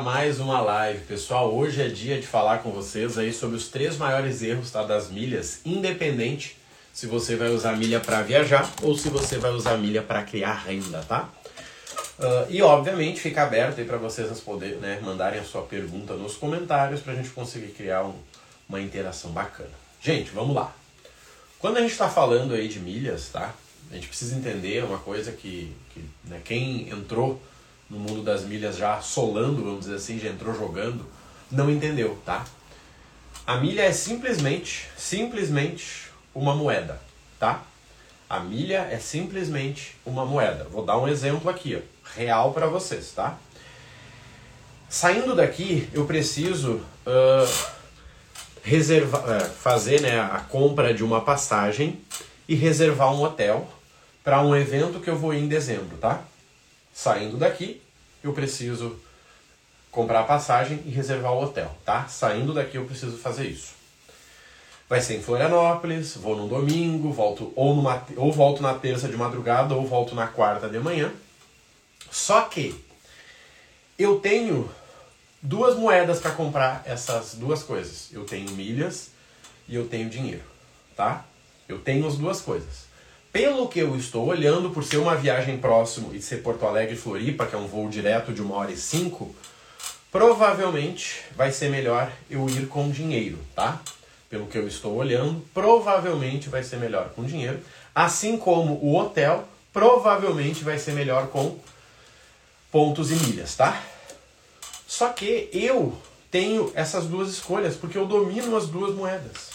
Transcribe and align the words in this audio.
mais 0.00 0.40
uma 0.40 0.60
live, 0.60 1.04
pessoal. 1.04 1.54
Hoje 1.54 1.82
é 1.82 1.88
dia 1.88 2.20
de 2.20 2.26
falar 2.26 2.58
com 2.58 2.70
vocês 2.70 3.18
aí 3.18 3.32
sobre 3.32 3.56
os 3.56 3.68
três 3.68 3.96
maiores 3.96 4.42
erros 4.42 4.70
tá, 4.70 4.82
das 4.82 5.10
milhas, 5.10 5.60
independente 5.64 6.56
se 6.92 7.06
você 7.06 7.36
vai 7.36 7.48
usar 7.48 7.76
milha 7.76 8.00
para 8.00 8.22
viajar 8.22 8.70
ou 8.82 8.96
se 8.96 9.08
você 9.08 9.38
vai 9.38 9.50
usar 9.50 9.76
milha 9.76 10.02
para 10.02 10.22
criar 10.22 10.54
renda, 10.54 11.02
tá? 11.06 11.28
Uh, 12.18 12.50
e 12.50 12.62
obviamente 12.62 13.20
fica 13.20 13.42
aberto 13.42 13.80
aí 13.80 13.84
para 13.84 13.96
vocês 13.98 14.40
poder, 14.40 14.76
né, 14.76 15.00
mandarem 15.02 15.40
a 15.40 15.44
sua 15.44 15.62
pergunta 15.62 16.14
nos 16.14 16.36
comentários 16.36 17.00
para 17.00 17.12
a 17.12 17.16
gente 17.16 17.30
conseguir 17.30 17.72
criar 17.72 18.04
um, 18.04 18.14
uma 18.68 18.80
interação 18.80 19.30
bacana. 19.30 19.70
Gente, 20.00 20.30
vamos 20.30 20.54
lá. 20.54 20.72
Quando 21.58 21.76
a 21.76 21.80
gente 21.80 21.92
está 21.92 22.08
falando 22.08 22.54
aí 22.54 22.68
de 22.68 22.80
milhas, 22.80 23.28
tá? 23.28 23.54
A 23.90 23.94
gente 23.94 24.08
precisa 24.08 24.36
entender 24.36 24.84
uma 24.84 24.98
coisa 24.98 25.32
que, 25.32 25.74
que 25.92 26.04
né, 26.24 26.40
quem 26.44 26.88
entrou 26.88 27.40
no 27.92 27.98
mundo 27.98 28.22
das 28.22 28.42
milhas 28.42 28.78
já 28.78 29.02
solando, 29.02 29.62
vamos 29.62 29.80
dizer 29.80 29.96
assim, 29.96 30.18
já 30.18 30.30
entrou 30.30 30.54
jogando, 30.54 31.04
não 31.50 31.70
entendeu, 31.70 32.18
tá? 32.24 32.42
A 33.46 33.58
milha 33.58 33.82
é 33.82 33.92
simplesmente, 33.92 34.88
simplesmente 34.96 36.08
uma 36.34 36.54
moeda, 36.54 36.98
tá? 37.38 37.62
A 38.30 38.40
milha 38.40 38.88
é 38.90 38.98
simplesmente 38.98 39.94
uma 40.06 40.24
moeda. 40.24 40.64
Vou 40.70 40.82
dar 40.86 40.96
um 40.96 41.06
exemplo 41.06 41.50
aqui, 41.50 41.76
ó, 41.76 42.18
real 42.18 42.54
para 42.54 42.66
vocês, 42.66 43.12
tá? 43.12 43.36
Saindo 44.88 45.34
daqui, 45.34 45.86
eu 45.92 46.06
preciso 46.06 46.80
uh, 47.06 47.72
reservar, 48.62 49.22
uh, 49.22 49.50
fazer 49.50 50.00
né, 50.00 50.18
a 50.18 50.40
compra 50.40 50.94
de 50.94 51.04
uma 51.04 51.20
passagem 51.20 52.00
e 52.48 52.54
reservar 52.54 53.12
um 53.12 53.22
hotel 53.22 53.68
para 54.24 54.40
um 54.40 54.56
evento 54.56 54.98
que 54.98 55.10
eu 55.10 55.18
vou 55.18 55.34
ir 55.34 55.40
em 55.40 55.48
dezembro, 55.48 55.98
tá? 55.98 56.22
Saindo 56.94 57.36
daqui, 57.36 57.81
eu 58.22 58.32
preciso 58.32 58.98
comprar 59.90 60.20
a 60.20 60.24
passagem 60.24 60.82
e 60.86 60.90
reservar 60.90 61.32
o 61.32 61.42
hotel, 61.42 61.76
tá? 61.84 62.08
Saindo 62.08 62.54
daqui 62.54 62.76
eu 62.76 62.84
preciso 62.84 63.16
fazer 63.18 63.46
isso. 63.46 63.74
Vai 64.88 65.00
ser 65.00 65.16
em 65.16 65.22
Florianópolis, 65.22 66.16
vou 66.16 66.36
no 66.36 66.48
domingo, 66.48 67.12
volto 67.12 67.52
ou, 67.56 67.74
numa, 67.74 68.04
ou 68.16 68.32
volto 68.32 68.62
na 68.62 68.74
terça 68.74 69.08
de 69.08 69.16
madrugada 69.16 69.74
ou 69.74 69.86
volto 69.86 70.14
na 70.14 70.26
quarta 70.26 70.68
de 70.68 70.78
manhã. 70.78 71.12
Só 72.10 72.42
que 72.42 72.78
eu 73.98 74.20
tenho 74.20 74.70
duas 75.40 75.76
moedas 75.76 76.20
para 76.20 76.32
comprar 76.32 76.82
essas 76.84 77.34
duas 77.34 77.62
coisas. 77.62 78.08
Eu 78.12 78.24
tenho 78.24 78.50
milhas 78.52 79.10
e 79.68 79.74
eu 79.74 79.88
tenho 79.88 80.10
dinheiro, 80.10 80.44
tá? 80.96 81.24
Eu 81.68 81.78
tenho 81.78 82.06
as 82.06 82.16
duas 82.16 82.40
coisas. 82.40 82.91
Pelo 83.32 83.66
que 83.66 83.78
eu 83.78 83.96
estou 83.96 84.26
olhando, 84.26 84.68
por 84.68 84.84
ser 84.84 84.98
uma 84.98 85.16
viagem 85.16 85.56
próximo 85.56 86.14
e 86.14 86.20
ser 86.20 86.42
Porto 86.42 86.66
Alegre 86.66 86.96
Floripa, 86.96 87.46
que 87.46 87.54
é 87.54 87.58
um 87.58 87.66
voo 87.66 87.88
direto 87.88 88.30
de 88.30 88.42
uma 88.42 88.56
hora 88.56 88.70
e 88.70 88.76
cinco, 88.76 89.34
provavelmente 90.10 91.22
vai 91.34 91.50
ser 91.50 91.70
melhor 91.70 92.12
eu 92.30 92.46
ir 92.50 92.68
com 92.68 92.90
dinheiro, 92.90 93.38
tá? 93.54 93.80
Pelo 94.28 94.46
que 94.46 94.58
eu 94.58 94.68
estou 94.68 94.94
olhando, 94.94 95.42
provavelmente 95.54 96.50
vai 96.50 96.62
ser 96.62 96.76
melhor 96.76 97.08
com 97.16 97.24
dinheiro. 97.24 97.58
Assim 97.94 98.36
como 98.36 98.74
o 98.74 98.94
hotel, 98.94 99.48
provavelmente 99.72 100.62
vai 100.62 100.78
ser 100.78 100.92
melhor 100.92 101.28
com 101.28 101.58
pontos 102.70 103.10
e 103.10 103.14
milhas, 103.14 103.56
tá? 103.56 103.82
Só 104.86 105.08
que 105.08 105.48
eu 105.54 105.96
tenho 106.30 106.70
essas 106.74 107.06
duas 107.06 107.30
escolhas, 107.30 107.76
porque 107.76 107.96
eu 107.96 108.04
domino 108.04 108.54
as 108.58 108.66
duas 108.66 108.94
moedas. 108.94 109.50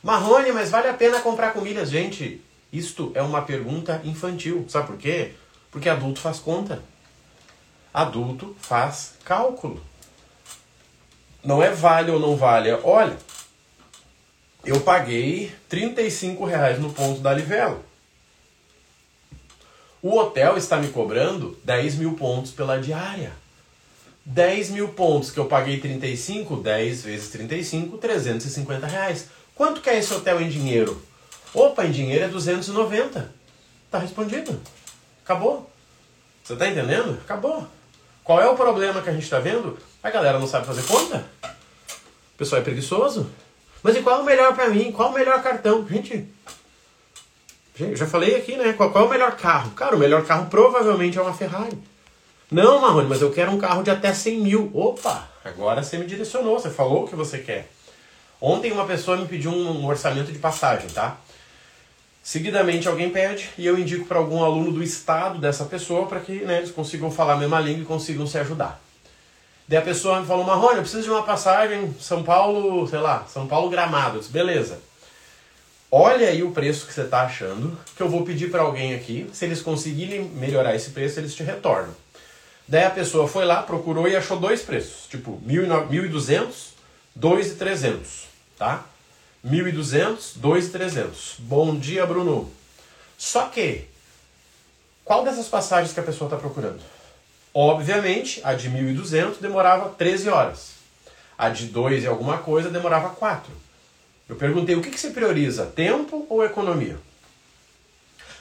Marrone, 0.00 0.52
mas 0.52 0.70
vale 0.70 0.86
a 0.86 0.94
pena 0.94 1.20
comprar 1.20 1.52
com 1.52 1.60
milhas? 1.60 1.90
Gente, 1.90 2.40
isto 2.76 3.12
é 3.14 3.22
uma 3.22 3.42
pergunta 3.42 4.00
infantil. 4.04 4.64
Sabe 4.68 4.88
por 4.88 4.96
quê? 4.96 5.32
Porque 5.70 5.88
adulto 5.88 6.20
faz 6.20 6.38
conta. 6.38 6.82
Adulto 7.92 8.56
faz 8.60 9.14
cálculo. 9.24 9.82
Não 11.42 11.62
é 11.62 11.70
vale 11.70 12.10
ou 12.10 12.18
não 12.18 12.36
vale. 12.36 12.70
Olha, 12.82 13.16
eu 14.64 14.80
paguei 14.80 15.54
35 15.68 16.44
reais 16.44 16.78
no 16.80 16.92
ponto 16.92 17.20
da 17.20 17.32
Livelo. 17.32 17.84
O 20.02 20.18
hotel 20.18 20.56
está 20.56 20.76
me 20.76 20.88
cobrando 20.88 21.58
10 21.64 21.96
mil 21.96 22.14
pontos 22.14 22.50
pela 22.50 22.80
diária. 22.80 23.32
10 24.24 24.70
mil 24.70 24.88
pontos 24.88 25.30
que 25.30 25.38
eu 25.38 25.46
paguei 25.46 25.78
35, 25.78 26.56
10 26.56 27.02
vezes 27.02 27.28
35, 27.30 27.96
350 27.96 28.86
reais. 28.86 29.28
Quanto 29.54 29.80
que 29.80 29.88
é 29.88 29.98
esse 29.98 30.12
hotel 30.12 30.40
em 30.40 30.48
dinheiro? 30.48 31.00
Opa, 31.56 31.86
em 31.86 31.90
dinheiro 31.90 32.26
é 32.26 32.28
290. 32.28 33.32
Tá 33.90 33.98
respondido. 33.98 34.60
Acabou. 35.24 35.70
Você 36.44 36.54
tá 36.54 36.68
entendendo? 36.68 37.18
Acabou. 37.24 37.66
Qual 38.22 38.42
é 38.42 38.46
o 38.46 38.54
problema 38.54 39.00
que 39.00 39.08
a 39.08 39.12
gente 39.14 39.28
tá 39.28 39.38
vendo? 39.38 39.78
A 40.02 40.10
galera 40.10 40.38
não 40.38 40.46
sabe 40.46 40.66
fazer 40.66 40.82
conta. 40.82 41.24
O 41.42 42.36
pessoal 42.36 42.60
é 42.60 42.64
preguiçoso. 42.64 43.30
Mas 43.82 43.96
e 43.96 44.02
qual 44.02 44.18
é 44.18 44.22
o 44.22 44.24
melhor 44.26 44.54
para 44.54 44.68
mim? 44.68 44.92
Qual 44.92 45.08
é 45.08 45.12
o 45.12 45.14
melhor 45.14 45.42
cartão? 45.42 45.88
Gente, 45.88 46.28
gente, 47.74 47.96
já 47.96 48.06
falei 48.06 48.36
aqui, 48.36 48.54
né? 48.54 48.74
Qual, 48.74 48.90
qual, 48.90 49.04
é 49.04 49.06
o 49.06 49.10
melhor 49.10 49.34
carro? 49.34 49.70
Cara, 49.70 49.96
o 49.96 49.98
melhor 49.98 50.26
carro 50.26 50.50
provavelmente 50.50 51.16
é 51.16 51.22
uma 51.22 51.32
Ferrari. 51.32 51.78
Não, 52.50 52.82
Marrone, 52.82 53.08
mas 53.08 53.22
eu 53.22 53.32
quero 53.32 53.50
um 53.50 53.58
carro 53.58 53.82
de 53.82 53.90
até 53.90 54.12
100 54.12 54.40
mil. 54.40 54.70
Opa, 54.74 55.26
agora 55.42 55.82
você 55.82 55.96
me 55.96 56.04
direcionou, 56.04 56.60
você 56.60 56.68
falou 56.68 57.04
o 57.04 57.08
que 57.08 57.16
você 57.16 57.38
quer. 57.38 57.70
Ontem 58.42 58.70
uma 58.72 58.84
pessoa 58.84 59.16
me 59.16 59.26
pediu 59.26 59.50
um 59.50 59.86
orçamento 59.86 60.30
de 60.30 60.38
passagem, 60.38 60.90
tá? 60.90 61.16
Seguidamente 62.26 62.88
alguém 62.88 63.08
pede 63.08 63.50
e 63.56 63.64
eu 63.64 63.78
indico 63.78 64.04
para 64.04 64.18
algum 64.18 64.42
aluno 64.42 64.72
do 64.72 64.82
estado 64.82 65.38
dessa 65.38 65.64
pessoa 65.64 66.06
para 66.08 66.18
que 66.18 66.40
né, 66.40 66.58
eles 66.58 66.72
consigam 66.72 67.08
falar 67.08 67.34
a 67.34 67.36
mesma 67.36 67.60
língua 67.60 67.82
e 67.82 67.86
consigam 67.86 68.26
se 68.26 68.36
ajudar. 68.36 68.82
Daí 69.68 69.78
a 69.78 69.82
pessoa 69.82 70.20
me 70.20 70.26
falou, 70.26 70.44
Marrone, 70.44 70.74
eu 70.74 70.82
preciso 70.82 71.04
de 71.04 71.10
uma 71.10 71.22
passagem 71.22 71.94
São 72.00 72.24
Paulo, 72.24 72.84
sei 72.88 72.98
lá, 72.98 73.24
São 73.28 73.46
Paulo 73.46 73.70
Gramado. 73.70 74.20
beleza. 74.30 74.80
Olha 75.88 76.26
aí 76.26 76.42
o 76.42 76.50
preço 76.50 76.88
que 76.88 76.92
você 76.92 77.02
está 77.02 77.22
achando, 77.22 77.78
que 77.96 78.02
eu 78.02 78.08
vou 78.08 78.24
pedir 78.24 78.50
para 78.50 78.62
alguém 78.62 78.92
aqui. 78.92 79.30
Se 79.32 79.44
eles 79.44 79.62
conseguirem 79.62 80.24
melhorar 80.24 80.74
esse 80.74 80.90
preço, 80.90 81.20
eles 81.20 81.32
te 81.32 81.44
retornam. 81.44 81.94
Daí 82.66 82.82
a 82.82 82.90
pessoa 82.90 83.28
foi 83.28 83.44
lá, 83.44 83.62
procurou 83.62 84.08
e 84.08 84.16
achou 84.16 84.36
dois 84.36 84.62
preços, 84.62 85.06
tipo 85.08 85.40
1.200, 85.46 86.48
2.300, 87.16 87.98
tá? 88.58 88.84
1.200, 89.46 90.38
2.300. 90.40 91.36
Bom 91.38 91.78
dia, 91.78 92.04
Bruno. 92.04 92.50
Só 93.16 93.46
que, 93.46 93.84
qual 95.04 95.22
dessas 95.22 95.46
passagens 95.46 95.92
que 95.92 96.00
a 96.00 96.02
pessoa 96.02 96.26
está 96.26 96.36
procurando? 96.36 96.80
Obviamente, 97.54 98.40
a 98.42 98.54
de 98.54 98.68
1.200 98.68 99.38
demorava 99.40 99.90
13 99.90 100.28
horas. 100.28 100.70
A 101.38 101.48
de 101.48 101.66
2 101.66 102.02
e 102.02 102.06
alguma 102.08 102.38
coisa 102.38 102.70
demorava 102.70 103.10
4. 103.10 103.52
Eu 104.28 104.34
perguntei, 104.34 104.74
o 104.74 104.82
que, 104.82 104.90
que 104.90 104.98
você 104.98 105.10
prioriza, 105.10 105.66
tempo 105.66 106.26
ou 106.28 106.44
economia? 106.44 106.98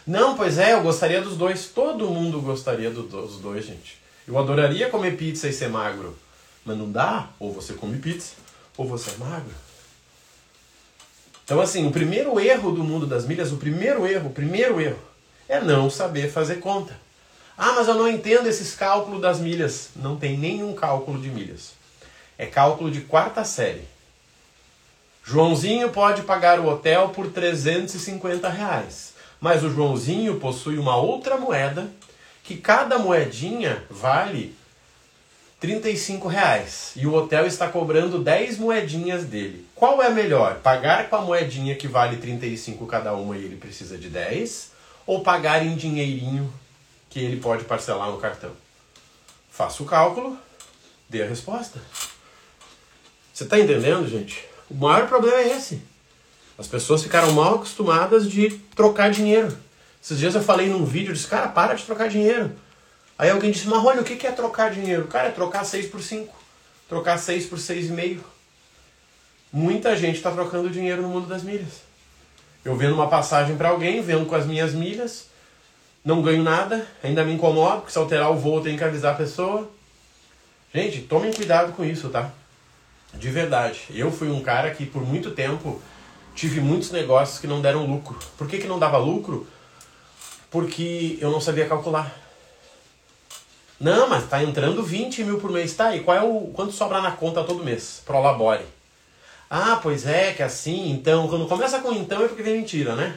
Não, 0.08 0.36
pois 0.36 0.58
é, 0.58 0.74
eu 0.74 0.82
gostaria 0.82 1.22
dos 1.22 1.38
dois. 1.38 1.68
Todo 1.68 2.10
mundo 2.10 2.42
gostaria 2.42 2.90
do, 2.90 3.04
dos 3.04 3.38
dois, 3.38 3.64
gente. 3.64 4.00
Eu 4.28 4.40
adoraria 4.40 4.90
comer 4.90 5.16
pizza 5.18 5.48
e 5.48 5.54
ser 5.54 5.70
magro. 5.70 6.18
Mas 6.66 6.78
não 6.78 6.92
dá. 6.92 7.30
Ou 7.40 7.54
você 7.54 7.74
come 7.74 8.00
pizza, 8.00 8.34
ou 8.76 8.88
você 8.88 9.12
é 9.12 9.18
magro. 9.18 9.65
Então, 11.45 11.61
assim, 11.61 11.88
o 11.88 11.91
primeiro 11.91 12.39
erro 12.39 12.72
do 12.72 12.83
mundo 12.83 13.06
das 13.06 13.28
milhas, 13.28 13.51
o 13.51 13.57
primeiro 13.57 14.06
erro, 14.07 14.29
o 14.29 14.33
primeiro 14.33 14.81
erro, 14.81 15.00
é 15.47 15.61
não 15.61 15.91
saber 15.91 16.31
fazer 16.31 16.56
conta. 16.56 17.00
Ah, 17.56 17.73
mas 17.73 17.88
eu 17.88 17.94
não 17.94 18.07
entendo 18.09 18.47
esses 18.47 18.73
cálculos 18.73 19.22
das 19.22 19.39
milhas. 19.39 19.89
Não 19.95 20.17
tem 20.17 20.35
nenhum 20.38 20.73
cálculo 20.73 21.22
de 21.22 21.29
milhas. 21.29 21.73
É 22.35 22.47
cálculo 22.47 22.89
de 22.89 23.01
quarta 23.01 23.45
série. 23.45 23.88
Joãozinho 25.23 25.89
pode 25.91 26.23
pagar 26.23 26.59
o 26.59 26.67
hotel 26.67 27.09
por 27.09 27.31
350 27.31 28.50
reais. 28.50 29.13
Mas 29.39 29.63
o 29.63 29.69
Joãozinho 29.69 30.39
possui 30.39 30.79
uma 30.79 30.97
outra 30.97 31.38
moeda 31.38 31.89
que 32.44 32.57
cada 32.57 32.97
moedinha 32.97 33.83
vale 33.89 34.56
35 35.59 36.27
reais 36.27 36.91
e 36.95 37.07
o 37.07 37.13
hotel 37.13 37.45
está 37.45 37.68
cobrando 37.69 38.24
10 38.24 38.57
moedinhas 38.57 39.24
dele. 39.24 39.64
Qual 39.75 40.01
é 40.01 40.10
melhor? 40.10 40.56
Pagar 40.60 41.10
com 41.10 41.18
a 41.18 41.22
moedinha 41.22 41.75
que 41.75 41.86
vale 41.86 42.16
35 42.16 42.88
cada 42.88 43.13
uma 43.13 43.36
e 43.38 43.44
ele 43.44 43.57
precisa 43.57 43.98
de 43.98 44.10
10? 44.10 44.72
Ou 45.06 45.22
pagar 45.22 45.66
em 45.66 45.75
dinheirinho 45.75 46.51
que 47.10 47.19
ele 47.19 47.42
pode 47.42 47.66
parcelar 47.66 48.10
no 48.10 48.18
cartão? 48.18 48.51
Faça 49.51 49.83
o 49.83 49.86
cálculo, 49.86 50.38
dê 51.10 51.24
a 51.24 51.27
resposta. 51.27 51.81
Você 53.33 53.44
está 53.44 53.60
entendendo, 53.60 54.07
gente? 54.07 54.45
O 54.69 54.75
maior 54.75 55.10
problema 55.10 55.38
é 55.39 55.57
esse. 55.57 55.81
As 56.57 56.68
pessoas 56.68 57.04
ficaram 57.04 57.33
mal 57.33 57.56
acostumadas 57.56 58.31
de 58.31 58.50
trocar 58.75 59.12
dinheiro. 59.12 59.56
Esses 60.01 60.19
dias 60.19 60.36
eu 60.36 60.42
falei 60.42 60.69
num 60.69 60.86
vídeo, 60.86 61.10
eu 61.10 61.13
disse, 61.13 61.27
cara, 61.27 61.50
para 61.50 61.74
de 61.74 61.83
trocar 61.83 62.07
dinheiro. 62.07 62.56
Aí 63.18 63.30
alguém 63.30 63.51
disse, 63.51 63.68
Marrone, 63.68 64.00
o 64.00 64.04
que 64.06 64.25
é 64.25 64.31
trocar 64.31 64.72
dinheiro? 64.72 65.07
Cara, 65.07 65.27
é 65.27 65.31
trocar 65.31 65.66
6 65.66 65.88
por 65.88 66.01
5. 66.01 66.33
Trocar 66.88 67.18
6 67.18 67.48
por 67.48 67.57
6,5. 67.57 68.35
Muita 69.56 69.96
gente 69.96 70.18
está 70.18 70.31
trocando 70.31 70.69
dinheiro 70.69 71.02
no 71.02 71.07
mundo 71.07 71.28
das 71.28 71.42
milhas. 71.42 71.80
Eu 72.66 72.75
vendo 72.75 72.94
uma 72.94 73.07
passagem 73.07 73.56
para 73.56 73.69
alguém, 73.69 74.02
vendo 74.02 74.25
com 74.25 74.36
as 74.36 74.46
minhas 74.46 74.74
milhas, 74.74 75.28
não 76.04 76.22
ganho 76.22 76.44
nada, 76.44 76.86
ainda 77.02 77.24
me 77.24 77.31
incomodo, 77.31 77.78
porque 77.78 77.94
se 77.94 77.98
alterar 77.98 78.30
o 78.30 78.36
voo 78.36 78.60
tenho 78.60 78.78
que 78.78 78.84
avisar 78.84 79.13
a 79.13 79.18
pessoa. 79.18 79.72
Gente, 80.74 81.04
tomem 81.04 81.31
cuidado 81.31 81.72
com 81.72 81.86
isso, 81.86 82.10
tá? 82.10 82.34
De 83.13 83.30
verdade. 83.30 83.86
Eu 83.92 84.12
fui 84.12 84.30
um 84.30 84.42
cara 84.42 84.72
que 84.72 84.86
por 84.86 85.02
muito 85.02 85.31
tempo 85.31 85.81
tive 86.36 86.60
muitos 86.60 86.92
negócios 86.92 87.40
que 87.40 87.48
não 87.48 87.62
deram 87.62 87.86
lucro. 87.86 88.19
Por 88.38 88.50
que, 88.50 88.58
que 88.58 88.68
não 88.68 88.78
dava 88.78 88.98
lucro? 88.98 89.48
Porque 90.51 91.18
eu 91.22 91.31
não 91.31 91.40
sabia 91.40 91.66
calcular. 91.66 92.13
Não, 93.80 94.10
mas 94.10 94.28
tá 94.28 94.44
entrando 94.44 94.84
20 94.84 95.24
mil 95.24 95.40
por 95.40 95.50
mês. 95.50 95.74
Tá, 95.74 95.96
e 95.96 96.01
qual 96.01 96.18
é 96.18 96.22
o. 96.22 96.51
Quanto 96.54 96.74
sobra 96.74 97.00
na 97.00 97.13
conta 97.13 97.42
todo 97.42 97.63
mês? 97.63 98.01
Prolabore. 98.06 98.75
Ah, 99.50 99.80
pois 99.81 100.06
é, 100.06 100.33
que 100.33 100.44
assim, 100.44 100.92
então. 100.92 101.27
Quando 101.27 101.47
começa 101.47 101.80
com 101.80 101.92
então 101.94 102.24
é 102.24 102.27
porque 102.27 102.44
vem 102.44 102.57
mentira, 102.57 102.95
né? 102.95 103.15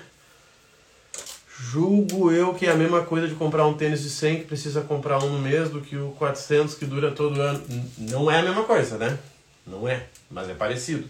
Julgo 1.60 2.30
eu 2.30 2.54
que 2.54 2.66
é 2.66 2.70
a 2.70 2.76
mesma 2.76 3.02
coisa 3.02 3.26
de 3.26 3.34
comprar 3.34 3.66
um 3.66 3.74
tênis 3.74 4.02
de 4.02 4.10
100 4.10 4.40
que 4.40 4.44
precisa 4.44 4.80
comprar 4.82 5.18
um 5.22 5.28
no 5.28 5.38
mês 5.40 5.68
do 5.70 5.80
que 5.80 5.96
o 5.96 6.10
400 6.12 6.74
que 6.74 6.84
dura 6.84 7.10
todo 7.10 7.40
ano. 7.40 7.62
Não 7.98 8.30
é 8.30 8.38
a 8.38 8.42
mesma 8.42 8.62
coisa, 8.62 8.96
né? 8.96 9.18
Não 9.66 9.88
é, 9.88 10.04
mas 10.30 10.48
é 10.48 10.54
parecido. 10.54 11.08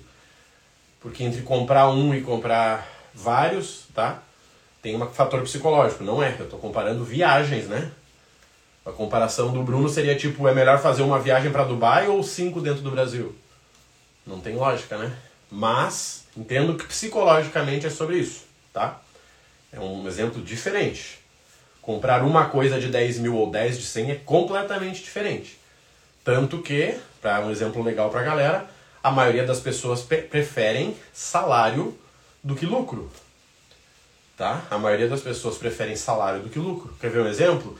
Porque 1.00 1.23
entre 1.23 1.43
comprar 1.43 1.91
um 1.91 2.14
e 2.14 2.23
comprar 2.23 2.88
vários, 3.14 3.85
tá? 3.94 4.23
Tem 4.81 4.97
um 4.97 5.06
fator 5.11 5.43
psicológico, 5.43 6.03
não 6.03 6.23
é? 6.23 6.35
Eu 6.38 6.44
estou 6.44 6.59
comparando 6.59 7.05
viagens, 7.05 7.67
né? 7.67 7.91
A 8.87 8.91
comparação 8.91 9.53
do 9.53 9.62
Bruno 9.62 9.88
seria 9.88 10.17
tipo, 10.17 10.49
é 10.49 10.55
melhor 10.55 10.81
fazer 10.81 11.03
uma 11.03 11.19
viagem 11.19 11.53
para 11.53 11.64
Dubai 11.64 12.09
ou 12.09 12.23
cinco 12.23 12.61
dentro 12.61 12.81
do 12.81 12.91
Brasil? 12.91 13.35
Não 14.29 14.41
tem 14.41 14.55
lógica, 14.55 14.99
né? 14.99 15.17
Mas 15.51 16.25
entendo 16.37 16.77
que 16.77 16.85
psicologicamente 16.85 17.87
é 17.87 17.91
sobre 17.91 18.19
isso, 18.19 18.45
tá? 18.73 19.01
É 19.73 19.81
um 19.81 20.07
exemplo 20.07 20.43
diferente. 20.43 21.19
Comprar 21.81 22.23
uma 22.23 22.45
coisa 22.51 22.79
de 22.79 22.89
10 22.89 23.19
mil 23.21 23.35
ou 23.35 23.51
10 23.51 23.79
de 23.79 23.87
100 23.87 24.11
é 24.11 24.15
completamente 24.17 25.03
diferente. 25.03 25.59
Tanto 26.23 26.61
que, 26.61 26.99
para 27.23 27.41
um 27.41 27.51
exemplo 27.51 27.83
legal 27.83 28.11
para 28.11 28.21
a 28.21 28.25
galera, 28.25 28.71
a 29.03 29.11
maioria 29.11 29.47
das 29.47 29.61
pessoas 29.61 30.03
preferem 30.03 30.95
salário 31.11 31.97
do 32.45 32.55
que 32.55 32.67
lucro. 32.67 33.11
Tá? 34.37 34.63
A 34.71 34.77
maioria 34.77 35.09
das 35.09 35.23
pessoas 35.23 35.57
preferem 35.57 35.97
salário 35.97 36.43
do 36.43 36.51
que 36.51 36.59
lucro. 36.59 36.95
Quer 37.01 37.11
ver 37.11 37.23
um 37.23 37.29
exemplo? 37.29 37.79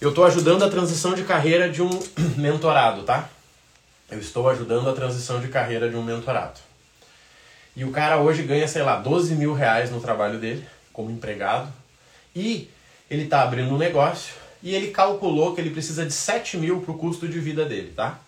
Eu 0.00 0.10
estou 0.10 0.24
ajudando 0.24 0.62
a 0.62 0.70
transição 0.70 1.14
de 1.14 1.24
carreira 1.24 1.68
de 1.68 1.82
um 1.82 1.90
mentorado, 2.38 3.02
tá? 3.02 3.28
Eu 4.10 4.18
estou 4.18 4.48
ajudando 4.48 4.88
a 4.88 4.94
transição 4.94 5.40
de 5.40 5.48
carreira 5.48 5.88
de 5.88 5.96
um 5.96 6.02
mentorado. 6.02 6.60
E 7.76 7.84
o 7.84 7.92
cara 7.92 8.18
hoje 8.18 8.42
ganha, 8.42 8.66
sei 8.66 8.82
lá, 8.82 8.96
12 8.96 9.34
mil 9.34 9.52
reais 9.52 9.90
no 9.90 10.00
trabalho 10.00 10.38
dele 10.38 10.66
como 10.92 11.10
empregado 11.10 11.72
e 12.34 12.68
ele 13.10 13.24
está 13.24 13.42
abrindo 13.42 13.72
um 13.72 13.78
negócio 13.78 14.34
e 14.62 14.74
ele 14.74 14.90
calculou 14.90 15.54
que 15.54 15.60
ele 15.60 15.70
precisa 15.70 16.04
de 16.04 16.12
7 16.12 16.56
mil 16.56 16.80
para 16.80 16.92
o 16.92 16.98
custo 16.98 17.28
de 17.28 17.38
vida 17.38 17.64
dele, 17.64 17.92
tá? 17.94 18.18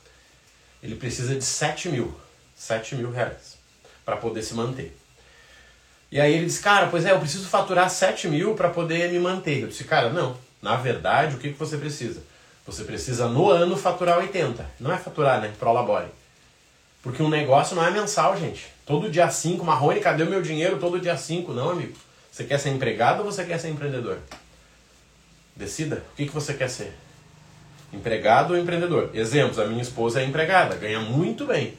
Ele 0.83 0.95
precisa 0.95 1.35
de 1.35 1.45
7 1.45 1.89
mil, 1.89 2.15
7 2.55 2.95
mil 2.95 3.11
reais 3.11 3.59
para 4.05 4.17
poder 4.17 4.43
se 4.43 4.55
manter. 4.55 4.97
E 6.13 6.21
aí 6.21 6.33
ele 6.35 6.47
disse, 6.47 6.61
cara, 6.61 6.89
pois 6.89 7.05
é, 7.05 7.13
eu 7.13 7.21
preciso 7.21 7.49
faturar 7.49 7.89
7 7.89 8.29
mil 8.29 8.55
para 8.55 8.69
poder 8.69 9.11
me 9.11 9.19
manter. 9.19 9.63
Eu 9.63 9.69
disse, 9.69 9.85
cara, 9.85 10.11
não. 10.11 10.37
Na 10.61 10.77
verdade, 10.77 11.37
o 11.37 11.39
que, 11.39 11.53
que 11.53 11.59
você 11.59 11.77
precisa? 11.77 12.23
Você 12.71 12.85
precisa 12.85 13.27
no 13.27 13.51
ano 13.51 13.77
faturar 13.77 14.19
80. 14.19 14.65
Não 14.79 14.93
é 14.93 14.97
faturar, 14.97 15.41
né? 15.41 15.53
Prolabore. 15.59 16.07
Porque 17.03 17.21
um 17.21 17.29
negócio 17.29 17.75
não 17.75 17.85
é 17.85 17.91
mensal, 17.91 18.37
gente. 18.39 18.69
Todo 18.87 19.11
dia 19.11 19.29
5, 19.29 19.65
Marrone, 19.65 19.99
cadê 19.99 20.23
o 20.23 20.31
meu 20.31 20.41
dinheiro 20.41 20.79
todo 20.79 21.01
dia 21.01 21.17
5? 21.17 21.53
Não, 21.53 21.71
amigo. 21.71 21.95
Você 22.31 22.45
quer 22.45 22.59
ser 22.61 22.69
empregado 22.71 23.25
ou 23.25 23.25
você 23.25 23.43
quer 23.45 23.59
ser 23.59 23.71
empreendedor? 23.71 24.19
Decida. 25.57 25.97
O 26.13 26.17
que, 26.17 26.27
que 26.27 26.33
você 26.33 26.55
quer 26.55 26.71
ser? 26.71 26.97
Empregado 27.93 28.53
ou 28.53 28.61
empreendedor? 28.61 29.11
Exemplos, 29.15 29.59
a 29.59 29.67
minha 29.67 29.83
esposa 29.83 30.23
é 30.23 30.25
empregada, 30.25 30.77
ganha 30.77 31.01
muito 31.01 31.47
bem. 31.47 31.75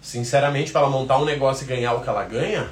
Sinceramente, 0.00 0.72
para 0.72 0.80
ela 0.80 0.90
montar 0.90 1.18
um 1.18 1.26
negócio 1.26 1.64
e 1.64 1.68
ganhar 1.68 1.92
o 1.92 2.00
que 2.00 2.08
ela 2.08 2.24
ganha, 2.24 2.70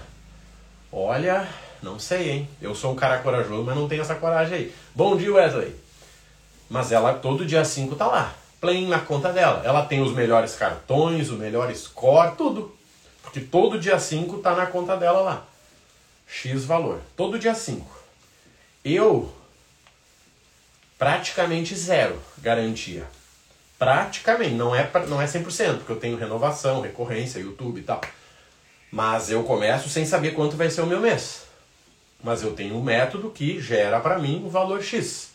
olha, 0.90 1.46
não 1.82 1.98
sei, 1.98 2.30
hein? 2.30 2.48
Eu 2.62 2.74
sou 2.74 2.92
um 2.92 2.96
cara 2.96 3.18
corajoso, 3.18 3.64
mas 3.64 3.76
não 3.76 3.86
tenho 3.86 4.00
essa 4.00 4.14
coragem 4.14 4.56
aí. 4.56 4.74
Bom 4.94 5.14
dia, 5.14 5.34
Wesley. 5.34 5.83
Mas 6.68 6.92
ela 6.92 7.14
todo 7.14 7.44
dia 7.44 7.64
5 7.64 7.94
tá 7.96 8.06
lá, 8.06 8.34
plain 8.60 8.88
na 8.88 9.00
conta 9.00 9.32
dela. 9.32 9.62
Ela 9.64 9.84
tem 9.84 10.00
os 10.00 10.12
melhores 10.12 10.56
cartões, 10.56 11.30
o 11.30 11.34
melhor 11.34 11.74
score, 11.74 12.36
tudo. 12.36 12.74
Porque 13.22 13.40
todo 13.40 13.78
dia 13.78 13.98
5 13.98 14.38
tá 14.38 14.54
na 14.54 14.66
conta 14.66 14.96
dela 14.96 15.20
lá. 15.20 15.44
X 16.26 16.64
valor. 16.64 17.00
Todo 17.16 17.38
dia 17.38 17.54
5. 17.54 17.86
Eu, 18.84 19.32
praticamente 20.98 21.74
zero 21.74 22.20
garantia. 22.38 23.06
Praticamente, 23.78 24.54
não 24.54 24.74
é, 24.74 24.90
não 25.08 25.20
é 25.20 25.26
100%, 25.26 25.78
porque 25.78 25.92
eu 25.92 26.00
tenho 26.00 26.16
renovação, 26.16 26.80
recorrência, 26.80 27.40
YouTube 27.40 27.80
e 27.80 27.82
tal. 27.82 28.00
Mas 28.90 29.30
eu 29.30 29.42
começo 29.42 29.88
sem 29.88 30.06
saber 30.06 30.32
quanto 30.32 30.56
vai 30.56 30.70
ser 30.70 30.82
o 30.82 30.86
meu 30.86 31.00
mês. 31.00 31.42
Mas 32.22 32.42
eu 32.42 32.54
tenho 32.54 32.76
um 32.76 32.82
método 32.82 33.28
que 33.30 33.60
gera 33.60 34.00
para 34.00 34.18
mim 34.18 34.42
o 34.46 34.48
valor 34.48 34.82
X. 34.82 35.33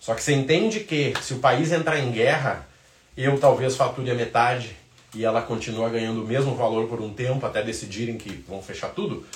Só 0.00 0.14
que 0.14 0.22
você 0.22 0.32
entende 0.32 0.80
que 0.80 1.12
se 1.22 1.34
o 1.34 1.38
país 1.40 1.70
entrar 1.70 1.98
em 1.98 2.10
guerra, 2.10 2.66
eu 3.14 3.38
talvez 3.38 3.76
fature 3.76 4.10
a 4.10 4.14
metade 4.14 4.74
e 5.14 5.24
ela 5.24 5.42
continua 5.42 5.90
ganhando 5.90 6.22
o 6.22 6.26
mesmo 6.26 6.54
valor 6.54 6.88
por 6.88 7.02
um 7.02 7.12
tempo 7.12 7.44
até 7.44 7.62
decidirem 7.62 8.16
que 8.16 8.30
vão 8.48 8.62
fechar 8.62 8.88
tudo. 8.88 9.26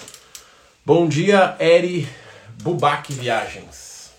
Bom 0.87 1.07
dia, 1.07 1.55
Eri 1.61 2.09
Bubac 2.63 3.13
Viagens. 3.13 4.11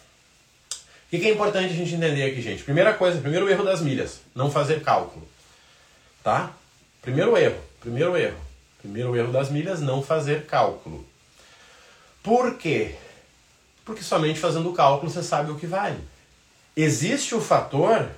O 1.08 1.18
que 1.18 1.26
é 1.26 1.32
importante 1.32 1.74
a 1.74 1.76
gente 1.76 1.96
entender 1.96 2.24
aqui, 2.24 2.42
gente? 2.42 2.64
Primeira 2.64 2.94
coisa, 2.94 3.20
primeiro 3.20 3.50
erro 3.50 3.64
das 3.64 3.82
milhas, 3.82 4.20
não 4.36 4.52
fazer 4.52 4.84
cálculo. 4.84 5.28
Tá? 6.24 6.52
Primeiro 7.02 7.36
erro, 7.38 7.60
primeiro 7.80 8.16
erro. 8.16 8.38
Primeiro 8.80 9.16
erro 9.16 9.32
das 9.32 9.50
milhas, 9.50 9.82
não 9.82 10.04
fazer 10.04 10.46
cálculo. 10.46 11.08
Por 12.22 12.56
quê? 12.56 12.96
Porque 13.84 14.04
somente 14.04 14.40
fazendo 14.40 14.70
o 14.70 14.74
cálculo 14.74 15.12
você 15.12 15.24
sabe 15.24 15.52
o 15.52 15.58
que 15.58 15.66
vale. 15.66 16.00
Existe 16.78 17.34
o 17.34 17.40
fator 17.40 18.10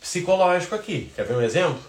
psicológico 0.00 0.74
aqui. 0.74 1.10
Quer 1.16 1.24
ver 1.24 1.36
um 1.36 1.40
exemplo? 1.40 1.80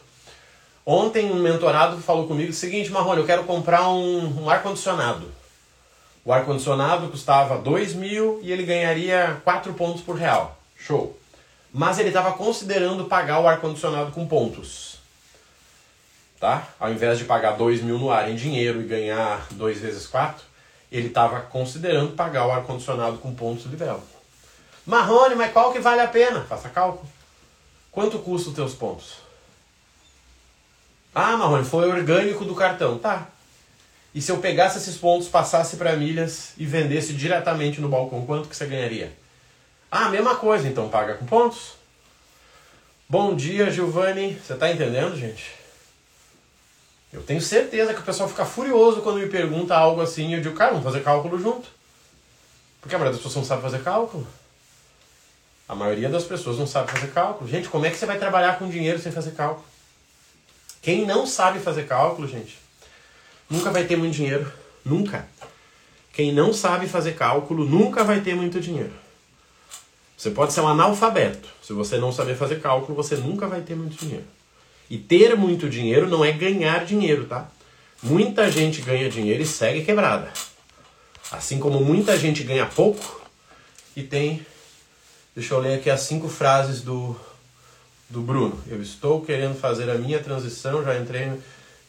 Ontem 0.86 1.30
um 1.30 1.36
mentorado 1.36 2.02
falou 2.02 2.28
comigo 2.28 2.52
o 2.52 2.54
seguinte, 2.54 2.90
Marrone, 2.90 3.20
eu 3.20 3.26
quero 3.26 3.44
comprar 3.44 3.90
um, 3.90 4.44
um 4.44 4.50
ar-condicionado. 4.50 5.30
O 6.24 6.32
ar-condicionado 6.32 7.10
custava 7.10 7.58
2 7.58 7.94
mil 7.94 8.40
e 8.42 8.54
ele 8.54 8.64
ganharia 8.64 9.42
4 9.44 9.74
pontos 9.74 10.02
por 10.02 10.16
real. 10.16 10.58
Show. 10.78 11.18
Mas 11.74 12.00
ele 12.00 12.08
estava 12.08 12.32
considerando 12.34 13.06
pagar 13.06 13.42
o 13.42 13.48
ar-condicionado 13.48 14.12
com 14.12 14.26
pontos. 14.26 14.98
Tá? 16.40 16.70
Ao 16.80 16.90
invés 16.90 17.20
de 17.20 17.26
pagar 17.26 17.58
2 17.58 17.82
mil 17.82 18.00
no 18.00 18.10
ar 18.12 18.30
em 18.30 18.36
dinheiro 18.36 18.82
e 18.82 18.86
ganhar 18.86 19.46
2 19.52 19.80
vezes 19.80 20.08
4, 20.08 20.42
ele 20.90 21.08
estava 21.08 21.42
considerando 21.42 22.14
pagar 22.14 22.48
o 22.48 22.52
ar-condicionado 22.52 23.18
com 23.18 23.36
pontos 23.36 23.70
de 23.70 23.76
vela. 23.76 24.02
Marrone, 24.92 25.36
mas 25.36 25.54
qual 25.54 25.72
que 25.72 25.80
vale 25.80 26.02
a 26.02 26.08
pena? 26.08 26.42
Faça 26.42 26.68
cálculo. 26.68 27.10
Quanto 27.90 28.20
custa 28.20 28.50
os 28.50 28.56
teus 28.56 28.74
pontos? 28.74 29.14
Ah, 31.16 31.38
Marrone, 31.38 31.64
foi 31.64 31.90
orgânico 31.90 32.44
do 32.44 32.54
cartão. 32.54 32.98
Tá, 32.98 33.30
e 34.14 34.22
se 34.22 34.30
eu 34.30 34.40
pegasse 34.40 34.80
esses 34.80 34.98
pontos, 34.98 35.30
passasse 35.30 35.78
para 35.78 35.96
milhas 35.96 36.52
e 36.58 36.66
vendesse 36.66 37.14
diretamente 37.14 37.80
no 37.80 37.88
balcão, 37.88 38.26
quanto 38.26 38.50
que 38.50 38.56
você 38.56 38.66
ganharia? 38.66 39.14
Ah, 39.90 40.10
mesma 40.10 40.36
coisa, 40.36 40.68
então 40.68 40.90
paga 40.90 41.14
com 41.14 41.26
pontos. 41.26 41.76
Bom 43.08 43.34
dia, 43.34 43.72
Giovanni. 43.72 44.38
Você 44.46 44.54
está 44.54 44.70
entendendo, 44.70 45.16
gente? 45.16 45.54
Eu 47.14 47.24
tenho 47.24 47.42
certeza 47.42 47.94
que 47.94 48.02
o 48.02 48.04
pessoal 48.04 48.28
fica 48.28 48.44
furioso 48.44 49.02
quando 49.02 49.20
me 49.20 49.28
pergunta 49.28 49.74
algo 49.74 50.02
assim. 50.02 50.34
Eu 50.34 50.42
digo, 50.42 50.56
cara, 50.56 50.72
vamos 50.72 50.84
fazer 50.84 51.02
cálculo 51.02 51.40
junto. 51.40 51.70
Porque 52.82 52.94
a 52.94 52.98
maioria 52.98 53.18
das 53.18 53.26
pessoas 53.26 53.44
não 53.44 53.46
sabe 53.48 53.62
fazer 53.62 53.82
cálculo. 53.82 54.28
A 55.72 55.76
maioria 55.76 56.10
das 56.10 56.26
pessoas 56.26 56.58
não 56.58 56.68
sabe 56.68 56.92
fazer 56.92 57.08
cálculo. 57.14 57.50
Gente, 57.50 57.70
como 57.70 57.86
é 57.86 57.90
que 57.90 57.96
você 57.96 58.06
vai 58.06 58.20
trabalhar 58.20 58.60
com 58.60 58.70
dinheiro 58.70 59.00
sem 59.00 59.10
fazer 59.10 59.32
cálculo? 59.32 59.66
Quem 60.82 61.06
não 61.06 61.26
sabe 61.26 61.60
fazer 61.60 61.88
cálculo, 61.88 62.28
gente, 62.28 62.60
nunca 63.50 63.72
vai 63.72 63.86
ter 63.86 63.96
muito 63.96 64.14
dinheiro. 64.14 64.52
Nunca. 64.84 65.26
Quem 66.12 66.34
não 66.34 66.52
sabe 66.52 66.90
fazer 66.90 67.14
cálculo 67.14 67.64
nunca 67.64 68.04
vai 68.04 68.20
ter 68.20 68.36
muito 68.36 68.60
dinheiro. 68.60 68.92
Você 70.18 70.32
pode 70.32 70.52
ser 70.52 70.60
um 70.60 70.68
analfabeto. 70.68 71.48
Se 71.64 71.72
você 71.72 71.98
não 71.98 72.12
saber 72.12 72.36
fazer 72.36 72.60
cálculo, 72.60 72.94
você 72.94 73.16
nunca 73.16 73.48
vai 73.48 73.62
ter 73.62 73.74
muito 73.74 73.96
dinheiro. 73.96 74.26
E 74.90 74.98
ter 74.98 75.38
muito 75.38 75.70
dinheiro 75.70 76.06
não 76.10 76.26
é 76.26 76.34
ganhar 76.34 76.84
dinheiro, 76.84 77.28
tá? 77.28 77.50
Muita 78.04 78.52
gente 78.52 78.82
ganha 78.82 79.10
dinheiro 79.10 79.42
e 79.42 79.46
segue 79.46 79.86
quebrada. 79.86 80.34
Assim 81.32 81.60
como 81.60 81.80
muita 81.80 82.18
gente 82.18 82.44
ganha 82.44 82.66
pouco 82.66 83.22
e 83.96 84.04
tem. 84.04 84.46
Deixa 85.34 85.54
eu 85.54 85.60
ler 85.60 85.76
aqui 85.76 85.90
as 85.90 86.02
cinco 86.02 86.28
frases 86.28 86.82
do, 86.82 87.16
do 88.10 88.22
Bruno. 88.22 88.62
Eu 88.68 88.82
estou 88.82 89.22
querendo 89.22 89.58
fazer 89.58 89.90
a 89.90 89.96
minha 89.96 90.20
transição, 90.20 90.84
já 90.84 90.98
entrei 90.98 91.32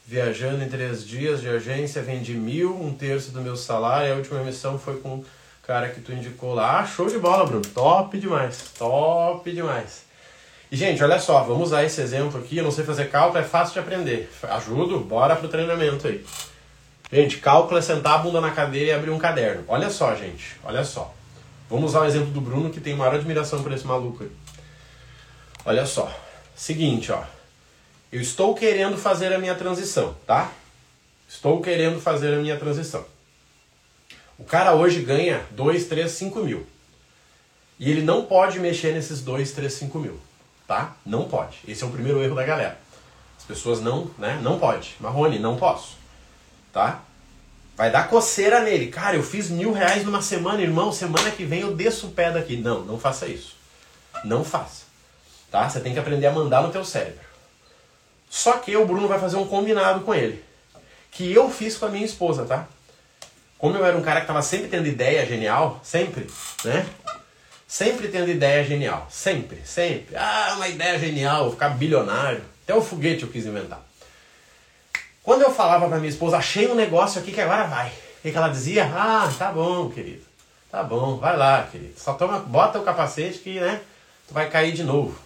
viajando 0.05 0.63
em 0.63 0.69
três 0.69 1.05
dias 1.05 1.41
de 1.41 1.49
agência, 1.49 2.01
vendi 2.01 2.33
mil, 2.35 2.73
um 2.81 2.93
terço 2.93 3.31
do 3.31 3.41
meu 3.41 3.57
salário. 3.57 4.13
A 4.13 4.15
última 4.15 4.39
emissão 4.39 4.79
foi 4.79 4.97
com 5.01 5.15
um 5.15 5.25
cara 5.61 5.89
que 5.89 5.99
tu 5.99 6.13
indicou 6.13 6.53
lá. 6.53 6.79
Ah, 6.79 6.85
show 6.85 7.09
de 7.09 7.19
bola, 7.19 7.45
Bruno. 7.45 7.65
Top 7.73 8.17
demais. 8.17 8.71
Top 8.77 9.51
demais. 9.51 10.03
E, 10.71 10.77
gente, 10.77 11.03
olha 11.03 11.19
só, 11.19 11.43
vamos 11.43 11.67
usar 11.67 11.83
esse 11.83 11.99
exemplo 11.99 12.39
aqui. 12.39 12.57
Eu 12.57 12.63
não 12.63 12.71
sei 12.71 12.85
fazer 12.85 13.09
cálculo, 13.09 13.39
é 13.39 13.43
fácil 13.43 13.73
de 13.73 13.79
aprender. 13.79 14.31
Ajudo? 14.43 15.01
Bora 15.01 15.35
pro 15.35 15.49
treinamento 15.49 16.07
aí. 16.07 16.25
Gente, 17.11 17.39
cálculo 17.39 17.77
é 17.77 17.81
sentar 17.81 18.13
a 18.13 18.17
bunda 18.19 18.39
na 18.39 18.51
cadeira 18.51 18.91
e 18.91 18.93
abrir 18.93 19.11
um 19.11 19.19
caderno. 19.19 19.65
Olha 19.67 19.89
só, 19.89 20.15
gente, 20.15 20.55
olha 20.63 20.85
só. 20.85 21.13
Vamos 21.73 21.89
usar 21.89 22.01
o 22.01 22.05
exemplo 22.05 22.29
do 22.29 22.39
Bruno, 22.39 22.69
que 22.69 22.79
tem 22.79 22.95
maior 22.95 23.15
admiração 23.15 23.63
por 23.63 23.71
esse 23.71 23.83
maluco 23.87 24.23
aí. 24.23 24.31
Olha 25.65 25.87
só. 25.87 26.15
Seguinte, 26.55 27.11
ó. 27.11 27.23
Eu 28.11 28.21
estou 28.21 28.53
querendo 28.53 28.95
fazer 28.95 29.33
a 29.33 29.39
minha 29.39 29.55
transição, 29.55 30.15
tá? 30.27 30.51
Estou 31.27 31.63
querendo 31.63 31.99
fazer 31.99 32.31
a 32.35 32.37
minha 32.37 32.57
transição. 32.57 33.03
O 34.37 34.43
cara 34.43 34.75
hoje 34.75 35.01
ganha 35.01 35.43
2, 35.49 35.85
3, 35.87 36.11
5 36.11 36.41
mil. 36.41 36.63
E 37.79 37.89
ele 37.89 38.03
não 38.03 38.23
pode 38.23 38.59
mexer 38.59 38.93
nesses 38.93 39.21
2, 39.21 39.51
3, 39.53 39.73
5 39.73 39.97
mil. 39.97 40.19
Tá? 40.67 40.95
Não 41.03 41.27
pode. 41.27 41.57
Esse 41.67 41.83
é 41.83 41.87
o 41.87 41.89
primeiro 41.89 42.21
erro 42.21 42.35
da 42.35 42.43
galera. 42.43 42.77
As 43.35 43.45
pessoas 43.45 43.81
não, 43.81 44.11
né? 44.19 44.39
Não 44.43 44.59
pode. 44.59 44.95
Marrone, 44.99 45.39
não 45.39 45.57
posso. 45.57 45.97
Tá? 46.71 47.01
Vai 47.75 47.91
dar 47.91 48.07
coceira 48.07 48.59
nele. 48.59 48.87
Cara, 48.87 49.15
eu 49.15 49.23
fiz 49.23 49.49
mil 49.49 49.71
reais 49.71 50.03
numa 50.03 50.21
semana, 50.21 50.61
irmão. 50.61 50.91
Semana 50.91 51.31
que 51.31 51.43
vem 51.43 51.61
eu 51.61 51.75
desço 51.75 52.07
o 52.07 52.11
pé 52.11 52.31
daqui. 52.31 52.57
Não, 52.57 52.81
não 52.81 52.99
faça 52.99 53.27
isso. 53.27 53.55
Não 54.23 54.43
faça. 54.43 54.83
Tá? 55.49 55.67
Você 55.69 55.79
tem 55.79 55.93
que 55.93 55.99
aprender 55.99 56.27
a 56.27 56.31
mandar 56.31 56.61
no 56.61 56.71
teu 56.71 56.85
cérebro. 56.85 57.25
Só 58.29 58.53
que 58.53 58.75
o 58.75 58.85
Bruno 58.85 59.07
vai 59.07 59.19
fazer 59.19 59.37
um 59.37 59.47
combinado 59.47 60.01
com 60.01 60.13
ele. 60.13 60.43
Que 61.11 61.31
eu 61.31 61.49
fiz 61.49 61.77
com 61.77 61.85
a 61.85 61.89
minha 61.89 62.05
esposa, 62.05 62.45
tá? 62.45 62.67
Como 63.57 63.77
eu 63.77 63.85
era 63.85 63.95
um 63.95 64.01
cara 64.01 64.19
que 64.19 64.23
estava 64.23 64.41
sempre 64.41 64.67
tendo 64.67 64.87
ideia 64.87 65.25
genial, 65.25 65.79
sempre, 65.83 66.27
né? 66.65 66.85
Sempre 67.67 68.07
tendo 68.07 68.29
ideia 68.29 68.63
genial. 68.63 69.07
Sempre, 69.09 69.61
sempre. 69.65 70.15
Ah, 70.15 70.53
uma 70.55 70.67
ideia 70.67 70.97
genial, 70.99 71.51
ficar 71.51 71.69
bilionário. 71.69 72.43
Até 72.63 72.75
o 72.75 72.81
foguete 72.81 73.23
eu 73.23 73.29
quis 73.29 73.45
inventar. 73.45 73.81
Quando 75.23 75.41
eu 75.41 75.53
falava 75.53 75.87
pra 75.87 75.97
minha 75.97 76.09
esposa, 76.09 76.37
achei 76.37 76.67
um 76.69 76.75
negócio 76.75 77.21
aqui 77.21 77.31
que 77.31 77.41
agora 77.41 77.63
vai. 77.63 77.87
O 78.19 78.21
que 78.21 78.35
ela 78.35 78.49
dizia? 78.49 78.85
Ah, 78.93 79.31
tá 79.37 79.51
bom, 79.51 79.89
querido. 79.89 80.23
Tá 80.69 80.83
bom, 80.83 81.17
vai 81.17 81.37
lá, 81.37 81.67
querido. 81.71 81.93
Só 81.97 82.13
toma, 82.13 82.39
bota 82.39 82.79
o 82.79 82.83
capacete 82.83 83.39
que, 83.39 83.59
né, 83.59 83.81
tu 84.27 84.33
vai 84.33 84.49
cair 84.49 84.73
de 84.73 84.83
novo. 84.83 85.17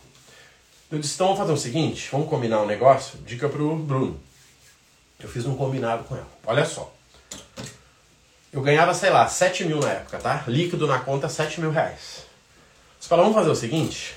Eu 0.92 1.00
disse, 1.00 1.16
então 1.16 1.28
vamos 1.28 1.40
fazer 1.42 1.54
o 1.54 1.58
seguinte, 1.58 2.10
vamos 2.12 2.30
combinar 2.30 2.62
um 2.62 2.66
negócio? 2.66 3.20
Dica 3.20 3.50
pro 3.50 3.76
Bruno. 3.76 4.20
Eu 5.20 5.28
fiz 5.28 5.46
um 5.46 5.56
combinado 5.56 6.04
com 6.04 6.16
ela. 6.16 6.28
Olha 6.46 6.64
só. 6.64 6.94
Eu 8.54 8.62
ganhava, 8.62 8.94
sei 8.94 9.10
lá, 9.10 9.28
7 9.28 9.66
mil 9.66 9.80
na 9.80 9.90
época, 9.90 10.20
tá? 10.20 10.44
Líquido 10.48 10.86
na 10.86 11.00
conta, 11.00 11.28
7 11.28 11.60
mil 11.60 11.72
reais. 11.72 12.24
Você 13.00 13.08
falou, 13.08 13.26
vamos 13.26 13.38
fazer 13.38 13.50
o 13.50 13.56
seguinte? 13.56 14.16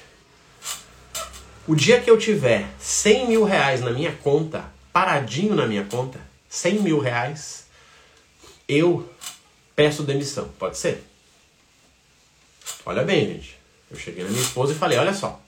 O 1.66 1.74
dia 1.74 2.00
que 2.00 2.10
eu 2.10 2.18
tiver 2.18 2.66
100 2.78 3.28
mil 3.28 3.44
reais 3.44 3.80
na 3.80 3.90
minha 3.90 4.12
conta, 4.12 4.64
paradinho 4.92 5.54
na 5.54 5.66
minha 5.66 5.84
conta, 5.84 6.20
100 6.48 6.80
mil 6.80 6.98
reais, 6.98 7.66
eu 8.68 9.08
peço 9.74 10.02
demissão. 10.02 10.48
Pode 10.58 10.76
ser? 10.78 11.04
Olha 12.84 13.02
bem, 13.02 13.26
gente. 13.26 13.58
Eu 13.90 13.98
cheguei 13.98 14.24
na 14.24 14.30
minha 14.30 14.42
esposa 14.42 14.72
e 14.72 14.76
falei, 14.76 14.98
olha 14.98 15.14
só. 15.14 15.40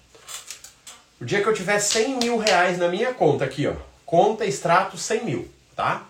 O 1.21 1.25
dia 1.25 1.41
que 1.41 1.49
eu 1.49 1.55
tiver 1.55 1.79
100 1.79 2.19
mil 2.19 2.39
reais 2.39 2.79
na 2.79 2.89
minha 2.89 3.15
conta 3.15 3.45
aqui, 3.45 3.67
ó. 3.67 3.75
Conta, 4.05 4.45
extrato, 4.45 4.99
100 4.99 5.25
mil, 5.25 5.51
tá? 5.77 6.05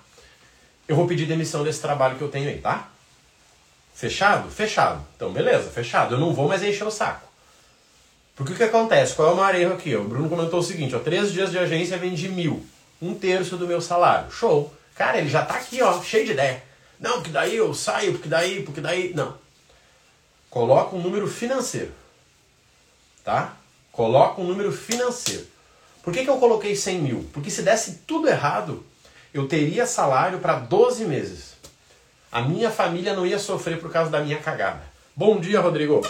Eu 0.89 0.97
vou 0.97 1.07
pedir 1.07 1.27
demissão 1.27 1.63
desse 1.63 1.81
trabalho 1.81 2.17
que 2.17 2.23
eu 2.23 2.31
tenho 2.31 2.49
aí, 2.49 2.59
tá? 2.59 2.89
Fechado? 3.95 4.51
Fechado. 4.51 5.05
Então, 5.15 5.33
beleza, 5.33 5.71
fechado. 5.71 6.15
Eu 6.15 6.19
não 6.19 6.33
vou 6.35 6.49
mais 6.49 6.63
encher 6.63 6.87
o 6.87 6.91
saco. 6.91 7.29
Porque 8.35 8.55
o 8.55 8.57
que 8.57 8.63
acontece? 8.63 9.15
Qual 9.15 9.29
é 9.29 9.33
o 9.33 9.37
maior 9.37 9.55
erro 9.55 9.75
aqui? 9.75 9.95
O 9.95 10.05
Bruno 10.05 10.29
comentou 10.29 10.61
o 10.61 10.63
seguinte, 10.63 10.97
ó. 10.97 10.99
Três 10.99 11.33
dias 11.33 11.51
de 11.51 11.59
agência 11.59 11.99
vendi 11.99 12.29
mil. 12.29 12.67
Um 13.03 13.15
terço 13.15 13.57
do 13.57 13.67
meu 13.67 13.81
salário. 13.81 14.31
Show. 14.31 14.73
Cara, 14.95 15.19
ele 15.19 15.29
já 15.29 15.45
tá 15.45 15.55
aqui, 15.57 15.83
ó, 15.83 16.01
cheio 16.01 16.25
de 16.25 16.33
ideia. 16.33 16.63
Não, 17.01 17.15
porque 17.15 17.31
daí 17.31 17.57
eu 17.57 17.75
saio, 17.75 18.13
porque 18.13 18.29
daí, 18.29 18.63
porque 18.63 18.81
daí... 18.81 19.13
Não. 19.13 19.37
Coloca 20.49 20.95
um 20.95 21.03
número 21.03 21.27
financeiro. 21.27 21.93
Tá? 23.25 23.57
Coloca 23.91 24.41
um 24.41 24.45
número 24.45 24.71
financeiro. 24.71 25.47
Por 26.03 26.13
que, 26.13 26.23
que 26.23 26.31
eu 26.31 26.39
coloquei 26.39 26.77
100 26.77 26.99
mil? 27.01 27.31
Porque 27.33 27.51
se 27.51 27.63
desse 27.63 28.03
tudo 28.07 28.29
errado, 28.29 28.85
eu 29.35 29.49
teria 29.49 29.87
salário 29.87 30.39
para 30.39 30.59
12 30.59 31.05
meses. 31.05 31.55
A 32.31 32.41
minha 32.41 32.71
família 32.71 33.15
não 33.15 33.27
ia 33.27 33.39
sofrer 33.39 33.81
por 33.81 33.91
causa 33.91 34.11
da 34.11 34.21
minha 34.21 34.39
cagada. 34.39 34.83
Bom 35.15 35.41
dia, 35.41 35.61
Rodrigo. 35.61 36.01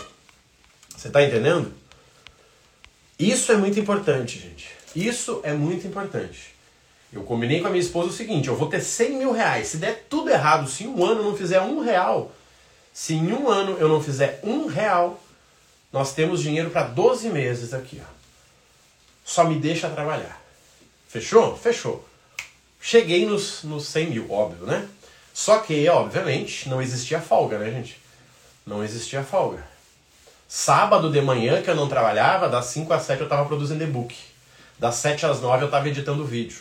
Você 0.96 1.08
está 1.08 1.22
entendendo? 1.22 1.72
Isso 3.18 3.50
é 3.50 3.56
muito 3.56 3.80
importante, 3.80 4.38
gente. 4.38 4.70
Isso 4.94 5.40
é 5.42 5.52
muito 5.52 5.86
importante. 5.86 6.51
Eu 7.12 7.22
combinei 7.24 7.60
com 7.60 7.66
a 7.66 7.70
minha 7.70 7.82
esposa 7.82 8.08
o 8.08 8.12
seguinte: 8.12 8.48
eu 8.48 8.56
vou 8.56 8.68
ter 8.68 8.80
100 8.80 9.18
mil 9.18 9.32
reais. 9.32 9.68
Se 9.68 9.76
der 9.76 10.06
tudo 10.08 10.30
errado, 10.30 10.68
se 10.68 10.84
em 10.84 10.88
um 10.88 11.04
ano 11.04 11.20
eu 11.20 11.24
não 11.24 11.36
fizer 11.36 11.60
um 11.60 11.80
real, 11.80 12.32
se 12.92 13.14
em 13.14 13.32
um 13.32 13.48
ano 13.48 13.76
eu 13.78 13.88
não 13.88 14.02
fizer 14.02 14.40
um 14.42 14.66
real, 14.66 15.22
nós 15.92 16.14
temos 16.14 16.40
dinheiro 16.40 16.70
para 16.70 16.84
12 16.84 17.28
meses 17.28 17.74
aqui. 17.74 18.00
Ó. 18.02 18.12
Só 19.24 19.44
me 19.44 19.56
deixa 19.56 19.90
trabalhar. 19.90 20.40
Fechou? 21.06 21.56
Fechou. 21.56 22.04
Cheguei 22.80 23.26
nos, 23.26 23.62
nos 23.62 23.86
100 23.86 24.10
mil, 24.10 24.32
óbvio, 24.32 24.66
né? 24.66 24.88
Só 25.32 25.58
que, 25.58 25.88
obviamente, 25.88 26.68
não 26.68 26.82
existia 26.82 27.20
folga, 27.20 27.58
né, 27.58 27.70
gente? 27.70 28.00
Não 28.66 28.82
existia 28.82 29.22
folga. 29.22 29.64
Sábado 30.48 31.10
de 31.10 31.20
manhã, 31.20 31.62
que 31.62 31.70
eu 31.70 31.76
não 31.76 31.88
trabalhava, 31.88 32.48
das 32.48 32.66
5 32.66 32.92
às 32.92 33.02
7 33.02 33.20
eu 33.20 33.24
estava 33.24 33.46
produzindo 33.46 33.84
e-book. 33.84 34.14
Das 34.78 34.96
7 34.96 35.24
às 35.26 35.40
9 35.40 35.62
eu 35.62 35.66
estava 35.66 35.88
editando 35.88 36.24
vídeo. 36.24 36.60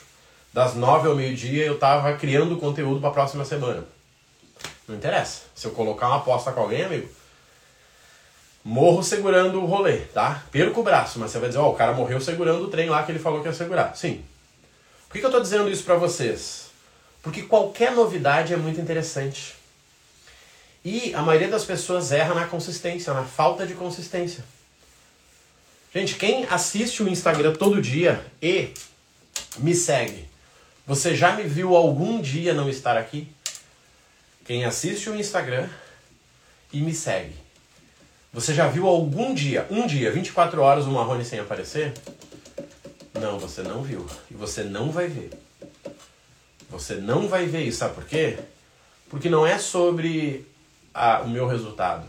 Das 0.53 0.75
9 0.75 1.07
ao 1.07 1.15
meio-dia 1.15 1.65
eu 1.65 1.75
estava 1.75 2.13
criando 2.17 2.57
conteúdo 2.57 2.99
para 2.99 3.09
a 3.09 3.13
próxima 3.13 3.45
semana. 3.45 3.85
Não 4.87 4.95
interessa. 4.95 5.43
Se 5.55 5.65
eu 5.65 5.71
colocar 5.71 6.07
uma 6.07 6.17
aposta 6.17 6.51
com 6.51 6.59
alguém, 6.59 6.83
amigo, 6.83 7.09
morro 8.63 9.01
segurando 9.01 9.61
o 9.61 9.65
rolê, 9.65 9.99
tá? 9.99 10.43
Perco 10.51 10.81
o 10.81 10.83
braço, 10.83 11.19
mas 11.19 11.31
você 11.31 11.39
vai 11.39 11.49
dizer, 11.49 11.59
ó, 11.59 11.67
oh, 11.67 11.71
o 11.71 11.75
cara 11.75 11.93
morreu 11.93 12.19
segurando 12.19 12.65
o 12.65 12.69
trem 12.69 12.89
lá 12.89 13.03
que 13.03 13.11
ele 13.11 13.19
falou 13.19 13.41
que 13.41 13.47
ia 13.47 13.53
segurar. 13.53 13.95
Sim. 13.95 14.23
Por 15.07 15.13
que, 15.13 15.19
que 15.19 15.25
eu 15.25 15.29
estou 15.29 15.41
dizendo 15.41 15.69
isso 15.69 15.83
para 15.83 15.95
vocês? 15.95 16.69
Porque 17.21 17.43
qualquer 17.43 17.91
novidade 17.91 18.53
é 18.53 18.57
muito 18.57 18.81
interessante. 18.81 19.55
E 20.83 21.13
a 21.13 21.21
maioria 21.21 21.47
das 21.47 21.63
pessoas 21.63 22.11
erra 22.11 22.33
na 22.33 22.47
consistência, 22.47 23.13
na 23.13 23.23
falta 23.23 23.65
de 23.65 23.73
consistência. 23.73 24.43
Gente, 25.93 26.15
quem 26.15 26.45
assiste 26.49 27.03
o 27.03 27.09
Instagram 27.09 27.53
todo 27.53 27.81
dia 27.81 28.25
e 28.41 28.73
me 29.59 29.75
segue, 29.75 30.30
você 30.85 31.15
já 31.15 31.35
me 31.35 31.43
viu 31.43 31.75
algum 31.75 32.21
dia 32.21 32.53
não 32.53 32.69
estar 32.69 32.97
aqui? 32.97 33.27
Quem 34.45 34.65
assiste 34.65 35.09
o 35.09 35.15
Instagram 35.15 35.69
e 36.73 36.81
me 36.81 36.93
segue, 36.93 37.35
você 38.33 38.53
já 38.53 38.67
viu 38.67 38.87
algum 38.87 39.33
dia, 39.33 39.67
um 39.69 39.85
dia, 39.85 40.09
24 40.09 40.61
horas, 40.61 40.85
o 40.85 40.91
Marrone 40.91 41.25
sem 41.25 41.39
aparecer? 41.39 41.93
Não, 43.13 43.37
você 43.37 43.61
não 43.61 43.83
viu. 43.83 44.07
E 44.29 44.33
você 44.33 44.63
não 44.63 44.89
vai 44.89 45.07
ver. 45.07 45.31
Você 46.69 46.95
não 46.95 47.27
vai 47.27 47.45
ver 47.45 47.63
isso. 47.63 47.79
Sabe 47.79 47.95
por 47.95 48.05
quê? 48.05 48.39
Porque 49.09 49.29
não 49.29 49.45
é 49.45 49.59
sobre 49.59 50.47
a, 50.93 51.21
o 51.21 51.29
meu 51.29 51.45
resultado. 51.45 52.07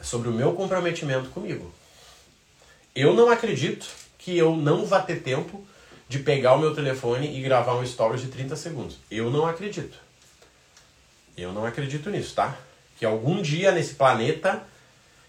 É 0.00 0.02
sobre 0.02 0.28
o 0.28 0.32
meu 0.32 0.54
comprometimento 0.54 1.30
comigo. 1.30 1.72
Eu 2.92 3.14
não 3.14 3.30
acredito 3.30 3.86
que 4.18 4.36
eu 4.36 4.56
não 4.56 4.84
vá 4.84 5.00
ter 5.00 5.22
tempo 5.22 5.64
de 6.12 6.18
pegar 6.18 6.52
o 6.52 6.58
meu 6.58 6.74
telefone 6.74 7.38
e 7.38 7.40
gravar 7.40 7.74
um 7.74 7.86
stories 7.86 8.20
de 8.20 8.28
30 8.28 8.54
segundos. 8.54 8.98
Eu 9.10 9.30
não 9.30 9.46
acredito. 9.46 9.96
Eu 11.34 11.54
não 11.54 11.64
acredito 11.64 12.10
nisso, 12.10 12.34
tá? 12.34 12.54
Que 12.98 13.06
algum 13.06 13.40
dia 13.40 13.72
nesse 13.72 13.94
planeta 13.94 14.62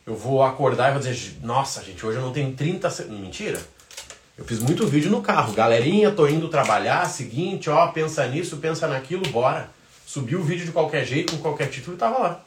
eu 0.06 0.14
vou 0.14 0.44
acordar 0.44 0.90
e 0.90 0.92
vou 0.92 1.02
dizer, 1.02 1.38
nossa, 1.42 1.82
gente, 1.82 2.06
hoje 2.06 2.18
eu 2.18 2.22
não 2.22 2.34
tenho 2.34 2.54
30 2.54 2.90
segundos. 2.90 3.22
Mentira. 3.22 3.62
Eu 4.38 4.44
fiz 4.44 4.60
muito 4.60 4.86
vídeo 4.86 5.10
no 5.10 5.22
carro. 5.22 5.54
Galerinha, 5.54 6.12
tô 6.12 6.28
indo 6.28 6.50
trabalhar, 6.50 7.06
seguinte, 7.06 7.70
ó, 7.70 7.88
pensa 7.88 8.28
nisso, 8.28 8.58
pensa 8.58 8.86
naquilo, 8.86 9.24
bora. 9.30 9.70
Subi 10.06 10.36
o 10.36 10.44
vídeo 10.44 10.66
de 10.66 10.74
qualquer 10.74 11.06
jeito, 11.06 11.32
com 11.32 11.42
qualquer 11.42 11.70
título 11.70 11.96
e 11.96 12.00
tava 12.00 12.18
lá. 12.18 12.46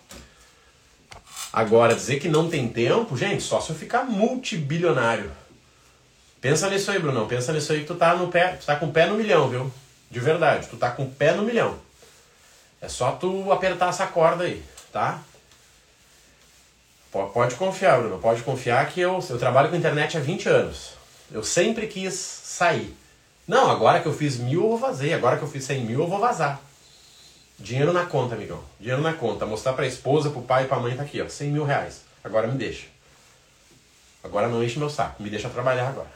Agora, 1.51 1.95
dizer 1.95 2.21
que 2.21 2.29
não 2.29 2.51
tem 2.51 2.69
tempo, 2.69 3.17
gente, 3.17 3.43
só 3.43 3.63
se 3.63 3.71
eu 3.71 3.77
ficar 3.77 4.05
multibilionário. 4.05 5.33
Pensa 6.47 6.71
nisso 6.71 6.93
aí, 6.93 7.01
Brunão. 7.01 7.27
Pensa 7.27 7.53
nisso 7.53 7.73
aí 7.73 7.81
que 7.81 7.87
tu 7.87 7.97
tá 7.97 8.15
no 8.15 8.29
pé, 8.29 8.53
tu 8.53 8.65
tá 8.65 8.77
com 8.77 8.87
o 8.87 8.93
pé 8.93 9.07
no 9.07 9.17
milhão, 9.17 9.49
viu? 9.49 9.73
De 10.09 10.21
verdade, 10.21 10.69
tu 10.69 10.77
tá 10.77 10.93
com 10.93 11.03
o 11.03 11.11
pé 11.11 11.33
no 11.33 11.43
milhão. 11.43 11.77
É 12.81 12.89
só 12.89 13.11
tu 13.11 13.51
apertar 13.51 13.89
essa 13.89 14.07
corda 14.07 14.45
aí, 14.45 14.63
tá? 14.93 15.21
Pode 17.11 17.57
confiar, 17.57 17.99
Bruno. 17.99 18.21
Pode 18.21 18.45
confiar 18.45 18.87
que 18.87 19.01
eu, 19.01 19.19
eu 19.29 19.39
trabalho 19.41 19.71
com 19.71 19.75
internet 19.75 20.17
há 20.17 20.21
20 20.21 20.49
anos. 20.49 20.93
Eu 21.33 21.43
sempre 21.43 21.89
quis 21.89 22.15
sair. 22.15 22.97
Não, 23.49 23.69
agora 23.69 23.99
que 23.99 24.07
eu 24.07 24.15
fiz 24.15 24.37
mil 24.37 24.63
eu 24.63 24.69
vou 24.69 24.79
fazer. 24.79 25.15
Agora 25.15 25.37
que 25.37 25.43
eu 25.43 25.49
fiz 25.49 25.65
100 25.65 25.85
mil 25.85 25.99
eu 25.99 26.07
vou 26.07 26.21
vazar. 26.21 26.61
Dinheiro 27.59 27.93
na 27.93 28.07
conta, 28.07 28.37
amigão. 28.37 28.63
Dinheiro 28.79 29.03
na 29.03 29.15
conta. 29.15 29.45
Mostrar 29.47 29.73
pra 29.73 29.85
esposa, 29.85 30.31
pro 30.31 30.43
pai 30.43 30.63
e 30.63 30.69
pra 30.69 30.79
mãe 30.79 30.97
tá 30.97 31.03
aqui, 31.03 31.21
ó. 31.21 31.29
100 31.29 31.51
mil 31.51 31.65
reais. 31.65 32.03
Agora 32.23 32.47
me 32.47 32.57
deixa. 32.57 32.87
Agora 34.23 34.47
não 34.47 34.63
enche 34.63 34.79
meu 34.79 34.89
saco, 34.89 35.21
me 35.21 35.29
deixa 35.29 35.49
trabalhar 35.49 35.89
agora. 35.89 36.16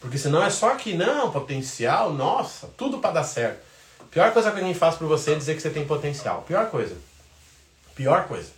Porque 0.00 0.16
senão 0.16 0.42
é 0.42 0.48
só 0.48 0.74
que, 0.76 0.94
não, 0.94 1.30
potencial, 1.30 2.12
nossa, 2.12 2.68
tudo 2.76 2.98
para 2.98 3.12
dar 3.12 3.24
certo. 3.24 3.60
Pior 4.10 4.32
coisa 4.32 4.50
que 4.50 4.58
alguém 4.58 4.74
faz 4.74 4.96
por 4.96 5.06
você 5.06 5.32
é 5.32 5.34
dizer 5.36 5.54
que 5.54 5.62
você 5.62 5.70
tem 5.70 5.86
potencial. 5.86 6.42
Pior 6.48 6.68
coisa. 6.70 6.96
Pior 7.94 8.24
coisa. 8.26 8.48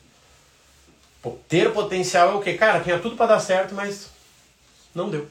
Ter 1.49 1.73
potencial 1.73 2.31
é 2.31 2.35
o 2.35 2.41
quê? 2.41 2.55
Cara, 2.55 2.81
tinha 2.81 2.99
tudo 2.99 3.17
para 3.17 3.35
dar 3.35 3.41
certo, 3.41 3.75
mas 3.75 4.09
não 4.95 5.11
deu. 5.11 5.27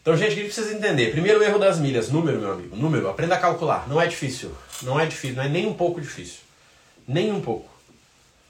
Então, 0.00 0.16
gente, 0.16 0.32
o 0.32 0.36
que 0.36 0.44
precisa 0.44 0.72
entender? 0.72 1.10
Primeiro 1.10 1.42
erro 1.42 1.58
das 1.58 1.78
milhas, 1.78 2.10
número, 2.10 2.38
meu 2.38 2.52
amigo. 2.52 2.76
Número, 2.76 3.08
aprenda 3.08 3.34
a 3.34 3.38
calcular. 3.38 3.88
Não 3.88 4.00
é 4.00 4.06
difícil. 4.06 4.54
Não 4.82 4.98
é 4.98 5.06
difícil, 5.06 5.36
não 5.36 5.42
é 5.42 5.48
nem 5.48 5.66
um 5.66 5.74
pouco 5.74 6.00
difícil. 6.00 6.40
Nem 7.06 7.32
um 7.32 7.40
pouco. 7.40 7.68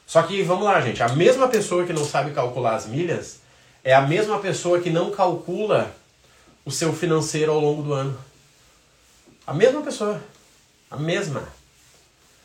Só 0.07 0.23
que, 0.23 0.43
vamos 0.43 0.65
lá, 0.65 0.81
gente. 0.81 1.03
A 1.03 1.09
mesma 1.09 1.49
pessoa 1.49 1.85
que 1.85 1.93
não 1.93 2.05
sabe 2.05 2.33
calcular 2.33 2.77
as 2.77 2.87
milhas 2.87 3.41
é 3.83 3.95
a 3.95 4.03
mesma 4.03 4.39
pessoa 4.39 4.81
que 4.81 4.91
não 4.91 5.11
calcula 5.11 5.95
o 6.69 6.71
seu 6.71 6.93
financeiro 6.93 7.51
ao 7.51 7.59
longo 7.59 7.83
do 7.83 7.95
ano. 7.95 8.15
A 9.47 9.55
mesma 9.55 9.81
pessoa. 9.81 10.21
A 10.91 10.99
mesma. 10.99 11.49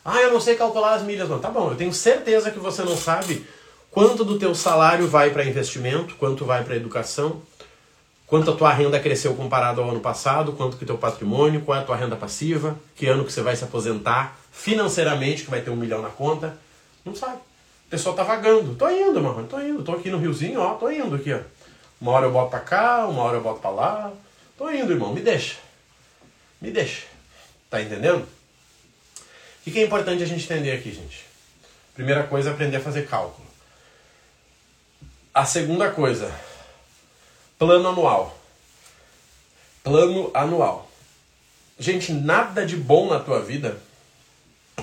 Ah, 0.03 0.21
eu 0.21 0.31
não 0.31 0.39
sei 0.39 0.55
calcular 0.55 0.93
as 0.93 1.03
milhas, 1.03 1.27
não. 1.27 1.39
Tá 1.39 1.49
bom, 1.49 1.71
eu 1.71 1.75
tenho 1.75 1.93
certeza 1.93 2.49
que 2.49 2.57
você 2.57 2.83
não 2.83 2.95
sabe 2.95 3.45
quanto 3.91 4.23
do 4.23 4.39
teu 4.39 4.55
salário 4.55 5.09
vai 5.09 5.29
para 5.31 5.43
investimento, 5.43 6.15
quanto 6.15 6.45
vai 6.45 6.63
para 6.63 6.77
educação, 6.77 7.41
quanto 8.25 8.51
a 8.51 8.55
tua 8.55 8.71
renda 8.71 8.97
cresceu 8.97 9.35
comparado 9.35 9.81
ao 9.81 9.89
ano 9.89 9.99
passado, 9.99 10.53
quanto 10.53 10.77
que 10.77 10.85
teu 10.85 10.97
patrimônio, 10.97 11.59
qual 11.59 11.77
é 11.77 11.81
a 11.81 11.85
tua 11.85 11.97
renda 11.97 12.15
passiva, 12.15 12.79
que 12.95 13.05
ano 13.07 13.25
que 13.25 13.31
você 13.33 13.41
vai 13.41 13.57
se 13.57 13.65
aposentar 13.65 14.39
financeiramente, 14.53 15.43
que 15.43 15.51
vai 15.51 15.61
ter 15.61 15.69
um 15.69 15.75
milhão 15.75 16.01
na 16.01 16.09
conta. 16.09 16.57
Não 17.03 17.13
sabe. 17.13 17.39
A 17.87 17.89
pessoa 17.89 18.15
tá 18.15 18.23
vagando. 18.23 18.73
Tô 18.75 18.89
indo, 18.89 19.21
mano, 19.21 19.45
tô 19.47 19.59
indo. 19.59 19.83
Tô 19.83 19.91
aqui 19.91 20.09
no 20.09 20.17
riozinho, 20.17 20.61
ó, 20.61 20.75
tô 20.75 20.89
indo 20.89 21.13
aqui, 21.13 21.33
ó. 21.33 21.39
Uma 22.03 22.11
hora 22.11 22.25
eu 22.25 22.33
boto 22.33 22.49
pra 22.49 22.59
cá, 22.59 23.07
uma 23.07 23.23
hora 23.23 23.37
eu 23.37 23.41
boto 23.41 23.61
pra 23.61 23.69
lá. 23.69 24.11
Tô 24.57 24.69
indo, 24.69 24.91
irmão, 24.91 25.13
me 25.13 25.21
deixa. 25.21 25.55
Me 26.59 26.69
deixa. 26.69 27.03
Tá 27.69 27.81
entendendo? 27.81 28.27
O 29.65 29.71
que 29.71 29.79
é 29.79 29.85
importante 29.85 30.21
a 30.21 30.25
gente 30.25 30.43
entender 30.43 30.73
aqui, 30.73 30.91
gente? 30.91 31.23
Primeira 31.93 32.27
coisa 32.27 32.49
é 32.49 32.51
aprender 32.51 32.75
a 32.75 32.81
fazer 32.81 33.07
cálculo. 33.07 33.47
A 35.33 35.45
segunda 35.45 35.91
coisa, 35.91 36.29
plano 37.57 37.87
anual. 37.87 38.37
Plano 39.81 40.29
anual. 40.33 40.91
Gente, 41.79 42.11
nada 42.11 42.65
de 42.65 42.75
bom 42.75 43.07
na 43.07 43.21
tua 43.21 43.41
vida 43.41 43.79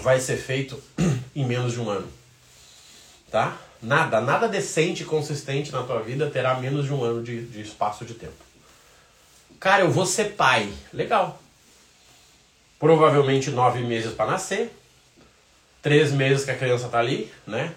vai 0.01 0.19
ser 0.21 0.39
feito 0.39 0.83
em 1.37 1.45
menos 1.45 1.75
de 1.75 1.81
um 1.81 1.91
ano. 1.91 2.11
Tá? 3.31 3.59
Nada, 3.83 4.21
nada 4.21 4.49
decente 4.49 5.03
e 5.03 5.07
consistente 5.07 5.73
na 5.73 5.83
tua 5.83 6.01
vida 6.01 6.29
terá 6.31 6.55
menos 6.55 6.87
de 6.87 6.93
um 6.93 7.03
ano 7.03 7.23
de, 7.23 7.47
de 7.47 7.63
espaço 7.63 8.05
de 8.05 8.15
tempo. 8.15 8.33
Cara, 9.59 9.83
eu 9.83 9.91
vou 9.91 10.07
ser 10.07 10.33
pai. 10.33 10.73
Legal. 10.93 11.41
Provavelmente 12.79 13.51
nove 13.51 13.81
meses 13.81 14.13
para 14.13 14.33
nascer. 14.33 14.71
Três 15.83 16.13
meses 16.13 16.45
que 16.45 16.51
a 16.51 16.57
criança 16.57 16.89
tá 16.89 16.99
ali, 16.99 17.33
né? 17.47 17.75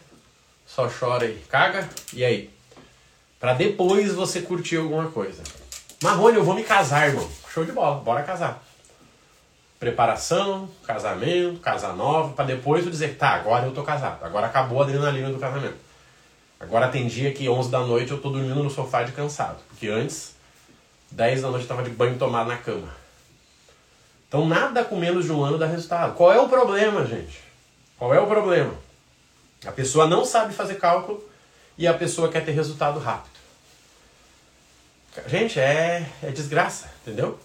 Só 0.66 0.90
chora 0.90 1.26
e 1.26 1.38
caga. 1.50 1.90
E 2.14 2.24
aí? 2.24 2.54
para 3.44 3.52
depois 3.52 4.14
você 4.14 4.42
curtir 4.42 4.78
alguma 4.78 5.12
coisa. 5.12 5.44
Marrone, 6.02 6.38
eu 6.38 6.46
vou 6.46 6.56
me 6.56 6.64
casar, 6.64 7.10
irmão. 7.10 7.30
Show 7.54 7.66
de 7.66 7.74
bola, 7.74 8.00
bora 8.00 8.24
casar. 8.24 8.64
Preparação, 9.78 10.70
casamento, 10.88 11.60
casa 11.60 11.92
nova, 11.92 12.32
para 12.32 12.46
depois 12.46 12.86
eu 12.86 12.90
dizer, 12.90 13.18
tá, 13.18 13.32
agora 13.32 13.66
eu 13.66 13.74
tô 13.74 13.84
casado. 13.84 14.24
Agora 14.24 14.48
acabou 14.48 14.80
a 14.80 14.86
adrenalina 14.86 15.30
do 15.30 15.40
casamento. 15.40 15.76
Agora 16.64 16.88
tem 16.88 17.08
dia 17.08 17.34
que 17.34 17.50
11 17.50 17.70
da 17.70 17.82
noite 17.82 18.12
eu 18.12 18.22
tô 18.22 18.30
dormindo 18.30 18.64
no 18.64 18.70
sofá 18.70 19.04
de 19.04 19.12
cansado. 19.12 19.58
Porque 19.68 19.90
antes, 19.90 20.34
10 21.12 21.42
da 21.42 21.50
noite 21.50 21.64
eu 21.64 21.68
tava 21.68 21.84
de 21.84 21.90
banho 21.90 22.18
tomado 22.18 22.48
na 22.48 22.58
cama. 22.58 22.88
Então 24.30 24.48
nada 24.48 24.84
com 24.84 24.96
menos 24.96 25.26
de 25.26 25.32
um 25.32 25.44
ano 25.44 25.58
dá 25.58 25.66
resultado. 25.66 26.16
Qual 26.16 26.32
é 26.32 26.40
o 26.40 26.48
problema, 26.48 27.06
gente? 27.06 27.40
Qual 28.00 28.14
é 28.14 28.20
o 28.20 28.28
problema? 28.28 28.74
A 29.66 29.72
pessoa 29.72 30.08
não 30.08 30.24
sabe 30.24 30.54
fazer 30.54 30.76
cálculo 30.76 31.24
e 31.78 31.86
a 31.86 31.94
pessoa 31.94 32.30
quer 32.30 32.46
ter 32.46 32.52
resultado 32.52 32.98
rápido. 32.98 33.34
Gente, 35.28 35.60
é, 35.60 36.10
é 36.24 36.32
desgraça, 36.32 36.90
entendeu? 37.02 37.38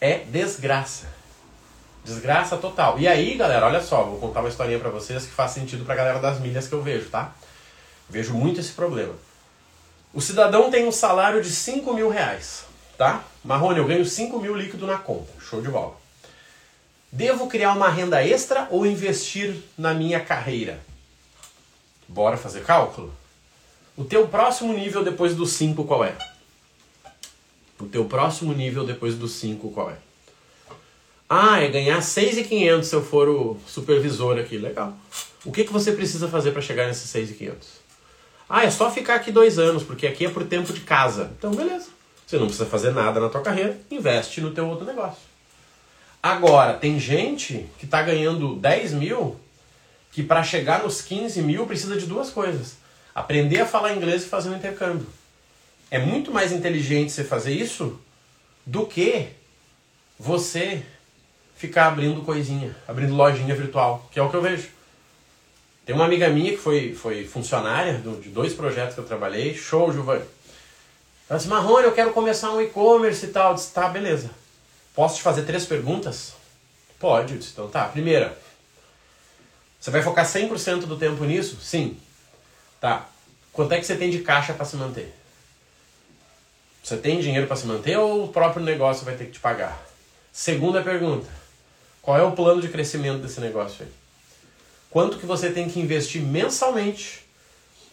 É 0.00 0.18
desgraça. 0.18 1.08
Desgraça 2.04 2.56
total. 2.56 3.00
E 3.00 3.08
aí, 3.08 3.34
galera, 3.34 3.66
olha 3.66 3.82
só, 3.82 4.04
vou 4.04 4.20
contar 4.20 4.40
uma 4.40 4.48
historinha 4.48 4.78
para 4.78 4.90
vocês 4.90 5.26
que 5.26 5.32
faz 5.32 5.50
sentido 5.50 5.84
pra 5.84 5.96
galera 5.96 6.20
das 6.20 6.38
milhas 6.38 6.68
que 6.68 6.72
eu 6.72 6.82
vejo, 6.82 7.10
tá? 7.10 7.34
Vejo 8.08 8.34
muito 8.34 8.60
esse 8.60 8.72
problema. 8.72 9.14
O 10.12 10.20
cidadão 10.20 10.70
tem 10.70 10.86
um 10.86 10.92
salário 10.92 11.42
de 11.42 11.50
5 11.50 11.92
mil 11.92 12.08
reais, 12.08 12.64
tá? 12.96 13.24
Marrone, 13.44 13.78
eu 13.78 13.86
ganho 13.86 14.04
5 14.04 14.38
mil 14.38 14.56
líquido 14.56 14.86
na 14.86 14.96
conta. 14.96 15.32
Show 15.40 15.60
de 15.60 15.68
bola. 15.68 15.96
Devo 17.10 17.46
criar 17.48 17.72
uma 17.72 17.88
renda 17.88 18.24
extra 18.24 18.68
ou 18.70 18.86
investir 18.86 19.56
na 19.76 19.94
minha 19.94 20.20
carreira? 20.20 20.80
Bora 22.08 22.36
fazer 22.36 22.64
cálculo? 22.64 23.12
O 23.96 24.04
teu 24.04 24.26
próximo 24.26 24.72
nível 24.72 25.04
depois 25.04 25.34
do 25.34 25.46
5 25.46 25.84
qual 25.84 26.04
é? 26.04 26.16
O 27.78 27.86
teu 27.86 28.04
próximo 28.04 28.52
nível 28.52 28.84
depois 28.84 29.14
do 29.14 29.28
5 29.28 29.70
qual 29.70 29.90
é? 29.90 29.96
Ah, 31.28 31.60
é 31.60 31.68
ganhar 31.68 32.00
6,500 32.00 32.86
se 32.86 32.94
eu 32.94 33.04
for 33.04 33.28
o 33.28 33.56
supervisor 33.66 34.38
aqui. 34.38 34.58
Legal. 34.58 34.92
O 35.44 35.52
que, 35.52 35.64
que 35.64 35.72
você 35.72 35.92
precisa 35.92 36.28
fazer 36.28 36.52
para 36.52 36.62
chegar 36.62 36.86
nesses 36.86 37.10
6,500? 37.10 37.83
Ah, 38.48 38.64
é 38.64 38.70
só 38.70 38.90
ficar 38.90 39.16
aqui 39.16 39.32
dois 39.32 39.58
anos, 39.58 39.82
porque 39.82 40.06
aqui 40.06 40.26
é 40.26 40.30
por 40.30 40.44
tempo 40.44 40.72
de 40.72 40.80
casa. 40.80 41.32
Então, 41.38 41.50
beleza. 41.50 41.88
Você 42.26 42.38
não 42.38 42.46
precisa 42.46 42.66
fazer 42.66 42.92
nada 42.92 43.20
na 43.20 43.28
tua 43.28 43.42
carreira, 43.42 43.78
investe 43.90 44.40
no 44.40 44.50
teu 44.50 44.66
outro 44.66 44.86
negócio. 44.86 45.22
Agora, 46.22 46.74
tem 46.74 46.98
gente 46.98 47.66
que 47.78 47.84
está 47.84 48.02
ganhando 48.02 48.56
10 48.56 48.94
mil, 48.94 49.38
que 50.10 50.22
para 50.22 50.42
chegar 50.42 50.82
nos 50.82 51.02
15 51.02 51.42
mil 51.42 51.66
precisa 51.66 51.96
de 51.96 52.06
duas 52.06 52.30
coisas. 52.30 52.76
Aprender 53.14 53.60
a 53.60 53.66
falar 53.66 53.94
inglês 53.94 54.24
e 54.24 54.28
fazer 54.28 54.48
um 54.48 54.56
intercâmbio. 54.56 55.06
É 55.90 55.98
muito 55.98 56.32
mais 56.32 56.50
inteligente 56.50 57.12
você 57.12 57.22
fazer 57.22 57.52
isso 57.52 58.00
do 58.64 58.86
que 58.86 59.28
você 60.18 60.82
ficar 61.56 61.88
abrindo 61.88 62.22
coisinha, 62.22 62.74
abrindo 62.88 63.14
lojinha 63.14 63.54
virtual, 63.54 64.08
que 64.10 64.18
é 64.18 64.22
o 64.22 64.30
que 64.30 64.36
eu 64.36 64.42
vejo. 64.42 64.68
Tem 65.84 65.94
uma 65.94 66.06
amiga 66.06 66.28
minha 66.30 66.52
que 66.52 66.56
foi, 66.56 66.94
foi 66.94 67.26
funcionária 67.26 67.98
de 67.98 68.30
dois 68.30 68.54
projetos 68.54 68.94
que 68.94 69.00
eu 69.00 69.04
trabalhei, 69.04 69.54
show, 69.54 69.92
Giovanni. 69.92 70.24
Ela 71.28 71.38
disse, 71.38 71.48
Marrone, 71.48 71.84
eu 71.84 71.92
quero 71.92 72.12
começar 72.12 72.52
um 72.52 72.60
e-commerce 72.60 73.26
e 73.26 73.28
tal. 73.28 73.50
Eu 73.50 73.54
disse, 73.54 73.72
tá, 73.72 73.88
beleza. 73.88 74.30
Posso 74.94 75.16
te 75.16 75.22
fazer 75.22 75.42
três 75.42 75.66
perguntas? 75.66 76.32
Pode, 76.98 77.34
eu 77.34 77.38
disse, 77.38 77.52
então 77.52 77.68
tá. 77.68 77.86
Primeira, 77.88 78.38
você 79.78 79.90
vai 79.90 80.02
focar 80.02 80.24
100% 80.24 80.86
do 80.86 80.96
tempo 80.96 81.22
nisso? 81.24 81.58
Sim. 81.60 81.98
Tá. 82.80 83.06
Quanto 83.52 83.72
é 83.72 83.78
que 83.78 83.84
você 83.84 83.96
tem 83.96 84.10
de 84.10 84.20
caixa 84.20 84.54
para 84.54 84.64
se 84.64 84.76
manter? 84.76 85.14
Você 86.82 86.96
tem 86.96 87.20
dinheiro 87.20 87.46
para 87.46 87.56
se 87.56 87.66
manter 87.66 87.98
ou 87.98 88.24
o 88.24 88.28
próprio 88.28 88.62
negócio 88.62 89.04
vai 89.04 89.16
ter 89.16 89.26
que 89.26 89.32
te 89.32 89.40
pagar? 89.40 89.82
Segunda 90.32 90.82
pergunta: 90.82 91.28
qual 92.00 92.18
é 92.18 92.22
o 92.22 92.32
plano 92.32 92.60
de 92.60 92.68
crescimento 92.68 93.20
desse 93.20 93.40
negócio 93.40 93.84
aí? 93.84 94.03
Quanto 94.94 95.18
que 95.18 95.26
você 95.26 95.50
tem 95.50 95.68
que 95.68 95.80
investir 95.80 96.22
mensalmente 96.22 97.26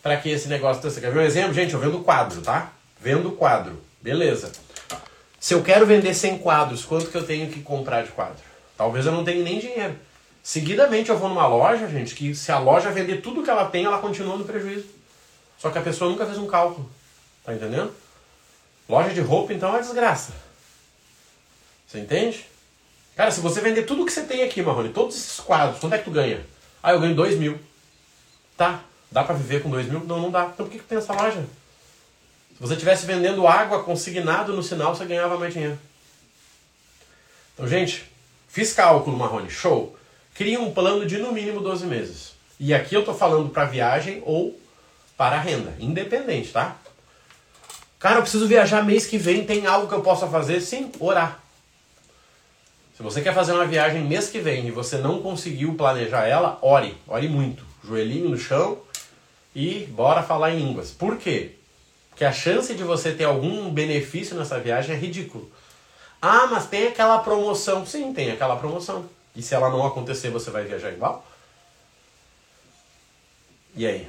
para 0.04 0.18
que 0.18 0.30
esse 0.30 0.48
negócio... 0.48 0.84
Você 0.84 1.02
quer 1.02 1.12
ver 1.12 1.22
um 1.22 1.24
exemplo? 1.24 1.52
Gente, 1.52 1.74
eu 1.74 1.80
vendo 1.80 2.04
quadro, 2.04 2.44
tá? 2.44 2.74
Vendo 3.00 3.32
quadro. 3.32 3.82
Beleza. 4.00 4.52
Se 5.40 5.56
eu 5.56 5.64
quero 5.64 5.88
vender 5.88 6.14
100 6.14 6.38
quadros, 6.38 6.86
quanto 6.86 7.10
que 7.10 7.18
eu 7.18 7.26
tenho 7.26 7.50
que 7.50 7.62
comprar 7.62 8.04
de 8.04 8.12
quadro? 8.12 8.38
Talvez 8.78 9.08
eu 9.08 9.12
não 9.12 9.24
tenha 9.24 9.44
nem 9.44 9.58
dinheiro. 9.58 9.96
Seguidamente 10.44 11.10
eu 11.10 11.18
vou 11.18 11.28
numa 11.28 11.48
loja, 11.48 11.88
gente, 11.88 12.14
que 12.14 12.36
se 12.36 12.52
a 12.52 12.60
loja 12.60 12.92
vender 12.92 13.22
tudo 13.22 13.42
que 13.42 13.50
ela 13.50 13.66
tem, 13.66 13.84
ela 13.84 13.98
continua 13.98 14.38
no 14.38 14.46
prejuízo. 14.46 14.86
Só 15.58 15.72
que 15.72 15.80
a 15.80 15.82
pessoa 15.82 16.08
nunca 16.08 16.28
fez 16.28 16.38
um 16.38 16.46
cálculo. 16.46 16.88
Tá 17.44 17.52
entendendo? 17.52 17.92
Loja 18.88 19.10
de 19.12 19.22
roupa, 19.22 19.52
então, 19.54 19.76
é 19.76 19.80
desgraça. 19.80 20.34
Você 21.88 21.98
entende? 21.98 22.46
Cara, 23.16 23.32
se 23.32 23.42
você 23.42 23.60
vender 23.60 23.88
tudo 23.88 24.06
que 24.06 24.14
você 24.14 24.22
tem 24.22 24.44
aqui, 24.44 24.62
Marrone, 24.62 24.90
todos 24.90 25.16
esses 25.16 25.40
quadros, 25.40 25.80
quanto 25.80 25.96
é 25.96 25.98
que 25.98 26.06
tu 26.06 26.12
ganha? 26.12 26.46
Ah, 26.82 26.92
eu 26.92 27.00
ganho 27.00 27.16
2 27.16 27.38
mil. 27.38 27.60
Tá, 28.58 28.82
dá 29.12 29.24
pra 29.24 29.36
viver 29.36 29.62
com 29.62 29.70
2 29.70 29.88
mil? 29.88 30.02
Não, 30.02 30.20
não 30.20 30.32
dá. 30.32 30.50
Então 30.54 30.66
por 30.66 30.72
que, 30.72 30.80
que 30.80 30.86
tem 30.86 30.98
essa 30.98 31.14
loja? 31.14 31.42
Se 31.42 32.60
você 32.60 32.74
estivesse 32.74 33.06
vendendo 33.06 33.48
água 33.48 33.84
consignado 33.84 34.54
no 34.54 34.64
sinal, 34.64 34.96
você 34.96 35.06
ganhava 35.06 35.38
mais 35.38 35.54
dinheiro. 35.54 35.80
Então, 37.54 37.68
gente, 37.68 38.06
fiz 38.48 38.74
cálculo, 38.74 39.18
Marrone, 39.18 39.50
show. 39.50 39.96
Cria 40.34 40.60
um 40.60 40.74
plano 40.74 41.06
de 41.06 41.18
no 41.18 41.32
mínimo 41.32 41.62
12 41.62 41.86
meses. 41.86 42.34
E 42.60 42.74
aqui 42.74 42.96
eu 42.96 43.04
tô 43.04 43.14
falando 43.14 43.50
para 43.50 43.66
viagem 43.66 44.22
ou 44.26 44.60
para 45.18 45.40
renda, 45.40 45.74
independente, 45.80 46.52
tá? 46.52 46.78
Cara, 48.00 48.18
eu 48.18 48.22
preciso 48.22 48.48
viajar 48.48 48.84
mês 48.84 49.06
que 49.06 49.18
vem, 49.18 49.46
tem 49.46 49.68
algo 49.68 49.88
que 49.88 49.94
eu 49.94 50.02
possa 50.02 50.28
fazer? 50.28 50.62
Sim, 50.62 50.92
orar. 51.00 51.40
Se 53.02 53.04
você 53.04 53.22
quer 53.24 53.34
fazer 53.34 53.54
uma 53.54 53.66
viagem 53.66 54.04
mês 54.04 54.30
que 54.30 54.38
vem 54.38 54.68
e 54.68 54.70
você 54.70 55.00
não 55.00 55.24
conseguiu 55.24 55.74
planejar 55.74 56.28
ela, 56.28 56.60
ore, 56.62 56.96
ore 57.08 57.28
muito. 57.28 57.66
Joelhinho 57.84 58.30
no 58.30 58.38
chão 58.38 58.78
e 59.56 59.88
bora 59.88 60.22
falar 60.22 60.52
em 60.52 60.60
línguas. 60.60 60.92
Por 60.92 61.18
quê? 61.18 61.56
Porque 62.12 62.24
a 62.24 62.32
chance 62.32 62.72
de 62.76 62.84
você 62.84 63.12
ter 63.12 63.24
algum 63.24 63.72
benefício 63.72 64.38
nessa 64.38 64.60
viagem 64.60 64.96
é 64.96 65.00
ridículo. 65.00 65.52
Ah, 66.22 66.46
mas 66.46 66.68
tem 66.68 66.90
aquela 66.90 67.18
promoção. 67.18 67.88
Sim, 67.88 68.14
tem 68.14 68.30
aquela 68.30 68.56
promoção. 68.58 69.10
E 69.36 69.42
se 69.42 69.56
ela 69.56 69.72
não 69.72 69.84
acontecer, 69.84 70.30
você 70.30 70.52
vai 70.52 70.64
viajar 70.66 70.92
igual? 70.92 71.26
E 73.76 73.88
aí? 73.88 74.08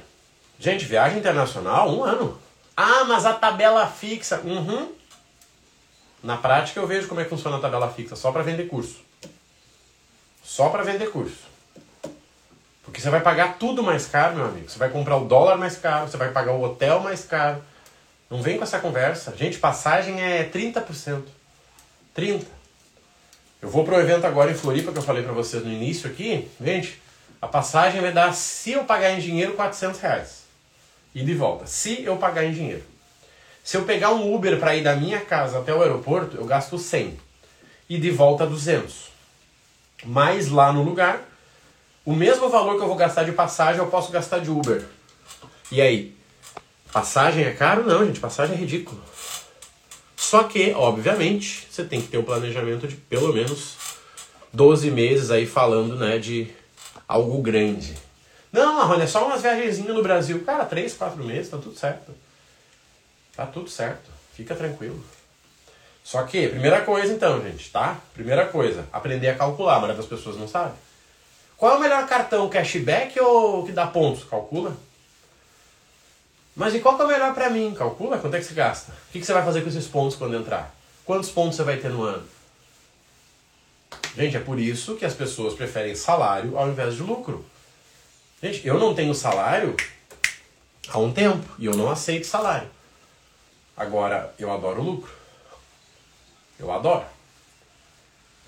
Gente, 0.59 0.85
viagem 0.85 1.17
internacional, 1.17 1.89
um 1.89 2.03
ano. 2.03 2.39
Ah, 2.77 3.05
mas 3.05 3.25
a 3.25 3.33
tabela 3.33 3.87
fixa. 3.87 4.39
Uhum. 4.41 4.91
Na 6.23 6.37
prática 6.37 6.79
eu 6.79 6.87
vejo 6.87 7.09
como 7.09 7.19
é 7.19 7.25
que 7.25 7.29
funciona 7.29 7.57
a 7.57 7.59
tabela 7.59 7.91
fixa, 7.91 8.15
só 8.15 8.31
para 8.31 8.43
vender 8.43 8.69
curso. 8.69 9.01
Só 10.41 10.69
para 10.69 10.81
vender 10.81 11.11
curso. 11.11 11.51
Porque 12.83 13.01
você 13.01 13.09
vai 13.09 13.19
pagar 13.19 13.57
tudo 13.57 13.83
mais 13.83 14.05
caro, 14.05 14.37
meu 14.37 14.45
amigo. 14.45 14.69
Você 14.69 14.79
vai 14.79 14.89
comprar 14.89 15.17
o 15.17 15.25
dólar 15.25 15.57
mais 15.57 15.77
caro, 15.77 16.07
você 16.07 16.15
vai 16.15 16.31
pagar 16.31 16.53
o 16.53 16.63
hotel 16.63 17.01
mais 17.01 17.25
caro. 17.25 17.61
Não 18.29 18.41
vem 18.41 18.57
com 18.57 18.63
essa 18.63 18.79
conversa. 18.79 19.35
Gente, 19.35 19.57
passagem 19.57 20.21
é 20.21 20.49
30%. 20.49 21.23
30%. 22.17 22.45
Eu 23.61 23.69
vou 23.69 23.83
pro 23.83 23.99
evento 23.99 24.25
agora 24.25 24.51
em 24.51 24.55
Floripa, 24.55 24.91
que 24.91 24.97
eu 24.97 25.03
falei 25.03 25.23
para 25.23 25.31
vocês 25.31 25.63
no 25.63 25.71
início 25.71 26.09
aqui. 26.09 26.49
Gente, 26.61 27.01
a 27.41 27.47
passagem 27.47 28.01
vai 28.01 28.11
dar, 28.11 28.33
se 28.33 28.71
eu 28.71 28.83
pagar 28.85 29.11
em 29.11 29.19
dinheiro, 29.19 29.53
400 29.53 29.99
reais. 29.99 30.43
E 31.15 31.23
de 31.23 31.33
volta. 31.33 31.65
Se 31.65 32.03
eu 32.03 32.17
pagar 32.17 32.43
em 32.45 32.53
dinheiro. 32.53 32.92
Se 33.63 33.77
eu 33.77 33.83
pegar 33.83 34.11
um 34.11 34.35
Uber 34.35 34.59
para 34.59 34.75
ir 34.75 34.83
da 34.83 34.95
minha 34.95 35.21
casa 35.21 35.59
até 35.59 35.73
o 35.73 35.81
aeroporto, 35.81 36.35
eu 36.35 36.45
gasto 36.45 36.77
100. 36.77 37.17
E 37.89 37.97
de 37.97 38.11
volta 38.11 38.45
200. 38.45 39.09
Mas 40.03 40.49
lá 40.49 40.73
no 40.73 40.83
lugar, 40.83 41.21
o 42.03 42.13
mesmo 42.13 42.49
valor 42.49 42.75
que 42.75 42.83
eu 42.83 42.87
vou 42.87 42.97
gastar 42.97 43.23
de 43.23 43.31
passagem, 43.31 43.79
eu 43.79 43.87
posso 43.87 44.11
gastar 44.11 44.39
de 44.39 44.49
Uber. 44.49 44.85
E 45.71 45.81
aí? 45.81 46.13
Passagem 46.91 47.45
é 47.45 47.51
caro? 47.51 47.85
Não, 47.85 48.05
gente. 48.05 48.19
Passagem 48.19 48.55
é 48.55 48.59
ridículo. 48.59 49.01
Só 50.17 50.43
que, 50.43 50.73
obviamente, 50.73 51.67
você 51.69 51.83
tem 51.85 52.01
que 52.01 52.07
ter 52.07 52.17
um 52.17 52.23
planejamento 52.23 52.87
de 52.87 52.95
pelo 52.95 53.31
menos 53.31 53.75
12 54.51 54.91
meses 54.91 55.31
aí 55.31 55.45
falando, 55.45 55.95
né, 55.95 56.17
de 56.17 56.49
algo 57.07 57.41
grande. 57.41 57.95
Não, 58.51 58.75
Marrone, 58.75 59.03
é 59.03 59.07
só 59.07 59.25
umas 59.25 59.41
viagenzinhas 59.41 59.95
no 59.95 60.03
Brasil. 60.03 60.43
Cara, 60.43 60.65
3, 60.65 60.93
4 60.93 61.23
meses, 61.23 61.49
tá 61.49 61.57
tudo 61.57 61.77
certo. 61.77 62.11
Tá 63.35 63.45
tudo 63.45 63.69
certo. 63.69 64.11
Fica 64.33 64.55
tranquilo. 64.55 65.03
Só 66.03 66.23
que, 66.23 66.49
primeira 66.49 66.81
coisa 66.81 67.13
então, 67.13 67.41
gente, 67.41 67.71
tá? 67.71 67.97
Primeira 68.13 68.47
coisa, 68.47 68.85
aprender 68.91 69.29
a 69.29 69.35
calcular. 69.35 69.75
A 69.75 69.79
maioria 69.79 69.95
das 69.95 70.05
pessoas 70.05 70.35
não 70.35 70.47
sabe. 70.47 70.73
Qual 71.55 71.73
é 71.73 71.77
o 71.77 71.79
melhor 71.79 72.05
cartão, 72.07 72.49
cashback 72.49 73.17
ou 73.19 73.65
que 73.65 73.71
dá 73.71 73.87
pontos? 73.87 74.25
Calcula. 74.25 74.75
Mas 76.55 76.75
e 76.75 76.79
qual 76.79 76.95
que 76.95 77.01
é 77.01 77.05
o 77.05 77.07
melhor 77.07 77.33
para 77.33 77.49
mim? 77.49 77.73
Calcula 77.73 78.17
quanto 78.17 78.35
é 78.35 78.39
que 78.39 78.45
você 78.45 78.53
gasta. 78.53 78.91
O 78.91 79.11
que, 79.11 79.19
que 79.19 79.25
você 79.25 79.33
vai 79.33 79.45
fazer 79.45 79.61
com 79.61 79.69
esses 79.69 79.87
pontos 79.87 80.17
quando 80.17 80.35
entrar? 80.35 80.75
Quantos 81.05 81.29
pontos 81.29 81.55
você 81.55 81.63
vai 81.63 81.77
ter 81.77 81.89
no 81.89 82.03
ano? 82.03 82.27
Gente, 84.15 84.37
é 84.37 84.39
por 84.39 84.59
isso 84.59 84.95
que 84.95 85.05
as 85.05 85.13
pessoas 85.13 85.55
preferem 85.55 85.95
salário 85.95 86.57
ao 86.57 86.67
invés 86.67 86.95
de 86.95 87.01
lucro. 87.01 87.45
Gente, 88.41 88.67
eu 88.67 88.77
não 88.77 88.93
tenho 88.93 89.15
salário 89.15 89.75
há 90.89 90.99
um 90.99 91.11
tempo 91.11 91.47
e 91.57 91.65
eu 91.65 91.75
não 91.75 91.89
aceito 91.89 92.27
salário. 92.27 92.69
Agora, 93.75 94.33
eu 94.37 94.51
adoro 94.51 94.81
lucro. 94.81 95.11
Eu 96.59 96.71
adoro. 96.71 97.05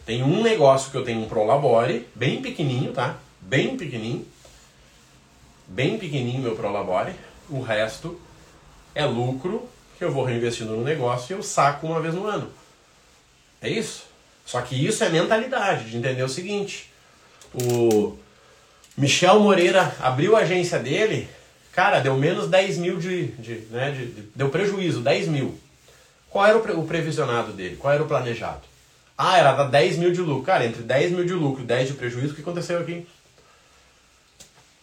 Tem 0.05 0.21
um 0.21 0.43
negócio 0.43 0.91
que 0.91 0.97
eu 0.97 1.03
tenho 1.03 1.21
um 1.21 1.27
Prolabore, 1.27 2.07
bem 2.13 2.41
pequenininho, 2.41 2.93
tá? 2.93 3.17
Bem 3.41 3.75
pequenininho. 3.75 4.27
Bem 5.67 5.97
pequenininho 5.97 6.41
meu 6.41 6.55
Prolabore. 6.55 7.15
O 7.49 7.61
resto 7.61 8.19
é 8.93 9.03
lucro 9.05 9.67
que 9.97 10.03
eu 10.03 10.11
vou 10.11 10.23
reinvestindo 10.23 10.75
no 10.75 10.83
negócio 10.83 11.33
e 11.33 11.37
eu 11.37 11.43
saco 11.43 11.87
uma 11.87 11.99
vez 11.99 12.13
no 12.13 12.27
ano. 12.27 12.51
É 13.61 13.69
isso. 13.69 14.03
Só 14.45 14.61
que 14.61 14.75
isso 14.75 15.03
é 15.03 15.09
mentalidade, 15.09 15.89
de 15.89 15.97
entender 15.97 16.21
o 16.21 16.29
seguinte. 16.29 16.91
O 17.53 18.15
Michel 18.95 19.39
Moreira 19.39 19.95
abriu 19.99 20.35
a 20.35 20.41
agência 20.41 20.77
dele, 20.77 21.27
cara, 21.75 21.99
deu 21.99 22.15
menos 22.15 22.49
10 22.49 22.77
mil 22.77 22.97
de. 22.97 23.27
de, 23.27 23.55
né, 23.69 23.91
de, 23.91 24.05
de 24.07 24.21
deu 24.33 24.49
prejuízo, 24.49 25.01
10 25.01 25.27
mil. 25.27 25.59
Qual 26.29 26.45
era 26.45 26.57
o, 26.57 26.61
pre, 26.61 26.71
o 26.71 26.83
previsionado 26.83 27.51
dele? 27.51 27.75
Qual 27.75 27.93
era 27.93 28.01
o 28.01 28.07
planejado? 28.07 28.61
Ah, 29.17 29.37
era 29.37 29.53
dar 29.53 29.65
10 29.65 29.97
mil 29.97 30.11
de 30.11 30.21
lucro. 30.21 30.43
Cara, 30.43 30.65
entre 30.65 30.81
10 30.81 31.11
mil 31.11 31.25
de 31.25 31.33
lucro 31.33 31.63
e 31.63 31.65
10 31.65 31.89
de 31.89 31.93
prejuízo, 31.93 32.33
o 32.33 32.35
que 32.35 32.41
aconteceu 32.41 32.79
aqui? 32.79 33.07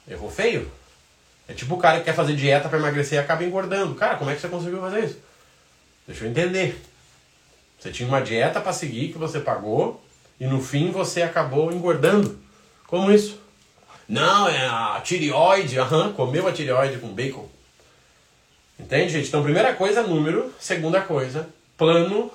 Errou 0.09 0.31
feio. 0.31 0.71
É 1.49 1.53
tipo 1.53 1.75
o 1.75 1.79
cara 1.79 1.99
que 1.99 2.05
quer 2.05 2.15
fazer 2.15 2.35
dieta 2.35 2.69
para 2.69 2.79
emagrecer 2.79 3.19
e 3.19 3.21
acaba 3.21 3.45
engordando. 3.45 3.95
Cara, 3.95 4.17
como 4.17 4.31
é 4.31 4.35
que 4.35 4.41
você 4.41 4.49
conseguiu 4.49 4.81
fazer 4.81 5.05
isso? 5.05 5.19
Deixa 6.07 6.25
eu 6.25 6.31
entender. 6.31 6.81
Você 7.79 7.91
tinha 7.91 8.09
uma 8.09 8.21
dieta 8.21 8.61
para 8.61 8.73
seguir 8.73 9.13
que 9.13 9.19
você 9.19 9.41
pagou 9.41 10.03
e 10.41 10.47
no 10.47 10.63
fim 10.63 10.91
você 10.91 11.23
acabou 11.23 11.73
engordando. 11.73 12.39
Como 12.87 13.11
isso? 13.11 13.42
Não, 14.09 14.49
é 14.49 14.67
a 14.67 15.01
tireoide, 15.03 15.79
aham, 15.79 16.13
comeu 16.13 16.47
a 16.47 16.53
tireoide 16.53 16.99
com 16.99 17.09
bacon. 17.09 17.49
Entende, 18.79 19.13
gente? 19.13 19.29
Então, 19.29 19.43
primeira 19.43 19.75
coisa, 19.75 20.03
número. 20.03 20.53
Segunda 20.59 21.01
coisa, 21.01 21.49
plano 21.77 22.31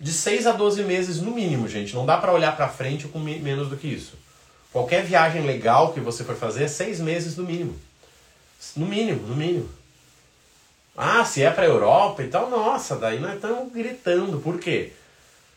de 0.00 0.12
6 0.12 0.46
a 0.46 0.52
12 0.52 0.82
meses 0.82 1.20
no 1.20 1.30
mínimo, 1.30 1.68
gente. 1.68 1.94
Não 1.94 2.04
dá 2.04 2.16
para 2.16 2.32
olhar 2.32 2.56
para 2.56 2.68
frente 2.68 3.06
com 3.06 3.18
menos 3.18 3.68
do 3.68 3.76
que 3.76 3.86
isso. 3.86 4.14
Qualquer 4.72 5.04
viagem 5.04 5.42
legal 5.42 5.92
que 5.92 6.00
você 6.00 6.24
for 6.24 6.36
fazer 6.36 6.64
é 6.64 6.68
6 6.68 7.00
meses 7.00 7.36
no 7.36 7.44
mínimo. 7.44 7.78
No 8.76 8.86
mínimo, 8.86 9.26
no 9.26 9.36
mínimo. 9.36 9.68
Ah, 10.96 11.24
se 11.24 11.42
é 11.42 11.50
para 11.50 11.66
Europa 11.66 12.22
e 12.22 12.28
tal, 12.28 12.48
nossa, 12.48 12.96
daí 12.96 13.18
nós 13.18 13.34
estamos 13.34 13.72
gritando. 13.72 14.40
Por 14.40 14.58
quê? 14.58 14.92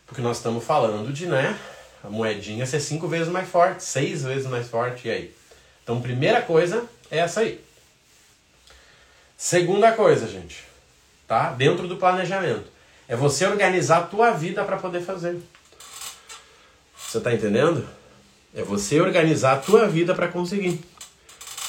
Porque 0.06 0.22
nós 0.22 0.38
estamos 0.38 0.64
falando 0.64 1.12
de, 1.14 1.26
né, 1.26 1.58
a 2.04 2.10
moedinha 2.10 2.66
ser 2.66 2.80
cinco 2.80 3.08
vezes 3.08 3.28
mais 3.28 3.48
forte, 3.50 3.84
seis 3.84 4.24
vezes 4.24 4.48
mais 4.48 4.68
forte, 4.68 5.08
e 5.08 5.12
aí? 5.12 5.36
Então, 5.84 6.02
primeira 6.02 6.42
coisa 6.42 6.86
é 7.10 7.20
essa 7.20 7.42
aí. 7.42 7.64
Segunda 9.38 9.92
coisa, 9.92 10.28
gente, 10.28 10.64
tá? 11.28 11.52
Dentro 11.52 11.88
do 11.88 11.98
planejamento, 11.98 12.70
é 13.08 13.16
você 13.16 13.46
organizar 13.46 13.98
a 13.98 14.04
tua 14.04 14.32
vida 14.32 14.64
para 14.64 14.78
poder 14.78 15.02
fazer. 15.02 15.40
Você 16.98 17.20
tá 17.22 17.34
entendendo? 17.34 17.88
É 18.54 18.64
você 18.64 19.00
organizar 19.00 19.54
a 19.54 19.58
tua 19.58 19.88
vida 19.88 20.16
para 20.16 20.28
conseguir. 20.28 20.84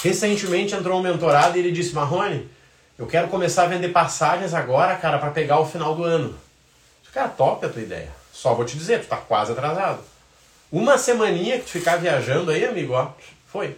Recentemente 0.02 0.74
entrou 0.74 0.98
um 0.98 1.02
mentorado 1.02 1.56
e 1.56 1.60
ele 1.60 1.70
disse: 1.70 1.94
Marrone, 1.94 2.48
eu 2.98 3.06
quero 3.06 3.28
começar 3.28 3.64
a 3.64 3.68
vender 3.68 3.88
passagens 3.90 4.54
agora, 4.54 4.96
cara, 4.96 5.18
para 5.18 5.30
pegar 5.30 5.60
o 5.60 5.66
final 5.66 5.94
do 5.94 6.02
ano. 6.02 6.36
Cara, 7.12 7.28
top 7.28 7.66
a 7.66 7.68
tua 7.68 7.82
ideia. 7.82 8.10
Só 8.32 8.54
vou 8.54 8.64
te 8.64 8.76
dizer, 8.76 9.00
tu 9.00 9.08
tá 9.08 9.16
quase 9.16 9.52
atrasado. 9.52 10.02
Uma 10.70 10.98
semaninha 10.98 11.58
que 11.58 11.64
tu 11.64 11.70
ficar 11.70 11.96
viajando 11.96 12.50
aí, 12.50 12.64
amigo, 12.64 12.92
ó, 12.92 13.12
foi. 13.46 13.76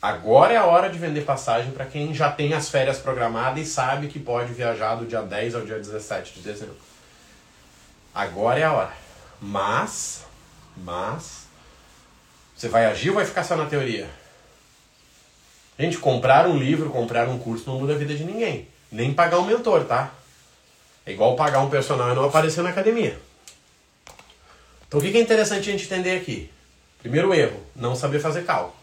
Agora 0.00 0.52
é 0.52 0.56
a 0.56 0.64
hora 0.64 0.90
de 0.90 0.98
vender 0.98 1.20
passagem 1.20 1.70
para 1.70 1.86
quem 1.86 2.12
já 2.12 2.30
tem 2.30 2.54
as 2.54 2.68
férias 2.68 2.98
programadas 2.98 3.64
e 3.64 3.70
sabe 3.70 4.08
que 4.08 4.18
pode 4.18 4.52
viajar 4.52 4.96
do 4.96 5.06
dia 5.06 5.22
10 5.22 5.54
ao 5.54 5.60
dia 5.62 5.78
17 5.78 6.34
de 6.34 6.40
dezembro. 6.40 6.76
Agora 8.12 8.58
é 8.58 8.64
a 8.64 8.72
hora. 8.72 8.92
Mas, 9.40 10.24
mas, 10.76 11.46
você 12.56 12.68
vai 12.68 12.86
agir 12.86 13.10
ou 13.10 13.14
vai 13.14 13.24
ficar 13.24 13.44
só 13.44 13.56
na 13.56 13.66
teoria? 13.66 14.08
Gente, 15.78 15.98
comprar 15.98 16.48
um 16.48 16.56
livro, 16.56 16.90
comprar 16.90 17.28
um 17.28 17.38
curso 17.38 17.70
não 17.70 17.78
muda 17.78 17.94
a 17.94 17.98
vida 17.98 18.14
de 18.14 18.24
ninguém. 18.24 18.68
Nem 18.90 19.14
pagar 19.14 19.38
um 19.38 19.46
mentor, 19.46 19.84
tá? 19.84 20.10
É 21.06 21.12
igual 21.12 21.36
pagar 21.36 21.60
um 21.60 21.70
personal 21.70 22.10
e 22.10 22.14
não 22.14 22.24
aparecer 22.24 22.62
na 22.62 22.70
academia. 22.70 23.18
Então 24.92 25.00
o 25.00 25.02
que 25.02 25.16
é 25.16 25.22
interessante 25.22 25.70
a 25.70 25.72
gente 25.72 25.86
entender 25.86 26.18
aqui? 26.18 26.50
Primeiro 26.98 27.32
erro, 27.32 27.58
não 27.74 27.96
saber 27.96 28.20
fazer 28.20 28.44
cálculo. 28.44 28.76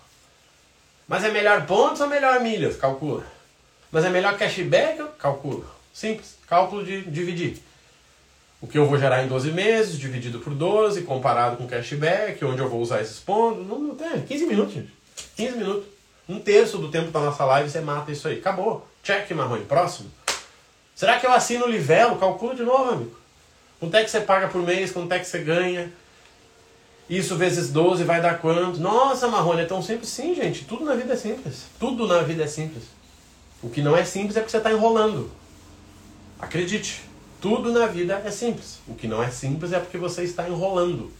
Mas 1.07 1.23
é 1.23 1.29
melhor 1.29 1.67
pontos 1.67 2.01
ou 2.01 2.07
melhor 2.07 2.39
milhas? 2.39 2.75
Calcula. 2.75 3.23
Mas 3.91 4.03
é 4.03 4.09
melhor 4.09 4.35
cashback? 4.35 5.03
Calcula. 5.19 5.67
Simples. 5.93 6.35
Cálculo 6.47 6.83
de 6.83 7.03
dividir. 7.03 7.59
O 8.59 8.65
que 8.65 8.75
eu 8.75 8.87
vou 8.87 8.97
gerar 8.97 9.23
em 9.23 9.27
12 9.27 9.51
meses, 9.51 9.99
dividido 9.99 10.39
por 10.39 10.55
12, 10.55 11.03
comparado 11.03 11.57
com 11.57 11.67
cashback, 11.67 12.43
onde 12.43 12.59
eu 12.59 12.67
vou 12.67 12.81
usar 12.81 13.01
esses 13.01 13.19
pontos. 13.19 13.67
Não, 13.67 13.77
não 13.77 13.95
tem. 13.95 14.23
15 14.23 14.47
minutos, 14.47 14.73
gente. 14.73 14.91
15 15.35 15.57
minutos. 15.57 15.85
Um 16.27 16.39
terço 16.39 16.79
do 16.79 16.89
tempo 16.89 17.11
da 17.11 17.19
nossa 17.19 17.45
live 17.45 17.69
você 17.69 17.81
mata 17.81 18.11
isso 18.11 18.27
aí. 18.27 18.39
Acabou. 18.39 18.87
Check, 19.03 19.29
Marrone. 19.29 19.65
Próximo. 19.65 20.09
Será 20.95 21.19
que 21.19 21.27
eu 21.27 21.31
assino 21.31 21.65
o 21.65 21.69
Livelo? 21.69 22.17
Calcula 22.17 22.55
de 22.55 22.63
novo, 22.63 22.93
amigo. 22.93 23.19
Quanto 23.79 23.95
é 23.95 24.03
que 24.03 24.09
você 24.09 24.21
paga 24.21 24.47
por 24.47 24.63
mês? 24.63 24.91
Quanto 24.91 25.11
é 25.13 25.19
que 25.19 25.25
você 25.25 25.37
ganha? 25.37 25.93
Isso 27.09 27.35
vezes 27.35 27.71
12 27.71 28.03
vai 28.03 28.21
dar 28.21 28.37
quanto? 28.39 28.79
Nossa, 28.79 29.27
Marrone, 29.27 29.61
é 29.61 29.65
tão 29.65 29.81
simples? 29.81 30.09
Sim, 30.09 30.35
gente. 30.35 30.65
Tudo 30.65 30.85
na 30.85 30.93
vida 30.93 31.13
é 31.13 31.17
simples. 31.17 31.65
Tudo 31.79 32.05
na 32.05 32.21
vida 32.21 32.43
é 32.43 32.47
simples. 32.47 32.83
O 33.63 33.69
que 33.69 33.81
não 33.81 33.97
é 33.97 34.05
simples 34.05 34.37
é 34.37 34.41
porque 34.41 34.51
você 34.51 34.57
está 34.57 34.71
enrolando. 34.71 35.31
Acredite. 36.39 37.01
Tudo 37.41 37.71
na 37.71 37.87
vida 37.87 38.21
é 38.23 38.29
simples. 38.29 38.79
O 38.87 38.93
que 38.93 39.07
não 39.07 39.23
é 39.23 39.31
simples 39.31 39.73
é 39.73 39.79
porque 39.79 39.97
você 39.97 40.23
está 40.23 40.47
enrolando. 40.47 41.11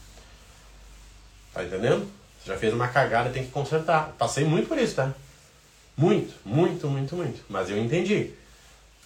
Tá 1.54 1.64
entendendo? 1.64 2.08
Você 2.40 2.52
já 2.52 2.58
fez 2.58 2.72
uma 2.74 2.88
cagada, 2.88 3.32
tem 3.32 3.44
que 3.44 3.52
consertar. 3.52 4.14
Passei 4.18 4.46
muito 4.46 4.68
por 4.68 4.78
isso, 4.78 4.96
tá? 4.96 5.14
Muito, 5.98 6.34
muito, 6.46 6.88
muito, 6.88 7.16
muito. 7.16 7.44
Mas 7.50 7.70
eu 7.70 7.78
entendi. 7.78 8.32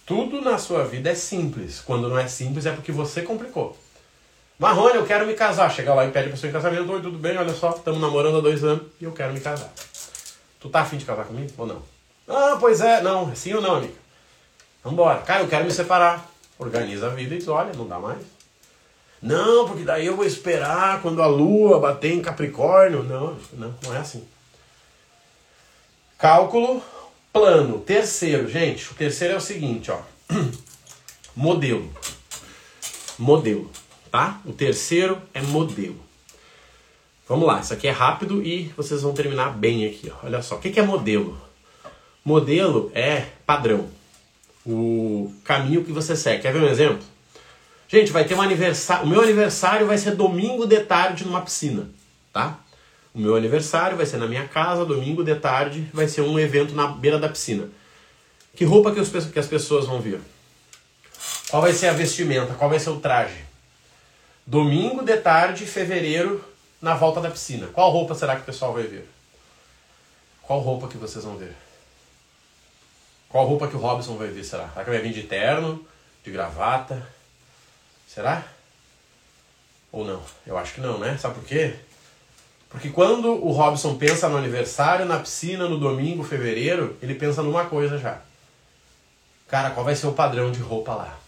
Tudo 0.04 0.42
na 0.42 0.58
sua 0.58 0.84
vida 0.84 1.10
é 1.10 1.14
simples. 1.14 1.80
Quando 1.80 2.10
não 2.10 2.18
é 2.18 2.28
simples 2.28 2.66
é 2.66 2.72
porque 2.72 2.92
você 2.92 3.22
complicou. 3.22 3.76
Marrone, 4.64 4.96
eu 4.96 5.04
quero 5.04 5.26
me 5.26 5.34
casar. 5.34 5.70
Chega 5.70 5.92
lá 5.92 6.06
e 6.06 6.10
pede 6.10 6.28
a 6.28 6.30
pessoa 6.30 6.48
em 6.48 6.52
casamento. 6.54 6.90
Oi, 6.90 7.02
tudo 7.02 7.18
bem? 7.18 7.36
Olha 7.36 7.52
só, 7.52 7.68
estamos 7.72 8.00
namorando 8.00 8.38
há 8.38 8.40
dois 8.40 8.64
anos 8.64 8.84
e 8.98 9.04
eu 9.04 9.12
quero 9.12 9.34
me 9.34 9.38
casar. 9.38 9.70
Tu 10.58 10.70
tá 10.70 10.80
afim 10.80 10.96
de 10.96 11.04
casar 11.04 11.26
comigo 11.26 11.52
ou 11.58 11.66
não? 11.66 11.82
Ah, 12.26 12.56
pois 12.58 12.80
é. 12.80 13.02
Não, 13.02 13.30
é 13.30 13.34
sim 13.34 13.52
ou 13.52 13.60
não, 13.60 13.74
amiga? 13.74 13.92
Vambora. 14.82 15.18
Cara, 15.20 15.42
eu 15.42 15.48
quero 15.48 15.66
me 15.66 15.70
separar. 15.70 16.26
Organiza 16.58 17.08
a 17.08 17.10
vida 17.10 17.34
e 17.34 17.38
diz, 17.38 17.46
olha, 17.46 17.74
não 17.74 17.86
dá 17.86 17.98
mais. 17.98 18.22
Não, 19.20 19.68
porque 19.68 19.82
daí 19.82 20.06
eu 20.06 20.16
vou 20.16 20.24
esperar 20.24 21.02
quando 21.02 21.20
a 21.20 21.26
lua 21.26 21.78
bater 21.78 22.14
em 22.14 22.22
Capricórnio. 22.22 23.02
Não, 23.02 23.36
não, 23.52 23.74
não 23.82 23.94
é 23.94 23.98
assim. 23.98 24.26
Cálculo 26.16 26.82
plano. 27.30 27.80
Terceiro, 27.80 28.48
gente, 28.48 28.90
o 28.90 28.94
terceiro 28.94 29.34
é 29.34 29.36
o 29.36 29.42
seguinte, 29.42 29.90
ó. 29.90 30.00
Modelo. 31.36 31.92
Modelo, 33.18 33.70
tá? 34.14 34.40
O 34.44 34.52
terceiro 34.52 35.20
é 35.34 35.42
modelo. 35.42 35.96
Vamos 37.28 37.48
lá, 37.48 37.58
isso 37.58 37.74
aqui 37.74 37.88
é 37.88 37.90
rápido 37.90 38.40
e 38.46 38.72
vocês 38.76 39.02
vão 39.02 39.12
terminar 39.12 39.50
bem 39.50 39.84
aqui, 39.84 40.08
ó. 40.08 40.24
Olha 40.24 40.40
só, 40.40 40.54
o 40.54 40.60
que 40.60 40.78
é 40.78 40.82
modelo? 40.84 41.36
Modelo 42.24 42.92
é 42.94 43.26
padrão. 43.44 43.88
O 44.64 45.34
caminho 45.42 45.82
que 45.82 45.90
você 45.90 46.14
segue. 46.14 46.42
Quer 46.42 46.52
ver 46.52 46.62
um 46.62 46.68
exemplo? 46.68 47.02
Gente, 47.88 48.12
vai 48.12 48.24
ter 48.24 48.36
um 48.36 48.40
aniversário. 48.40 49.04
O 49.04 49.08
meu 49.08 49.20
aniversário 49.20 49.84
vai 49.84 49.98
ser 49.98 50.12
domingo 50.14 50.64
de 50.64 50.78
tarde 50.78 51.24
numa 51.24 51.40
piscina, 51.40 51.90
tá? 52.32 52.60
O 53.12 53.18
meu 53.18 53.34
aniversário 53.34 53.96
vai 53.96 54.06
ser 54.06 54.18
na 54.18 54.28
minha 54.28 54.46
casa, 54.46 54.84
domingo 54.84 55.24
de 55.24 55.34
tarde, 55.34 55.90
vai 55.92 56.06
ser 56.06 56.20
um 56.20 56.38
evento 56.38 56.72
na 56.72 56.86
beira 56.86 57.18
da 57.18 57.28
piscina. 57.28 57.68
Que 58.54 58.64
roupa 58.64 58.92
que, 58.92 59.00
os, 59.00 59.08
que 59.08 59.40
as 59.40 59.48
pessoas 59.48 59.86
vão 59.86 60.00
vir? 60.00 60.20
Qual 61.50 61.60
vai 61.60 61.72
ser 61.72 61.88
a 61.88 61.92
vestimenta? 61.92 62.54
Qual 62.54 62.70
vai 62.70 62.78
ser 62.78 62.90
o 62.90 63.00
traje? 63.00 63.53
Domingo 64.46 65.02
de 65.02 65.16
tarde, 65.16 65.64
fevereiro, 65.64 66.44
na 66.80 66.94
volta 66.94 67.20
da 67.20 67.30
piscina. 67.30 67.66
Qual 67.68 67.90
roupa 67.90 68.14
será 68.14 68.36
que 68.36 68.42
o 68.42 68.44
pessoal 68.44 68.74
vai 68.74 68.82
ver? 68.82 69.08
Qual 70.42 70.60
roupa 70.60 70.86
que 70.86 70.98
vocês 70.98 71.24
vão 71.24 71.36
ver? 71.36 71.56
Qual 73.30 73.46
roupa 73.46 73.66
que 73.66 73.74
o 73.74 73.78
Robson 73.78 74.16
vai 74.16 74.28
ver, 74.28 74.44
será? 74.44 74.68
Será 74.68 74.84
que 74.84 74.90
vai 74.90 75.00
vir 75.00 75.14
de 75.14 75.22
terno, 75.22 75.84
de 76.22 76.30
gravata? 76.30 77.08
Será? 78.06 78.44
Ou 79.90 80.04
não? 80.04 80.22
Eu 80.46 80.58
acho 80.58 80.74
que 80.74 80.80
não, 80.80 80.98
né? 80.98 81.16
Sabe 81.16 81.36
por 81.36 81.44
quê? 81.44 81.74
Porque 82.68 82.90
quando 82.90 83.32
o 83.32 83.50
Robson 83.50 83.96
pensa 83.96 84.28
no 84.28 84.36
aniversário, 84.36 85.06
na 85.06 85.20
piscina, 85.20 85.66
no 85.66 85.78
domingo, 85.78 86.22
fevereiro, 86.22 86.98
ele 87.00 87.14
pensa 87.14 87.42
numa 87.42 87.64
coisa 87.64 87.98
já. 87.98 88.20
Cara, 89.48 89.70
qual 89.70 89.86
vai 89.86 89.96
ser 89.96 90.06
o 90.06 90.12
padrão 90.12 90.52
de 90.52 90.60
roupa 90.60 90.94
lá? 90.94 91.18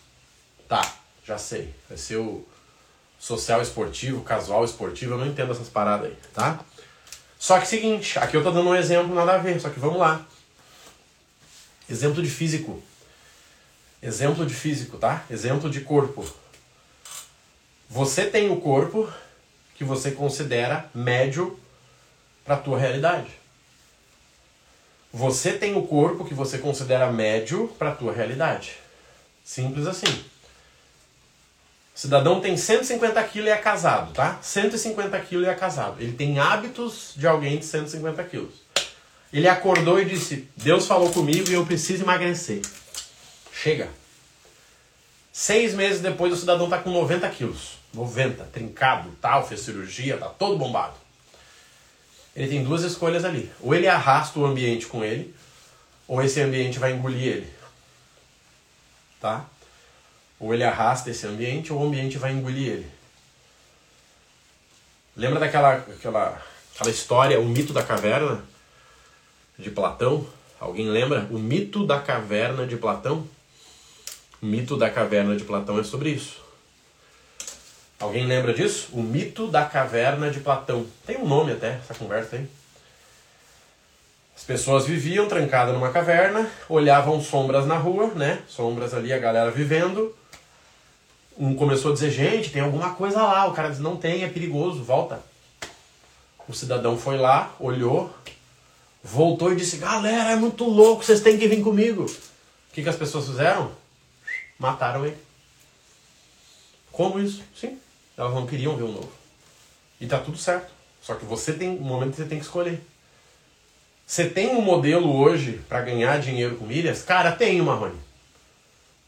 Tá, 0.68 0.94
já 1.24 1.38
sei. 1.38 1.72
Vai 1.88 1.96
ser 1.96 2.16
o 2.16 2.46
social 3.18 3.62
esportivo, 3.62 4.22
casual 4.22 4.64
esportivo, 4.64 5.14
eu 5.14 5.18
não 5.18 5.26
entendo 5.26 5.52
essas 5.52 5.68
paradas 5.68 6.06
aí, 6.06 6.16
tá? 6.32 6.60
Só 7.38 7.58
que 7.58 7.66
seguinte, 7.66 8.18
aqui 8.18 8.36
eu 8.36 8.42
tô 8.42 8.50
dando 8.50 8.70
um 8.70 8.74
exemplo 8.74 9.14
nada 9.14 9.34
a 9.34 9.38
ver, 9.38 9.60
só 9.60 9.70
que 9.70 9.80
vamos 9.80 9.98
lá. 9.98 10.24
Exemplo 11.88 12.22
de 12.22 12.30
físico. 12.30 12.82
Exemplo 14.02 14.44
de 14.44 14.54
físico, 14.54 14.98
tá? 14.98 15.24
Exemplo 15.30 15.70
de 15.70 15.80
corpo. 15.80 16.24
Você 17.88 18.26
tem 18.26 18.50
o 18.50 18.60
corpo 18.60 19.08
que 19.74 19.84
você 19.84 20.10
considera 20.10 20.88
médio 20.94 21.58
para 22.44 22.56
tua 22.56 22.78
realidade. 22.78 23.30
Você 25.12 25.52
tem 25.52 25.76
o 25.76 25.86
corpo 25.86 26.24
que 26.24 26.34
você 26.34 26.58
considera 26.58 27.10
médio 27.10 27.68
para 27.78 27.94
tua 27.94 28.12
realidade. 28.12 28.76
Simples 29.44 29.86
assim. 29.86 30.24
O 31.96 31.98
cidadão 31.98 32.42
tem 32.42 32.58
150 32.58 33.24
quilos 33.24 33.48
e 33.48 33.52
é 33.52 33.56
casado, 33.56 34.12
tá? 34.12 34.38
150 34.42 35.18
quilos 35.20 35.46
e 35.46 35.48
é 35.48 35.54
casado. 35.54 35.96
Ele 35.98 36.12
tem 36.12 36.38
hábitos 36.38 37.14
de 37.16 37.26
alguém 37.26 37.56
de 37.56 37.64
150 37.64 38.22
quilos. 38.24 38.52
Ele 39.32 39.48
acordou 39.48 39.98
e 39.98 40.04
disse: 40.04 40.46
Deus 40.54 40.86
falou 40.86 41.10
comigo 41.10 41.48
e 41.48 41.54
eu 41.54 41.64
preciso 41.64 42.04
emagrecer. 42.04 42.60
Chega. 43.50 43.88
Seis 45.32 45.72
meses 45.72 46.02
depois 46.02 46.34
o 46.34 46.36
cidadão 46.36 46.66
está 46.66 46.78
com 46.78 46.90
90 46.90 47.26
quilos. 47.30 47.78
90, 47.94 48.44
trincado, 48.52 49.10
tal, 49.18 49.48
fez 49.48 49.60
cirurgia, 49.60 50.18
tá 50.18 50.28
todo 50.28 50.58
bombado. 50.58 50.96
Ele 52.34 52.48
tem 52.48 52.62
duas 52.62 52.82
escolhas 52.82 53.24
ali. 53.24 53.50
Ou 53.58 53.74
ele 53.74 53.88
arrasta 53.88 54.38
o 54.38 54.44
ambiente 54.44 54.86
com 54.86 55.02
ele, 55.02 55.34
ou 56.06 56.22
esse 56.22 56.42
ambiente 56.42 56.78
vai 56.78 56.92
engolir 56.92 57.22
ele. 57.22 57.52
Tá? 59.18 59.46
Ou 60.38 60.52
ele 60.52 60.64
arrasta 60.64 61.10
esse 61.10 61.26
ambiente, 61.26 61.72
ou 61.72 61.80
o 61.80 61.86
ambiente 61.86 62.18
vai 62.18 62.32
engolir 62.32 62.72
ele. 62.72 62.90
Lembra 65.16 65.40
daquela 65.40 65.74
aquela, 65.74 66.42
aquela 66.74 66.90
história, 66.90 67.40
o 67.40 67.46
mito 67.46 67.72
da 67.72 67.82
caverna 67.82 68.44
de 69.58 69.70
Platão? 69.70 70.26
Alguém 70.60 70.88
lembra? 70.88 71.26
O 71.30 71.38
mito 71.38 71.86
da 71.86 72.00
caverna 72.00 72.66
de 72.66 72.76
Platão? 72.76 73.26
O 74.42 74.46
mito 74.46 74.76
da 74.76 74.90
caverna 74.90 75.34
de 75.36 75.44
Platão 75.44 75.78
é 75.78 75.84
sobre 75.84 76.10
isso. 76.10 76.44
Alguém 77.98 78.26
lembra 78.26 78.52
disso? 78.52 78.88
O 78.92 79.02
mito 79.02 79.46
da 79.46 79.64
caverna 79.64 80.30
de 80.30 80.40
Platão. 80.40 80.86
Tem 81.06 81.16
um 81.16 81.26
nome 81.26 81.52
até, 81.52 81.78
essa 81.78 81.94
conversa 81.94 82.36
aí. 82.36 82.46
As 84.36 84.44
pessoas 84.44 84.84
viviam 84.84 85.26
trancadas 85.26 85.74
numa 85.74 85.90
caverna, 85.90 86.48
olhavam 86.68 87.22
sombras 87.22 87.66
na 87.66 87.78
rua, 87.78 88.08
né? 88.08 88.42
Sombras 88.46 88.92
ali, 88.92 89.10
a 89.10 89.18
galera 89.18 89.50
vivendo. 89.50 90.14
Um 91.38 91.54
começou 91.54 91.90
a 91.90 91.94
dizer, 91.94 92.10
gente, 92.10 92.50
tem 92.50 92.62
alguma 92.62 92.94
coisa 92.94 93.22
lá. 93.22 93.46
O 93.46 93.52
cara 93.52 93.68
diz, 93.68 93.78
não 93.78 93.96
tem, 93.96 94.24
é 94.24 94.28
perigoso, 94.28 94.82
volta. 94.82 95.20
O 96.48 96.54
cidadão 96.54 96.96
foi 96.96 97.18
lá, 97.18 97.54
olhou, 97.58 98.14
voltou 99.02 99.52
e 99.52 99.56
disse, 99.56 99.76
galera, 99.76 100.30
é 100.30 100.36
muito 100.36 100.64
louco, 100.64 101.04
vocês 101.04 101.20
têm 101.20 101.38
que 101.38 101.48
vir 101.48 101.62
comigo. 101.62 102.04
O 102.04 102.74
que, 102.74 102.82
que 102.82 102.88
as 102.88 102.96
pessoas 102.96 103.26
fizeram? 103.26 103.70
Mataram 104.58 105.04
ele. 105.04 105.16
Como 106.92 107.20
isso? 107.20 107.42
Sim. 107.54 107.78
Elas 108.16 108.32
não 108.32 108.46
queriam 108.46 108.76
ver 108.76 108.84
o 108.84 108.92
novo. 108.92 109.12
E 110.00 110.06
tá 110.06 110.18
tudo 110.18 110.38
certo. 110.38 110.72
Só 111.02 111.14
que 111.14 111.24
você 111.24 111.52
tem 111.52 111.68
um 111.68 111.80
momento 111.80 112.12
que 112.12 112.16
você 112.16 112.24
tem 112.24 112.38
que 112.38 112.44
escolher. 112.44 112.80
Você 114.06 114.28
tem 114.28 114.48
um 114.50 114.62
modelo 114.62 115.14
hoje 115.16 115.60
para 115.68 115.82
ganhar 115.82 116.18
dinheiro 116.20 116.56
com 116.56 116.64
milhas? 116.64 117.02
Cara, 117.02 117.32
tenho, 117.32 117.64
Marrone. 117.64 118.05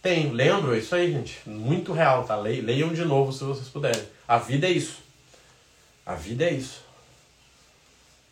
Tenho. 0.02 0.32
Lembro? 0.32 0.74
É 0.74 0.78
isso 0.78 0.94
aí, 0.94 1.12
gente. 1.12 1.40
Muito 1.46 1.92
real, 1.92 2.24
tá? 2.24 2.36
Leiam 2.36 2.92
de 2.92 3.04
novo 3.04 3.32
se 3.32 3.44
vocês 3.44 3.68
puderem. 3.68 4.02
A 4.26 4.38
vida 4.38 4.66
é 4.66 4.70
isso. 4.70 4.98
A 6.06 6.14
vida 6.14 6.44
é 6.44 6.52
isso. 6.52 6.80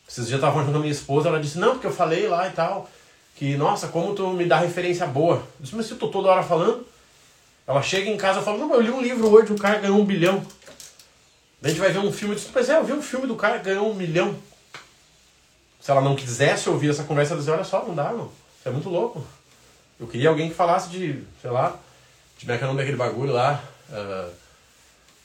Esses 0.09 0.29
dias 0.29 0.38
eu 0.38 0.40
tava 0.40 0.55
falando 0.55 0.70
com 0.70 0.79
a 0.79 0.81
minha 0.81 0.92
esposa, 0.92 1.29
ela 1.29 1.40
disse, 1.40 1.59
não, 1.59 1.72
porque 1.72 1.87
eu 1.87 1.92
falei 1.92 2.29
lá 2.29 2.46
e 2.46 2.52
tal, 2.52 2.88
que, 3.35 3.57
nossa, 3.57 3.88
como 3.88 4.14
tu 4.14 4.29
me 4.29 4.44
dá 4.44 4.59
referência 4.59 5.07
boa. 5.07 5.37
Eu 5.37 5.46
disse, 5.61 5.74
mas 5.74 5.87
se 5.87 5.92
eu 5.92 5.98
tô 5.98 6.09
toda 6.09 6.29
hora 6.29 6.42
falando, 6.42 6.87
ela 7.66 7.83
chega 7.83 8.09
em 8.09 8.16
casa 8.16 8.40
e 8.40 8.44
fala, 8.44 8.59
não, 8.59 8.72
eu 8.72 8.81
li 8.81 8.90
um 8.90 9.02
livro 9.02 9.29
hoje, 9.29 9.52
o 9.52 9.59
cara 9.59 9.81
ganhou 9.81 9.98
um 9.98 10.05
bilhão. 10.05 10.46
A 11.62 11.68
gente 11.68 11.81
vai 11.81 11.90
ver 11.90 11.98
um 11.98 12.12
filme 12.12 12.35
e 12.35 12.38
diz, 12.38 12.48
pois 12.52 12.68
é, 12.68 12.76
eu 12.76 12.85
vi 12.85 12.92
um 12.92 13.02
filme 13.02 13.26
do 13.26 13.35
cara 13.35 13.59
que 13.59 13.64
ganhou 13.64 13.90
um 13.90 13.94
milhão. 13.94 14.37
Se 15.81 15.90
ela 15.90 16.00
não 16.00 16.14
quisesse 16.14 16.68
ouvir 16.68 16.90
essa 16.90 17.05
conversa, 17.05 17.33
ela 17.33 17.40
dizia, 17.40 17.55
olha 17.55 17.64
só, 17.64 17.85
não 17.85 17.94
dá, 17.94 18.12
não. 18.12 18.26
Isso 18.26 18.68
é 18.68 18.70
muito 18.70 18.88
louco. 18.88 19.24
Eu 19.99 20.07
queria 20.07 20.29
alguém 20.29 20.49
que 20.49 20.55
falasse 20.55 20.91
de, 20.91 21.23
sei 21.41 21.51
lá, 21.51 21.79
de 22.39 22.45
como 22.45 22.53
é 22.53 22.57
é 22.57 22.77
daquele 22.77 22.97
bagulho 22.97 23.33
lá, 23.33 23.63
uh, 23.91 24.31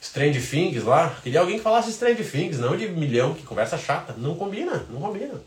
Strange 0.02 0.42
Things 0.42 0.84
lá. 0.84 1.16
Queria 1.22 1.42
alguém 1.42 1.58
que 1.58 1.64
falasse 1.64 1.90
Strange 1.90 2.24
Things, 2.24 2.58
não 2.58 2.76
de 2.76 2.88
milhão, 2.88 3.34
que 3.34 3.44
conversa 3.44 3.78
chata. 3.78 4.14
Não 4.18 4.36
combina, 4.36 4.86
não 4.90 5.02
combina. 5.02 5.42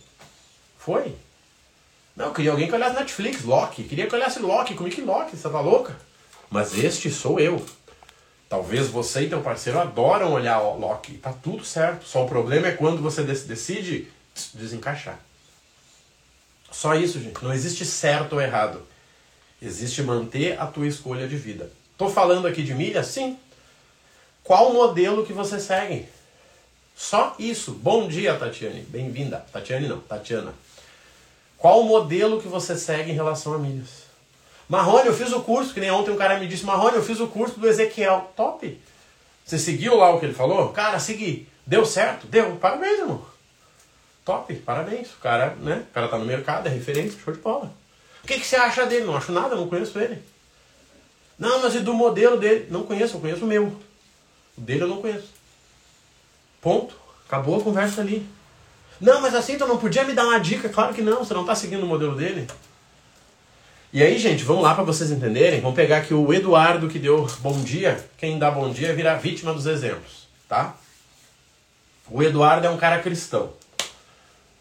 Foi. 0.79 1.17
Não, 2.15 2.27
eu 2.27 2.33
queria 2.33 2.53
alguém 2.53 2.69
que 2.69 2.75
olhasse 2.75 2.95
Netflix, 2.95 3.43
Loki. 3.43 3.85
Queria 3.85 4.07
que 4.07 4.15
olhasse 4.15 4.39
Loki, 4.39 4.75
como 4.75 4.89
é 4.89 4.93
que 4.93 5.01
Loki? 5.01 5.37
Você 5.37 5.49
tá 5.49 5.61
louca? 5.61 5.97
Mas 6.51 6.79
este 6.79 7.11
sou 7.11 7.41
eu. 7.41 7.65
Talvez 8.49 8.87
você 8.87 9.23
e 9.23 9.29
teu 9.29 9.41
parceiro 9.41 9.81
adoram 9.81 10.33
olhar 10.33 10.61
Loki. 10.61 11.15
Tá 11.15 11.33
tudo 11.33 11.65
certo. 11.65 12.07
Só 12.07 12.25
o 12.25 12.29
problema 12.29 12.69
é 12.69 12.73
quando 12.73 13.03
você 13.03 13.25
decide 13.25 14.07
desencaixar. 14.53 15.19
Só 16.71 16.95
isso, 16.95 17.21
gente. 17.21 17.43
Não 17.43 17.53
existe 17.53 17.85
certo 17.85 18.35
ou 18.35 18.41
errado. 18.41 18.87
Existe 19.65 20.03
manter 20.03 20.61
a 20.61 20.67
tua 20.67 20.87
escolha 20.87 21.27
de 21.27 21.37
vida. 21.37 21.71
Tô 21.97 22.11
falando 22.11 22.47
aqui 22.47 22.63
de 22.63 22.75
milha? 22.75 23.03
Sim. 23.03 23.39
Qual 24.43 24.75
modelo 24.75 25.25
que 25.25 25.33
você 25.33 25.59
segue? 25.59 26.07
Só 26.95 27.35
isso. 27.39 27.73
Bom 27.73 28.07
dia, 28.07 28.37
Tatiane. 28.37 28.83
Bem-vinda. 28.83 29.39
Tatiane 29.51 29.89
não, 29.89 30.01
Tatiana. 30.01 30.53
Qual 31.57 31.81
o 31.81 31.85
modelo 31.85 32.43
que 32.43 32.47
você 32.47 32.77
segue 32.77 33.11
em 33.11 33.15
relação 33.15 33.55
a 33.55 33.59
milhas? 33.59 34.05
Marrone, 34.69 35.07
eu 35.07 35.15
fiz 35.15 35.33
o 35.33 35.41
curso, 35.41 35.73
que 35.73 35.81
nem 35.81 35.91
ontem 35.91 36.11
um 36.11 36.17
cara 36.17 36.39
me 36.39 36.47
disse, 36.47 36.67
Marrone, 36.67 36.97
eu 36.97 37.03
fiz 37.03 37.19
o 37.19 37.29
curso 37.29 37.59
do 37.59 37.67
Ezequiel. 37.67 38.31
Top! 38.37 38.79
Você 39.47 39.59
seguiu 39.59 39.97
lá 39.97 40.15
o 40.15 40.21
que 40.21 40.27
ele 40.27 40.35
falou? 40.35 40.75
Cara, 40.75 40.99
segui. 40.99 41.49
Deu 41.67 41.87
certo? 41.87 42.27
Deu. 42.27 42.57
Parabéns, 42.57 42.99
irmão. 42.99 43.25
Top, 44.27 44.55
parabéns. 44.57 45.11
O 45.15 45.17
cara, 45.23 45.55
né? 45.55 45.87
O 45.89 45.95
cara 45.95 46.09
tá 46.09 46.19
no 46.19 46.27
mercado, 46.27 46.67
é 46.67 46.71
referência, 46.71 47.19
show 47.19 47.33
de 47.33 47.41
bola. 47.41 47.73
O 48.25 48.27
que, 48.27 48.41
que 48.41 48.47
você 48.47 48.57
acha 48.57 48.87
dele? 48.87 49.05
Não 49.05 49.15
acho 49.15 49.31
nada, 49.33 49.55
não 49.55 49.69
conheço 49.69 49.99
ele. 49.99 50.19
Não, 51.39 51.61
mas 51.61 51.75
e 51.75 51.81
do 51.81 51.93
modelo 51.93 52.39
dele? 52.39 52.67
Não 52.71 52.85
conheço, 52.85 53.17
eu 53.17 53.21
conheço 53.21 53.45
o 53.45 53.47
meu. 53.47 53.67
O 54.57 54.61
dele 54.63 54.85
eu 54.85 54.89
não 54.89 55.03
conheço. 55.03 55.29
Ponto. 56.59 56.97
Acabou 57.27 57.61
a 57.61 57.63
conversa 57.63 58.01
ali. 58.01 58.27
Não, 58.99 59.21
mas 59.21 59.35
assim 59.35 59.59
tu 59.59 59.67
não 59.67 59.77
podia 59.77 60.05
me 60.05 60.15
dar 60.15 60.25
uma 60.25 60.39
dica? 60.39 60.71
Claro 60.71 60.95
que 60.95 61.03
não, 61.03 61.19
você 61.19 61.35
não 61.35 61.43
está 61.43 61.55
seguindo 61.55 61.83
o 61.83 61.87
modelo 61.87 62.17
dele. 62.17 62.47
E 63.93 64.03
aí, 64.03 64.19
gente, 64.19 64.43
vamos 64.43 64.63
lá 64.63 64.75
para 64.75 64.85
vocês 64.85 65.11
entenderem. 65.11 65.61
Vamos 65.61 65.77
pegar 65.77 65.99
aqui 65.99 66.15
o 66.15 66.33
Eduardo 66.33 66.89
que 66.89 66.99
deu 66.99 67.27
bom 67.41 67.61
dia. 67.63 68.09
Quem 68.17 68.39
dá 68.39 68.51
bom 68.51 68.71
dia 68.71 68.95
vira 68.95 69.17
vítima 69.17 69.53
dos 69.53 69.67
exemplos, 69.67 70.27
tá? 70.49 70.75
O 72.11 72.23
Eduardo 72.23 72.67
é 72.67 72.71
um 72.71 72.79
cara 72.79 73.03
cristão. 73.03 73.53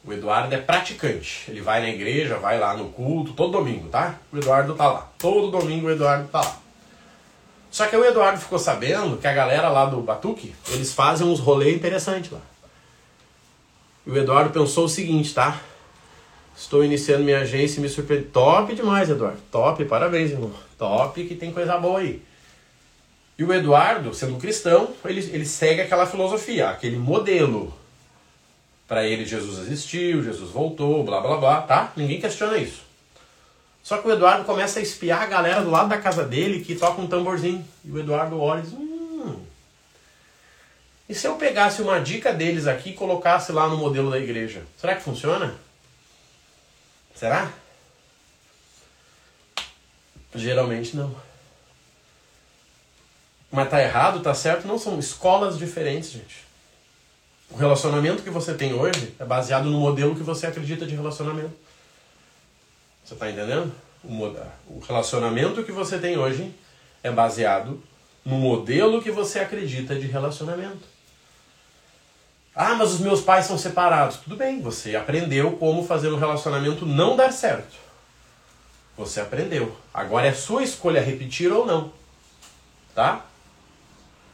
O 0.06 0.12
Eduardo 0.12 0.54
é 0.54 0.58
praticante. 0.58 1.46
Ele 1.48 1.62
vai 1.62 1.82
na 1.82 1.90
igreja, 1.90 2.38
vai 2.38 2.60
lá 2.60 2.76
no 2.76 2.90
culto, 2.90 3.34
todo 3.34 3.54
domingo, 3.54 3.88
tá? 3.88 4.20
O 4.32 4.38
Eduardo 4.38 4.76
tá 4.76 4.92
lá. 4.92 5.12
Todo 5.18 5.50
domingo 5.50 5.88
o 5.88 5.92
Eduardo 5.92 6.28
tá 6.28 6.42
lá. 6.42 6.60
Só 7.72 7.88
que 7.88 7.96
o 7.96 8.06
Eduardo 8.06 8.40
ficou 8.40 8.60
sabendo 8.60 9.18
que 9.18 9.26
a 9.26 9.34
galera 9.34 9.70
lá 9.70 9.86
do 9.86 10.02
Batuque, 10.02 10.54
eles 10.70 10.94
fazem 10.94 11.26
uns 11.26 11.40
rolês 11.40 11.76
interessantes 11.76 12.32
lá. 12.32 12.42
E 14.06 14.12
o 14.12 14.18
Eduardo 14.18 14.52
pensou 14.52 14.86
o 14.86 14.90
seguinte, 14.90 15.34
tá? 15.34 15.60
Estou 16.56 16.84
iniciando 16.84 17.24
minha 17.24 17.40
agência 17.40 17.80
e 17.80 17.82
me 17.82 17.90
surpreende. 17.90 18.26
Top 18.26 18.76
demais, 18.76 19.10
Eduardo. 19.10 19.40
Top, 19.50 19.84
parabéns, 19.86 20.32
irmão. 20.32 20.52
Top 20.78 21.24
que 21.24 21.34
tem 21.34 21.52
coisa 21.52 21.78
boa 21.78 22.00
aí. 22.00 22.22
E 23.40 23.44
o 23.44 23.52
Eduardo, 23.52 24.14
sendo 24.14 24.38
cristão, 24.38 24.90
ele, 25.06 25.22
ele 25.34 25.46
segue 25.46 25.82
aquela 25.82 26.06
filosofia, 26.06 26.70
aquele 26.70 26.98
modelo. 26.98 27.74
Para 28.88 29.06
ele, 29.06 29.26
Jesus 29.26 29.60
existiu, 29.60 30.24
Jesus 30.24 30.52
voltou, 30.52 31.04
blá 31.04 31.22
blá 31.22 31.38
blá, 31.38 31.62
tá? 31.62 31.94
Ninguém 31.96 32.20
questiona 32.20 32.58
isso. 32.58 32.82
Só 33.82 33.98
que 33.98 34.08
o 34.08 34.12
Eduardo 34.12 34.46
começa 34.46 34.80
a 34.80 34.82
espiar 34.82 35.22
a 35.22 35.26
galera 35.26 35.62
do 35.62 35.70
lado 35.70 35.90
da 35.90 35.98
casa 35.98 36.24
dele 36.24 36.64
que 36.64 36.76
toca 36.76 37.02
um 37.02 37.08
tamborzinho. 37.08 37.66
E 37.84 37.92
o 37.92 38.00
Eduardo 38.00 38.40
olha 38.40 38.60
e 38.60 38.64
diz: 38.64 38.74
Hum. 38.74 39.40
E 41.08 41.14
se 41.14 41.28
eu 41.28 41.36
pegasse 41.36 41.82
uma 41.82 42.00
dica 42.00 42.34
deles 42.34 42.66
aqui 42.66 42.92
e 42.92 42.94
colocasse 42.94 43.52
lá 43.52 43.68
no 43.68 43.78
modelo 43.78 44.10
da 44.10 44.18
igreja? 44.18 44.64
Será 44.78 44.96
que 44.96 45.04
funciona? 45.04 45.56
Será? 47.14 47.52
Geralmente 50.34 50.96
não. 50.96 51.16
Mas 53.52 53.70
tá 53.70 53.82
errado, 53.82 54.22
tá 54.22 54.34
certo? 54.34 54.68
Não 54.68 54.80
são 54.80 54.98
escolas 54.98 55.58
diferentes, 55.58 56.12
gente. 56.12 56.44
O 57.50 57.56
relacionamento 57.58 58.24
que 58.24 58.30
você 58.30 58.54
tem 58.54 58.74
hoje 58.74 59.16
é 59.20 59.26
baseado 59.26 59.70
no 59.70 59.80
modelo 59.80 60.16
que 60.16 60.24
você 60.24 60.48
acredita 60.48 60.86
de 60.86 60.96
relacionamento. 60.96 61.54
Você 63.04 63.14
está 63.14 63.30
entendendo? 63.30 63.72
O 64.04 64.80
relacionamento 64.80 65.64
que 65.64 65.72
você 65.72 66.00
tem 66.00 66.18
hoje 66.18 66.54
é 67.02 67.12
baseado 67.12 67.82
no 68.26 68.38
modelo 68.38 69.02
que 69.02 69.12
você 69.12 69.40
acredita 69.40 69.96
de 69.96 70.08
relacionamento. 70.08 70.94
Ah, 72.56 72.76
mas 72.76 72.92
os 72.92 73.00
meus 73.00 73.22
pais 73.22 73.46
são 73.46 73.58
separados. 73.58 74.18
Tudo 74.18 74.36
bem, 74.36 74.62
você 74.62 74.96
aprendeu 74.96 75.54
como 75.58 75.86
fazer 75.86 76.10
um 76.10 76.18
relacionamento 76.18 76.86
não 76.86 77.16
dar 77.16 77.32
certo. 77.32 77.76
Você 78.96 79.20
aprendeu. 79.20 79.76
Agora 79.94 80.28
é 80.28 80.34
sua 80.34 80.64
escolha 80.64 81.02
repetir 81.02 81.52
ou 81.52 81.66
não. 81.66 81.92
Tá? 82.94 83.26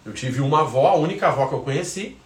Eu 0.05 0.13
tive 0.13 0.41
uma 0.41 0.61
avó, 0.61 0.87
a 0.87 0.95
única 0.95 1.27
avó 1.27 1.47
que 1.47 1.53
eu 1.53 1.61
conheci, 1.61 2.17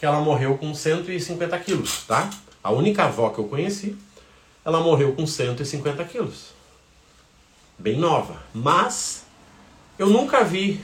que 0.00 0.06
ela 0.06 0.20
morreu 0.20 0.58
com 0.58 0.74
150 0.74 1.56
quilos, 1.60 2.04
tá? 2.06 2.28
A 2.62 2.72
única 2.72 3.04
avó 3.04 3.30
que 3.30 3.38
eu 3.38 3.44
conheci 3.44 3.96
ela 4.64 4.80
morreu 4.80 5.14
com 5.14 5.26
150 5.26 6.04
quilos. 6.04 6.52
Bem 7.78 7.98
nova. 7.98 8.42
Mas 8.52 9.24
eu 9.98 10.08
nunca 10.08 10.44
vi 10.44 10.80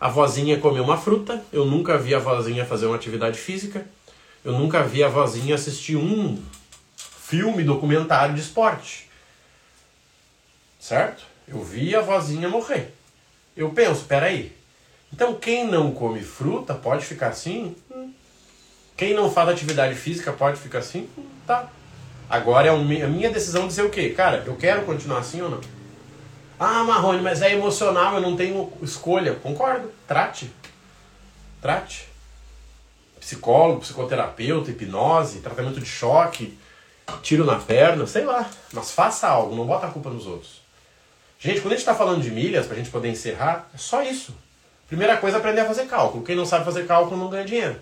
a 0.00 0.08
vozinha 0.08 0.58
comer 0.60 0.80
uma 0.80 0.96
fruta, 0.96 1.44
eu 1.52 1.64
nunca 1.64 1.98
vi 1.98 2.14
a 2.14 2.18
vozinha 2.18 2.64
fazer 2.64 2.86
uma 2.86 2.96
atividade 2.96 3.38
física, 3.38 3.86
eu 4.44 4.52
nunca 4.52 4.82
vi 4.82 5.02
a 5.02 5.08
vozinha 5.08 5.54
assistir 5.54 5.96
um 5.96 6.42
filme, 6.96 7.64
documentário 7.64 8.34
de 8.34 8.40
esporte. 8.40 9.08
Certo? 10.78 11.24
Eu 11.48 11.62
vi 11.62 11.94
a 11.94 12.00
vozinha 12.00 12.48
morrer. 12.48 12.92
Eu 13.56 13.70
penso, 13.70 14.04
peraí. 14.04 14.52
Então 15.14 15.32
quem 15.32 15.64
não 15.64 15.92
come 15.92 16.20
fruta 16.20 16.74
pode 16.74 17.06
ficar 17.06 17.28
assim? 17.28 17.76
Quem 18.96 19.14
não 19.14 19.30
faz 19.30 19.48
atividade 19.48 19.94
física 19.94 20.32
pode 20.32 20.58
ficar 20.58 20.80
assim? 20.80 21.08
Tá. 21.46 21.68
Agora 22.28 22.66
é 22.66 22.70
a 22.70 22.76
minha 23.06 23.30
decisão 23.30 23.62
de 23.62 23.68
dizer 23.68 23.84
o 23.84 23.90
quê? 23.90 24.10
Cara, 24.10 24.42
eu 24.44 24.56
quero 24.56 24.82
continuar 24.84 25.20
assim 25.20 25.40
ou 25.40 25.48
não? 25.48 25.60
Ah, 26.58 26.82
Marrone, 26.82 27.22
mas 27.22 27.42
é 27.42 27.52
emocional, 27.52 28.16
eu 28.16 28.22
não 28.22 28.34
tenho 28.34 28.72
escolha. 28.82 29.36
Concordo. 29.36 29.88
Trate. 30.08 30.50
Trate. 31.62 32.08
Psicólogo, 33.20 33.82
psicoterapeuta, 33.82 34.72
hipnose, 34.72 35.38
tratamento 35.38 35.78
de 35.78 35.86
choque, 35.86 36.58
tiro 37.22 37.44
na 37.44 37.60
perna, 37.60 38.04
sei 38.08 38.24
lá. 38.24 38.50
Mas 38.72 38.90
faça 38.90 39.28
algo, 39.28 39.54
não 39.54 39.64
bota 39.64 39.86
a 39.86 39.90
culpa 39.92 40.10
nos 40.10 40.26
outros. 40.26 40.60
Gente, 41.38 41.60
quando 41.60 41.74
a 41.74 41.76
gente 41.76 41.86
está 41.86 41.94
falando 41.94 42.20
de 42.20 42.32
milhas, 42.32 42.66
para 42.66 42.74
a 42.74 42.78
gente 42.78 42.90
poder 42.90 43.10
encerrar, 43.10 43.70
é 43.72 43.78
só 43.78 44.02
isso. 44.02 44.34
Primeira 44.86 45.16
coisa 45.16 45.36
é 45.36 45.40
aprender 45.40 45.60
a 45.60 45.66
fazer 45.66 45.86
cálculo. 45.86 46.24
Quem 46.24 46.36
não 46.36 46.46
sabe 46.46 46.64
fazer 46.64 46.86
cálculo 46.86 47.16
não 47.16 47.30
ganha 47.30 47.44
dinheiro. 47.44 47.80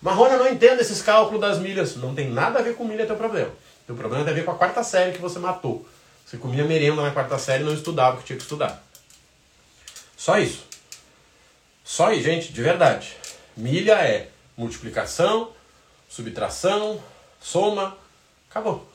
Marrone, 0.00 0.32
eu 0.32 0.38
não 0.38 0.48
entendo 0.48 0.80
esses 0.80 1.00
cálculos 1.02 1.40
das 1.40 1.58
milhas. 1.58 1.96
Não 1.96 2.14
tem 2.14 2.30
nada 2.30 2.58
a 2.58 2.62
ver 2.62 2.74
com 2.74 2.84
milha 2.84 3.06
teu 3.06 3.16
problema. 3.16 3.50
Teu 3.86 3.94
problema 3.94 4.24
tem 4.24 4.32
a 4.32 4.36
ver 4.36 4.44
com 4.44 4.50
a 4.50 4.56
quarta 4.56 4.82
série 4.82 5.12
que 5.12 5.20
você 5.20 5.38
matou. 5.38 5.86
Você 6.26 6.36
comia 6.36 6.64
merenda 6.64 7.02
na 7.02 7.10
quarta 7.10 7.38
série 7.38 7.62
e 7.62 7.66
não 7.66 7.74
estudava 7.74 8.16
o 8.16 8.18
que 8.20 8.24
tinha 8.24 8.36
que 8.36 8.42
estudar. 8.42 8.82
Só 10.16 10.38
isso. 10.38 10.64
Só 11.84 12.12
isso, 12.12 12.24
gente, 12.24 12.52
de 12.52 12.62
verdade. 12.62 13.16
Milha 13.56 13.94
é 13.94 14.28
multiplicação, 14.56 15.50
subtração, 16.08 17.02
soma, 17.40 17.96
acabou. 18.48 18.88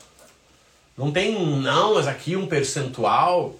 Não 0.97 1.11
tem, 1.11 1.37
não, 1.59 1.93
mas 1.93 2.07
aqui 2.07 2.35
um 2.35 2.47
percentual, 2.47 3.53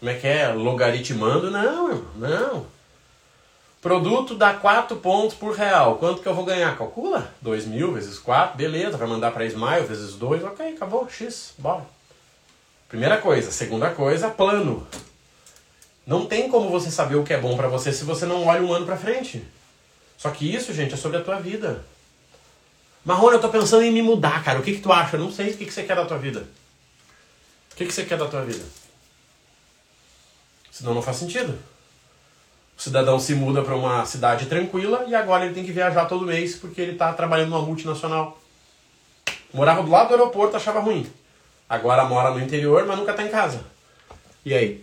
como 0.00 0.10
é 0.10 0.14
que 0.14 0.26
é, 0.26 0.48
logaritmando, 0.48 1.50
não, 1.50 2.02
não. 2.16 2.66
Produto 3.80 4.34
dá 4.34 4.52
4 4.52 4.96
pontos 4.96 5.34
por 5.34 5.54
real. 5.54 5.96
Quanto 5.96 6.20
que 6.20 6.28
eu 6.28 6.34
vou 6.34 6.44
ganhar? 6.44 6.76
Calcula. 6.76 7.32
2 7.40 7.64
mil 7.64 7.92
vezes 7.94 8.18
4, 8.18 8.56
beleza. 8.56 8.98
Vai 8.98 9.08
mandar 9.08 9.30
para 9.32 9.46
Smile 9.46 9.86
vezes 9.86 10.14
2, 10.14 10.44
ok, 10.44 10.74
acabou. 10.74 11.08
X, 11.08 11.54
bora. 11.56 11.86
Primeira 12.88 13.16
coisa. 13.16 13.50
Segunda 13.50 13.90
coisa, 13.90 14.28
plano. 14.28 14.86
Não 16.06 16.26
tem 16.26 16.50
como 16.50 16.68
você 16.68 16.90
saber 16.90 17.16
o 17.16 17.24
que 17.24 17.32
é 17.32 17.40
bom 17.40 17.56
para 17.56 17.68
você 17.68 17.92
se 17.92 18.04
você 18.04 18.26
não 18.26 18.46
olha 18.46 18.62
um 18.62 18.72
ano 18.72 18.84
para 18.84 18.98
frente. 18.98 19.42
Só 20.18 20.30
que 20.30 20.54
isso, 20.54 20.74
gente, 20.74 20.92
é 20.92 20.96
sobre 20.98 21.16
a 21.16 21.22
tua 21.22 21.40
vida. 21.40 21.82
Marrone, 23.02 23.36
eu 23.36 23.40
tô 23.40 23.48
pensando 23.48 23.82
em 23.82 23.90
me 23.90 24.02
mudar, 24.02 24.44
cara. 24.44 24.58
O 24.58 24.62
que 24.62 24.74
que 24.74 24.82
tu 24.82 24.92
acha? 24.92 25.16
Eu 25.16 25.20
não 25.20 25.32
sei 25.32 25.50
o 25.50 25.56
que 25.56 25.64
que 25.64 25.72
você 25.72 25.84
quer 25.84 25.96
da 25.96 26.04
tua 26.04 26.18
vida. 26.18 26.46
O 27.72 27.76
que 27.76 27.86
que 27.86 27.92
você 27.92 28.04
quer 28.04 28.18
da 28.18 28.26
tua 28.26 28.44
vida? 28.44 28.62
Senão 30.70 30.92
não 30.92 31.00
faz 31.00 31.16
sentido. 31.16 31.58
O 32.80 32.82
cidadão 32.82 33.20
se 33.20 33.34
muda 33.34 33.60
para 33.60 33.76
uma 33.76 34.06
cidade 34.06 34.46
tranquila 34.46 35.04
e 35.06 35.14
agora 35.14 35.44
ele 35.44 35.52
tem 35.52 35.62
que 35.62 35.70
viajar 35.70 36.06
todo 36.06 36.24
mês 36.24 36.56
porque 36.56 36.80
ele 36.80 36.92
está 36.92 37.12
trabalhando 37.12 37.50
numa 37.50 37.60
multinacional. 37.60 38.40
Morava 39.52 39.82
do 39.82 39.90
lado 39.90 40.08
do 40.08 40.14
aeroporto, 40.14 40.56
achava 40.56 40.80
ruim. 40.80 41.06
Agora 41.68 42.06
mora 42.06 42.30
no 42.30 42.40
interior, 42.40 42.86
mas 42.86 42.98
nunca 42.98 43.10
está 43.10 43.22
em 43.22 43.28
casa. 43.28 43.62
E 44.46 44.54
aí? 44.54 44.82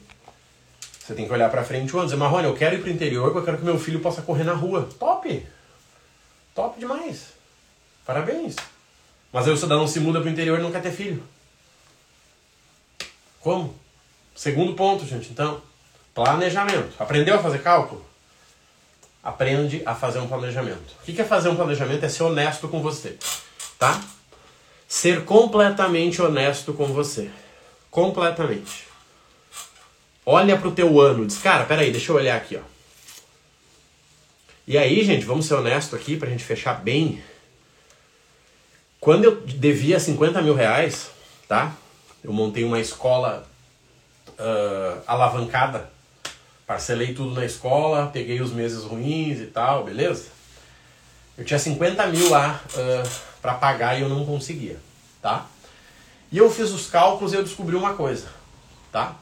Você 0.99 1.15
tem 1.15 1.25
que 1.25 1.33
olhar 1.33 1.49
para 1.49 1.63
frente 1.63 1.91
e 1.91 2.01
dizer, 2.03 2.17
Marrone, 2.17 2.45
eu 2.45 2.53
quero 2.53 2.75
ir 2.75 2.81
para 2.81 2.91
o 2.91 2.93
interior 2.93 3.31
porque 3.31 3.39
eu 3.39 3.45
quero 3.45 3.57
que 3.57 3.65
meu 3.65 3.79
filho 3.79 3.99
possa 3.99 4.21
correr 4.21 4.43
na 4.43 4.53
rua. 4.53 4.87
Top! 4.99 5.47
Top 6.53 6.79
demais. 6.79 7.29
Parabéns. 8.05 8.57
Mas 9.33 9.47
aí 9.47 9.53
o 9.53 9.57
cidadão 9.57 9.87
se 9.87 9.99
muda 9.99 10.19
para 10.19 10.29
o 10.29 10.31
interior 10.31 10.59
e 10.59 10.61
não 10.61 10.71
quer 10.71 10.83
ter 10.83 10.91
filho. 10.91 11.23
Como? 13.39 13.73
Segundo 14.35 14.75
ponto, 14.75 15.03
gente. 15.03 15.31
Então, 15.31 15.63
Planejamento. 16.17 16.95
Aprendeu 16.97 17.35
a 17.35 17.37
fazer 17.37 17.59
cálculo? 17.59 18.03
Aprende 19.23 19.83
a 19.85 19.93
fazer 19.93 20.17
um 20.17 20.27
planejamento. 20.27 20.95
O 20.99 21.03
que 21.03 21.21
é 21.21 21.23
fazer 21.23 21.47
um 21.47 21.55
planejamento? 21.55 22.03
É 22.03 22.09
ser 22.09 22.23
honesto 22.23 22.67
com 22.67 22.81
você, 22.81 23.19
tá? 23.77 24.01
Ser 24.87 25.25
completamente 25.25 26.19
honesto 26.19 26.73
com 26.73 26.87
você. 26.87 27.29
Completamente. 27.91 28.87
Olha 30.25 30.57
pro 30.57 30.71
teu 30.71 30.99
ano, 30.99 31.23
diz, 31.23 31.37
cara, 31.37 31.65
peraí, 31.65 31.91
deixa 31.91 32.11
eu 32.11 32.15
olhar 32.15 32.35
aqui, 32.35 32.57
ó. 32.57 32.61
E 34.65 34.75
aí, 34.75 35.05
gente, 35.05 35.23
vamos 35.23 35.45
ser 35.45 35.53
honesto 35.53 35.95
aqui 35.95 36.17
pra 36.17 36.31
gente 36.31 36.43
fechar 36.43 36.81
bem. 36.81 37.23
Quando 38.99 39.23
eu 39.23 39.39
devia 39.41 39.99
50 39.99 40.41
mil 40.41 40.55
reais, 40.55 41.11
tá? 41.47 41.75
Eu 42.23 42.33
montei 42.33 42.63
uma 42.63 42.79
escola 42.79 43.47
uh, 44.29 45.03
alavancada 45.05 45.95
Parcelei 46.67 47.13
tudo 47.13 47.33
na 47.33 47.45
escola, 47.45 48.07
peguei 48.11 48.41
os 48.41 48.51
meses 48.51 48.83
ruins 48.83 49.39
e 49.39 49.45
tal, 49.45 49.85
beleza? 49.85 50.25
Eu 51.37 51.45
tinha 51.45 51.57
50 51.57 52.05
mil 52.07 52.29
lá 52.29 52.61
uh, 52.73 53.09
para 53.41 53.53
pagar 53.53 53.97
e 53.97 54.01
eu 54.01 54.09
não 54.09 54.25
conseguia, 54.25 54.77
tá? 55.21 55.45
E 56.29 56.37
eu 56.37 56.51
fiz 56.51 56.71
os 56.71 56.87
cálculos 56.87 57.31
e 57.31 57.37
eu 57.37 57.43
descobri 57.43 57.73
uma 57.73 57.93
coisa, 57.93 58.27
tá? 58.91 59.15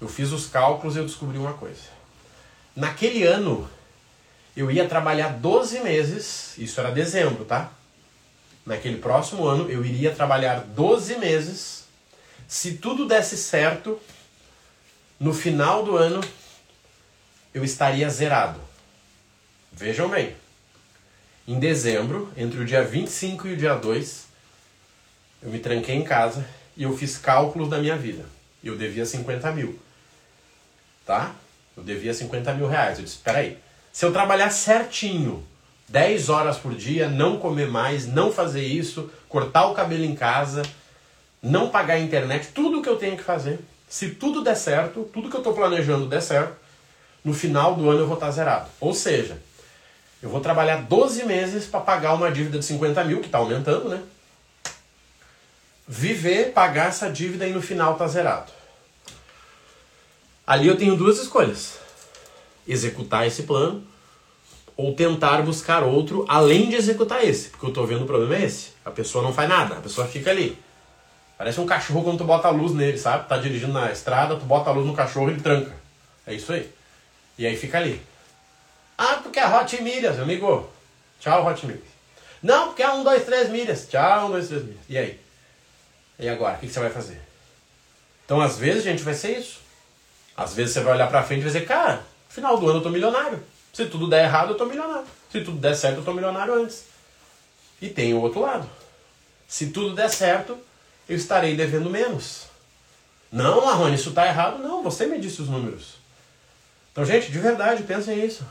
Eu 0.00 0.08
fiz 0.08 0.32
os 0.32 0.48
cálculos 0.48 0.96
e 0.96 0.98
eu 0.98 1.06
descobri 1.06 1.38
uma 1.38 1.52
coisa. 1.52 1.82
Naquele 2.74 3.22
ano, 3.22 3.70
eu 4.56 4.68
ia 4.68 4.88
trabalhar 4.88 5.28
12 5.34 5.78
meses, 5.78 6.58
isso 6.58 6.80
era 6.80 6.90
dezembro, 6.90 7.44
tá? 7.44 7.70
Naquele 8.66 8.98
próximo 8.98 9.46
ano, 9.46 9.70
eu 9.70 9.84
iria 9.84 10.12
trabalhar 10.12 10.64
12 10.64 11.16
meses. 11.18 11.84
Se 12.48 12.72
tudo 12.78 13.06
desse 13.06 13.36
certo, 13.36 14.00
no 15.20 15.32
final 15.32 15.84
do 15.84 15.96
ano, 15.96 16.20
eu 17.58 17.64
estaria 17.64 18.08
zerado. 18.08 18.60
Vejam 19.72 20.08
bem. 20.08 20.34
Em 21.46 21.58
dezembro, 21.58 22.32
entre 22.36 22.60
o 22.60 22.64
dia 22.64 22.84
25 22.84 23.48
e 23.48 23.52
o 23.52 23.56
dia 23.56 23.74
2, 23.74 24.26
eu 25.42 25.50
me 25.50 25.58
tranquei 25.58 25.96
em 25.96 26.04
casa 26.04 26.46
e 26.76 26.84
eu 26.84 26.96
fiz 26.96 27.18
cálculos 27.18 27.68
da 27.68 27.78
minha 27.78 27.96
vida. 27.96 28.24
Eu 28.62 28.76
devia 28.76 29.04
50 29.04 29.50
mil. 29.52 29.78
Tá? 31.04 31.34
Eu 31.76 31.82
devia 31.82 32.14
50 32.14 32.54
mil 32.54 32.68
reais. 32.68 32.98
Eu 32.98 33.04
disse, 33.04 33.18
peraí, 33.18 33.58
se 33.92 34.04
eu 34.04 34.12
trabalhar 34.12 34.50
certinho, 34.50 35.44
10 35.88 36.28
horas 36.28 36.58
por 36.58 36.74
dia, 36.74 37.08
não 37.08 37.38
comer 37.38 37.66
mais, 37.66 38.06
não 38.06 38.30
fazer 38.30 38.64
isso, 38.64 39.10
cortar 39.28 39.66
o 39.66 39.74
cabelo 39.74 40.04
em 40.04 40.14
casa, 40.14 40.62
não 41.42 41.70
pagar 41.70 41.94
a 41.94 41.98
internet, 41.98 42.48
tudo 42.54 42.82
que 42.82 42.88
eu 42.88 42.96
tenho 42.96 43.16
que 43.16 43.22
fazer, 43.24 43.58
se 43.88 44.10
tudo 44.10 44.44
der 44.44 44.54
certo, 44.54 45.08
tudo 45.12 45.30
que 45.30 45.34
eu 45.34 45.40
estou 45.40 45.54
planejando 45.54 46.06
der 46.06 46.20
certo, 46.20 46.67
no 47.24 47.34
final 47.34 47.74
do 47.74 47.88
ano 47.90 48.00
eu 48.00 48.06
vou 48.06 48.14
estar 48.14 48.30
zerado. 48.30 48.68
Ou 48.80 48.94
seja, 48.94 49.40
eu 50.22 50.28
vou 50.28 50.40
trabalhar 50.40 50.82
12 50.82 51.24
meses 51.24 51.66
para 51.66 51.80
pagar 51.80 52.14
uma 52.14 52.30
dívida 52.30 52.58
de 52.58 52.64
50 52.64 53.04
mil, 53.04 53.20
que 53.20 53.26
está 53.26 53.38
aumentando, 53.38 53.88
né? 53.88 54.02
Viver, 55.86 56.52
pagar 56.52 56.88
essa 56.88 57.10
dívida 57.10 57.46
e 57.46 57.52
no 57.52 57.62
final 57.62 57.96
tá 57.96 58.06
zerado. 58.06 58.52
Ali 60.46 60.66
eu 60.66 60.76
tenho 60.76 60.96
duas 60.96 61.18
escolhas: 61.18 61.78
executar 62.66 63.26
esse 63.26 63.44
plano 63.44 63.82
ou 64.76 64.94
tentar 64.94 65.42
buscar 65.42 65.82
outro 65.82 66.24
além 66.28 66.68
de 66.68 66.76
executar 66.76 67.24
esse, 67.24 67.50
porque 67.50 67.66
eu 67.66 67.70
estou 67.70 67.86
vendo 67.86 68.02
o 68.02 68.06
problema 68.06 68.36
é 68.36 68.44
esse. 68.44 68.70
A 68.84 68.90
pessoa 68.90 69.24
não 69.24 69.32
faz 69.32 69.48
nada, 69.48 69.76
a 69.76 69.80
pessoa 69.80 70.06
fica 70.06 70.30
ali. 70.30 70.58
Parece 71.36 71.60
um 71.60 71.66
cachorro 71.66 72.02
quando 72.02 72.18
tu 72.18 72.24
bota 72.24 72.48
a 72.48 72.50
luz 72.50 72.72
nele, 72.72 72.98
sabe? 72.98 73.28
Tá 73.28 73.38
dirigindo 73.38 73.72
na 73.72 73.92
estrada, 73.92 74.36
tu 74.36 74.44
bota 74.44 74.70
a 74.70 74.72
luz 74.72 74.86
no 74.86 74.94
cachorro 74.94 75.28
e 75.28 75.34
ele 75.34 75.40
tranca. 75.40 75.72
É 76.26 76.34
isso 76.34 76.52
aí. 76.52 76.68
E 77.38 77.46
aí 77.46 77.56
fica 77.56 77.78
ali. 77.78 78.02
Ah, 78.96 79.20
porque 79.22 79.38
é 79.38 79.46
Hot 79.46 79.80
Milhas, 79.80 80.18
amigo. 80.18 80.68
Tchau, 81.20 81.46
Hot 81.46 81.64
Milhas. 81.64 81.84
Não, 82.42 82.68
porque 82.68 82.82
é 82.82 82.90
um, 82.90 83.04
dois, 83.04 83.24
três 83.24 83.48
milhas. 83.48 83.86
Tchau, 83.88 84.26
um, 84.26 84.30
dois, 84.32 84.48
três 84.48 84.64
milhas. 84.64 84.80
E 84.88 84.98
aí? 84.98 85.20
E 86.18 86.28
agora? 86.28 86.56
O 86.56 86.58
que 86.58 86.68
você 86.68 86.80
vai 86.80 86.90
fazer? 86.90 87.20
Então, 88.24 88.40
às 88.40 88.58
vezes, 88.58 88.84
gente, 88.84 89.02
vai 89.02 89.14
ser 89.14 89.38
isso. 89.38 89.60
Às 90.36 90.54
vezes 90.54 90.74
você 90.74 90.80
vai 90.80 90.94
olhar 90.94 91.08
pra 91.08 91.22
frente 91.22 91.40
e 91.40 91.44
vai 91.44 91.52
dizer, 91.52 91.66
cara, 91.66 92.02
final 92.28 92.58
do 92.58 92.68
ano 92.68 92.78
eu 92.78 92.82
tô 92.82 92.90
milionário. 92.90 93.42
Se 93.72 93.86
tudo 93.86 94.08
der 94.08 94.24
errado, 94.24 94.50
eu 94.50 94.56
tô 94.56 94.66
milionário. 94.66 95.06
Se 95.30 95.40
tudo 95.40 95.58
der 95.58 95.74
certo, 95.74 95.98
eu 95.98 96.04
tô 96.04 96.12
milionário 96.12 96.54
antes. 96.54 96.84
E 97.80 97.88
tem 97.88 98.14
o 98.14 98.20
outro 98.20 98.40
lado. 98.40 98.68
Se 99.46 99.68
tudo 99.68 99.94
der 99.94 100.10
certo, 100.10 100.58
eu 101.08 101.16
estarei 101.16 101.56
devendo 101.56 101.88
menos. 101.88 102.46
Não, 103.30 103.64
Marrone, 103.64 103.94
isso 103.94 104.12
tá 104.12 104.26
errado. 104.26 104.58
Não, 104.58 104.82
você 104.82 105.06
me 105.06 105.20
disse 105.20 105.42
os 105.42 105.48
números. 105.48 105.94
Então, 106.98 107.06
gente, 107.06 107.30
de 107.30 107.38
verdade, 107.38 107.84
pensem 107.84 108.16
nisso. 108.16 108.44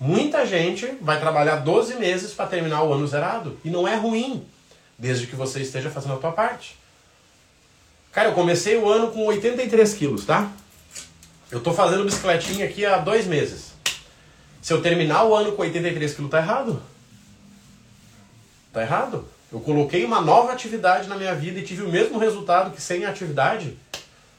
Muita 0.00 0.46
gente 0.46 0.86
vai 1.02 1.20
trabalhar 1.20 1.56
12 1.56 1.96
meses 1.96 2.32
para 2.32 2.46
terminar 2.46 2.82
o 2.82 2.94
ano 2.94 3.06
zerado. 3.06 3.60
E 3.62 3.68
não 3.68 3.86
é 3.86 3.94
ruim, 3.94 4.42
desde 4.96 5.26
que 5.26 5.36
você 5.36 5.60
esteja 5.60 5.90
fazendo 5.90 6.14
a 6.14 6.16
tua 6.16 6.32
parte. 6.32 6.78
Cara, 8.10 8.30
eu 8.30 8.32
comecei 8.32 8.78
o 8.78 8.88
ano 8.88 9.10
com 9.10 9.26
83 9.26 9.92
quilos, 9.92 10.24
tá? 10.24 10.50
Eu 11.50 11.60
tô 11.60 11.74
fazendo 11.74 12.06
bicicletinha 12.06 12.64
aqui 12.64 12.86
há 12.86 12.96
dois 12.96 13.26
meses. 13.26 13.74
Se 14.62 14.72
eu 14.72 14.80
terminar 14.80 15.24
o 15.24 15.34
ano 15.34 15.52
com 15.52 15.60
83 15.60 16.14
quilos, 16.14 16.30
tá 16.30 16.38
errado. 16.38 16.82
Tá 18.72 18.80
errado. 18.80 19.28
Eu 19.52 19.60
coloquei 19.60 20.06
uma 20.06 20.22
nova 20.22 20.52
atividade 20.52 21.06
na 21.06 21.16
minha 21.16 21.34
vida 21.34 21.58
e 21.58 21.62
tive 21.62 21.82
o 21.82 21.90
mesmo 21.90 22.18
resultado 22.18 22.70
que 22.70 22.80
sem 22.80 23.04
atividade. 23.04 23.76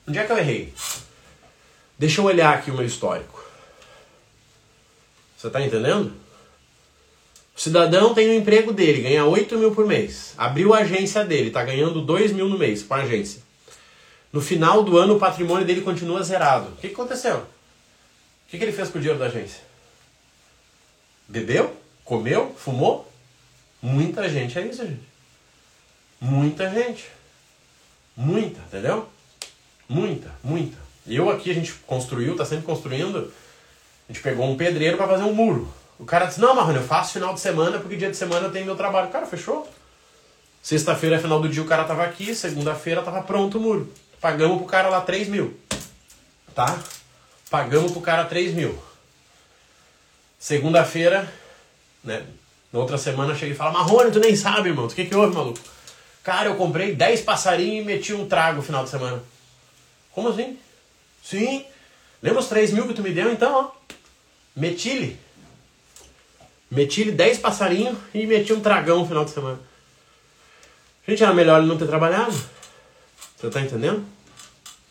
Onde 0.07 0.17
é 0.17 0.25
que 0.25 0.31
eu 0.31 0.37
errei? 0.39 0.73
Deixa 2.03 2.19
eu 2.19 2.25
olhar 2.25 2.53
aqui 2.53 2.69
o 2.69 2.73
meu 2.73 2.85
histórico. 2.85 3.41
Você 5.37 5.47
está 5.47 5.61
entendendo? 5.61 6.11
O 7.55 7.61
cidadão 7.61 8.13
tem 8.13 8.27
o 8.27 8.33
emprego 8.33 8.73
dele, 8.73 9.03
ganha 9.03 9.23
8 9.23 9.57
mil 9.57 9.73
por 9.73 9.87
mês. 9.87 10.33
Abriu 10.37 10.73
a 10.73 10.79
agência 10.79 11.23
dele, 11.23 11.47
está 11.47 11.63
ganhando 11.63 12.01
2 12.01 12.33
mil 12.33 12.49
no 12.49 12.57
mês 12.57 12.83
com 12.83 12.93
a 12.93 12.97
agência. 12.97 13.41
No 14.33 14.41
final 14.41 14.83
do 14.83 14.97
ano, 14.97 15.15
o 15.15 15.17
patrimônio 15.17 15.65
dele 15.65 15.79
continua 15.79 16.21
zerado. 16.23 16.73
O 16.73 16.75
que, 16.75 16.89
que 16.89 16.93
aconteceu? 16.93 17.37
O 17.37 17.45
que, 18.49 18.57
que 18.57 18.65
ele 18.65 18.73
fez 18.73 18.89
com 18.89 18.97
o 18.97 19.01
dinheiro 19.01 19.17
da 19.17 19.27
agência? 19.27 19.61
Bebeu? 21.25 21.73
Comeu? 22.03 22.53
Fumou? 22.57 23.09
Muita 23.81 24.27
gente 24.27 24.59
é 24.59 24.67
isso, 24.67 24.85
gente. 24.85 25.07
Muita 26.19 26.69
gente. 26.69 27.05
Muita, 28.13 28.59
entendeu? 28.59 29.07
Muita, 29.87 30.29
muita. 30.43 30.82
Eu 31.07 31.29
aqui, 31.29 31.51
a 31.51 31.53
gente 31.53 31.73
construiu, 31.85 32.31
está 32.31 32.45
sempre 32.45 32.65
construindo 32.65 33.31
a 34.07 34.11
gente 34.11 34.21
pegou 34.21 34.45
um 34.45 34.57
pedreiro 34.57 34.97
para 34.97 35.07
fazer 35.07 35.23
um 35.23 35.33
muro. 35.33 35.71
O 35.97 36.05
cara 36.05 36.25
disse: 36.25 36.39
Não, 36.41 36.53
Marrone, 36.55 36.77
eu 36.77 36.83
faço 36.83 37.13
final 37.13 37.33
de 37.33 37.39
semana 37.39 37.79
porque 37.79 37.95
dia 37.95 38.11
de 38.11 38.17
semana 38.17 38.47
eu 38.47 38.51
tenho 38.51 38.65
meu 38.65 38.75
trabalho. 38.75 39.09
Cara, 39.09 39.25
fechou. 39.25 39.69
Sexta-feira, 40.61 41.19
final 41.19 41.41
do 41.41 41.49
dia, 41.49 41.61
o 41.61 41.65
cara 41.65 41.83
tava 41.83 42.03
aqui. 42.03 42.35
Segunda-feira 42.35 43.01
tava 43.01 43.21
pronto 43.21 43.57
o 43.57 43.61
muro. 43.61 43.93
Pagamos 44.19 44.57
pro 44.57 44.65
cara 44.65 44.89
lá 44.89 45.01
3 45.01 45.27
mil. 45.27 45.57
Tá? 46.53 46.77
Pagamos 47.49 47.91
pro 47.91 48.01
cara 48.01 48.25
3 48.25 48.53
mil. 48.53 48.77
Segunda-feira, 50.37 51.31
né? 52.03 52.25
Na 52.71 52.79
outra 52.79 52.97
semana 52.97 53.35
chega 53.35 53.53
e 53.53 53.57
fala: 53.57 53.71
Marrone, 53.71 54.11
tu 54.11 54.19
nem 54.19 54.35
sabe, 54.35 54.69
irmão. 54.69 54.85
O 54.85 54.89
que, 54.89 55.05
que 55.05 55.15
houve, 55.15 55.33
maluco? 55.33 55.59
Cara, 56.23 56.49
eu 56.49 56.55
comprei 56.55 56.95
10 56.95 57.21
passarinhos 57.21 57.83
e 57.83 57.85
meti 57.85 58.13
um 58.13 58.27
trago 58.27 58.57
no 58.57 58.63
final 58.63 58.83
de 58.83 58.89
semana. 58.89 59.21
Como 60.11 60.29
assim? 60.29 60.57
Sim. 61.23 61.65
Lembra 62.21 62.41
os 62.41 62.47
3 62.47 62.71
mil 62.71 62.87
que 62.87 62.93
tu 62.93 63.01
me 63.01 63.11
deu 63.11 63.31
então, 63.31 63.53
ó? 63.53 63.71
Meti-lhe. 64.55 65.17
Meti-lhe 66.69 67.11
10 67.11 67.39
passarinhos 67.39 67.97
e 68.13 68.25
meti 68.25 68.51
um 68.51 68.59
tragão 68.59 68.99
no 68.99 69.07
final 69.07 69.23
de 69.23 69.31
semana. 69.31 69.59
Gente, 71.07 71.23
era 71.23 71.33
melhor 71.33 71.59
ele 71.59 71.67
não 71.67 71.77
ter 71.77 71.87
trabalhado. 71.87 72.33
Você 73.37 73.49
tá 73.49 73.61
entendendo? 73.61 74.05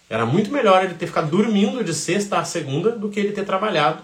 Era 0.08 0.26
muito 0.26 0.50
melhor 0.50 0.84
ele 0.84 0.94
ter 0.94 1.06
ficado 1.06 1.30
dormindo 1.30 1.82
de 1.82 1.94
sexta 1.94 2.38
a 2.38 2.44
segunda 2.44 2.90
do 2.90 3.08
que 3.08 3.18
ele 3.18 3.32
ter 3.32 3.44
trabalhado 3.44 4.02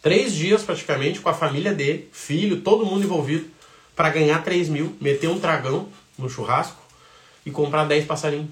três 0.00 0.32
dias 0.32 0.62
praticamente 0.62 1.18
com 1.18 1.28
a 1.28 1.34
família 1.34 1.74
dele, 1.74 2.08
filho, 2.12 2.60
todo 2.60 2.86
mundo 2.86 3.04
envolvido, 3.04 3.50
para 3.96 4.08
ganhar 4.08 4.44
3 4.44 4.68
mil, 4.68 4.96
meter 5.00 5.28
um 5.28 5.40
tragão 5.40 5.88
no 6.16 6.30
churrasco 6.30 6.80
e 7.44 7.50
comprar 7.50 7.86
10 7.86 8.04
passarinhos. 8.04 8.50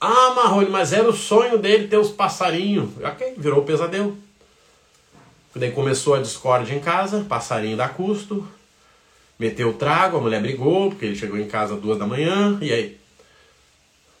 Ah, 0.00 0.32
Marrone, 0.34 0.70
mas 0.70 0.92
era 0.92 1.08
o 1.08 1.12
sonho 1.12 1.58
dele 1.58 1.88
ter 1.88 1.98
os 1.98 2.10
passarinhos. 2.10 2.90
Ok, 3.02 3.34
virou 3.36 3.64
pesadelo. 3.64 4.16
Daí 5.54 5.72
começou 5.72 6.14
a 6.14 6.20
discórdia 6.20 6.74
em 6.74 6.78
casa, 6.78 7.26
passarinho 7.28 7.76
dá 7.76 7.88
custo, 7.88 8.46
meteu 9.38 9.70
o 9.70 9.74
trago, 9.74 10.16
a 10.16 10.20
mulher 10.20 10.40
brigou, 10.40 10.90
porque 10.90 11.06
ele 11.06 11.16
chegou 11.16 11.36
em 11.36 11.48
casa 11.48 11.74
às 11.74 11.80
duas 11.80 11.98
da 11.98 12.06
manhã, 12.06 12.56
e 12.60 12.72
aí? 12.72 12.98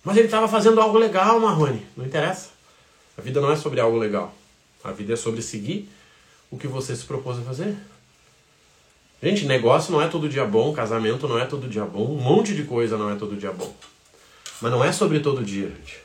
Mas 0.02 0.16
ele 0.16 0.26
estava 0.26 0.48
fazendo 0.48 0.80
algo 0.80 0.98
legal, 0.98 1.38
Marrone. 1.38 1.86
Não 1.96 2.04
interessa. 2.04 2.50
A 3.16 3.20
vida 3.20 3.40
não 3.40 3.52
é 3.52 3.56
sobre 3.56 3.78
algo 3.80 3.96
legal. 3.96 4.34
A 4.82 4.90
vida 4.90 5.12
é 5.12 5.16
sobre 5.16 5.42
seguir 5.42 5.88
o 6.50 6.58
que 6.58 6.66
você 6.66 6.96
se 6.96 7.04
propôs 7.04 7.38
a 7.38 7.42
fazer. 7.42 7.76
Gente, 9.22 9.46
negócio 9.46 9.92
não 9.92 10.00
é 10.00 10.08
todo 10.08 10.28
dia 10.28 10.44
bom, 10.44 10.72
casamento 10.72 11.28
não 11.28 11.38
é 11.38 11.44
todo 11.44 11.68
dia 11.68 11.84
bom, 11.84 12.04
um 12.04 12.20
monte 12.20 12.54
de 12.54 12.62
coisa 12.62 12.96
não 12.96 13.10
é 13.10 13.16
todo 13.16 13.36
dia 13.36 13.52
bom. 13.52 13.74
Mas 14.60 14.72
não 14.72 14.84
é 14.84 14.92
sobre 14.92 15.20
todo 15.20 15.44
dia, 15.44 15.68
gente. 15.68 15.98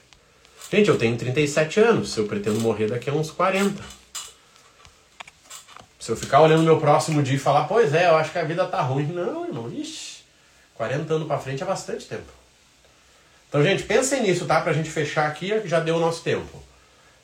Gente, 0.71 0.89
eu 0.89 0.97
tenho 0.97 1.17
37 1.17 1.79
anos, 1.79 2.15
eu 2.17 2.27
pretendo 2.27 2.59
morrer 2.59 2.87
daqui 2.87 3.09
a 3.09 3.13
uns 3.13 3.31
40. 3.31 3.83
Se 5.99 6.11
eu 6.11 6.17
ficar 6.17 6.41
olhando 6.41 6.63
meu 6.63 6.79
próximo 6.79 7.23
dia 7.23 7.35
e 7.35 7.39
falar, 7.39 7.65
pois 7.65 7.93
é, 7.93 8.07
eu 8.07 8.15
acho 8.15 8.31
que 8.31 8.39
a 8.39 8.43
vida 8.43 8.65
tá 8.65 8.81
ruim. 8.81 9.05
Não, 9.05 9.45
irmão, 9.45 9.71
ixi, 9.71 10.23
40 10.75 11.13
anos 11.13 11.27
pra 11.27 11.39
frente 11.39 11.63
é 11.63 11.65
bastante 11.65 12.05
tempo. 12.05 12.31
Então, 13.47 13.63
gente, 13.63 13.83
pensem 13.83 14.23
nisso, 14.23 14.45
tá? 14.45 14.61
Pra 14.61 14.73
gente 14.73 14.89
fechar 14.89 15.27
aqui, 15.27 15.61
já 15.65 15.79
deu 15.79 15.97
o 15.97 15.99
nosso 15.99 16.23
tempo. 16.23 16.61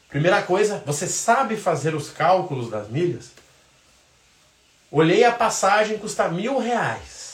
Primeira 0.07 0.41
coisa, 0.41 0.81
você 0.85 1.07
sabe 1.07 1.57
fazer 1.57 1.93
os 1.93 2.09
cálculos 2.09 2.69
das 2.69 2.87
milhas? 2.87 3.31
Olhei 4.91 5.23
a 5.23 5.31
passagem, 5.31 5.97
custa 5.97 6.27
mil 6.29 6.57
reais 6.59 7.28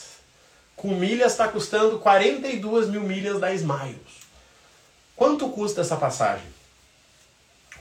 com 0.86 0.94
milhas 0.94 1.32
está 1.32 1.48
custando 1.48 1.98
42 1.98 2.88
mil 2.88 3.00
milhas 3.00 3.40
da 3.40 3.52
Smiles. 3.52 4.24
Quanto 5.16 5.48
custa 5.48 5.80
essa 5.80 5.96
passagem? 5.96 6.46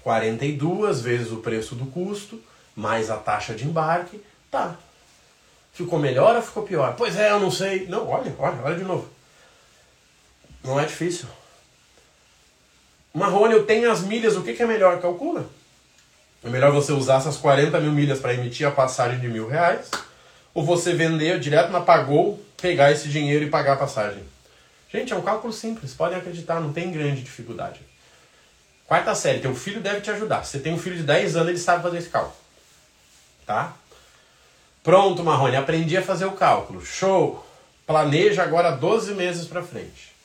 42 0.02 1.02
vezes 1.02 1.32
o 1.32 1.38
preço 1.38 1.76
do 1.76 1.86
custo, 1.86 2.42
mais 2.76 3.12
a 3.12 3.18
taxa 3.18 3.54
de 3.54 3.66
embarque. 3.66 4.20
Tá. 4.50 4.76
Ficou 5.72 6.00
melhor 6.00 6.36
ou 6.36 6.42
ficou 6.42 6.64
pior? 6.64 6.96
Pois 6.98 7.16
é, 7.16 7.30
eu 7.30 7.40
não 7.40 7.52
sei. 7.52 7.86
Não, 7.86 8.08
olha, 8.10 8.34
olha, 8.40 8.62
olha 8.64 8.76
de 8.76 8.84
novo. 8.84 9.08
Não 10.64 10.80
é 10.80 10.86
difícil. 10.86 11.28
Marrone, 13.14 13.54
eu 13.54 13.68
tenho 13.68 13.92
as 13.92 14.02
milhas, 14.02 14.36
o 14.36 14.42
que, 14.42 14.54
que 14.54 14.64
é 14.64 14.66
melhor? 14.66 15.00
Calcula. 15.00 15.48
É 16.44 16.50
melhor 16.50 16.72
você 16.72 16.92
usar 16.92 17.18
essas 17.18 17.38
40 17.38 17.80
mil 17.82 17.92
milhas 17.92 18.20
para 18.20 18.34
emitir 18.34 18.68
a 18.68 18.72
passagem 18.72 19.20
de 19.20 19.28
mil 19.28 19.48
reais, 19.48 19.92
ou 20.56 20.64
você 20.64 20.94
vender 20.94 21.40
direto 21.40 21.70
na 21.70 21.82
Pagou, 21.82 22.44
pegar 22.56 22.92
esse 22.92 23.10
dinheiro 23.10 23.46
e 23.46 23.50
pagar 23.50 23.74
a 23.74 23.78
passagem. 23.78 24.24
Gente, 24.92 25.12
é 25.12 25.16
um 25.16 25.22
cálculo 25.22 25.52
simples, 25.52 25.94
podem 25.94 26.18
acreditar, 26.18 26.62
não 26.62 26.72
tem 26.72 26.92
grande 26.92 27.22
dificuldade. 27.22 27.82
Quarta 28.88 29.14
série, 29.14 29.40
teu 29.40 29.54
filho 29.54 29.82
deve 29.82 30.00
te 30.00 30.10
ajudar. 30.12 30.46
Você 30.46 30.60
tem 30.60 30.74
um 30.74 30.80
filho 30.80 30.96
de 30.96 31.04
10 31.04 31.36
anos, 31.36 31.50
ele 31.50 31.58
sabe 31.58 31.84
fazer 31.84 31.98
esse 31.98 32.10
cálculo. 32.10 32.36
Tá? 33.46 33.74
Pronto, 34.82 35.24
Marrone, 35.24 35.58
aprendi 35.58 35.98
a 35.98 36.02
fazer 36.02 36.26
o 36.26 36.32
cálculo. 36.32 36.84
Show! 36.86 37.46
Planeja 37.86 38.42
agora 38.42 38.72
12 38.72 39.14
meses 39.14 39.48
para 39.48 39.62
frente. 39.62 40.16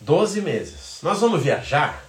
12 0.00 0.42
meses. 0.42 0.98
Nós 1.02 1.20
vamos 1.20 1.42
viajar? 1.42 2.04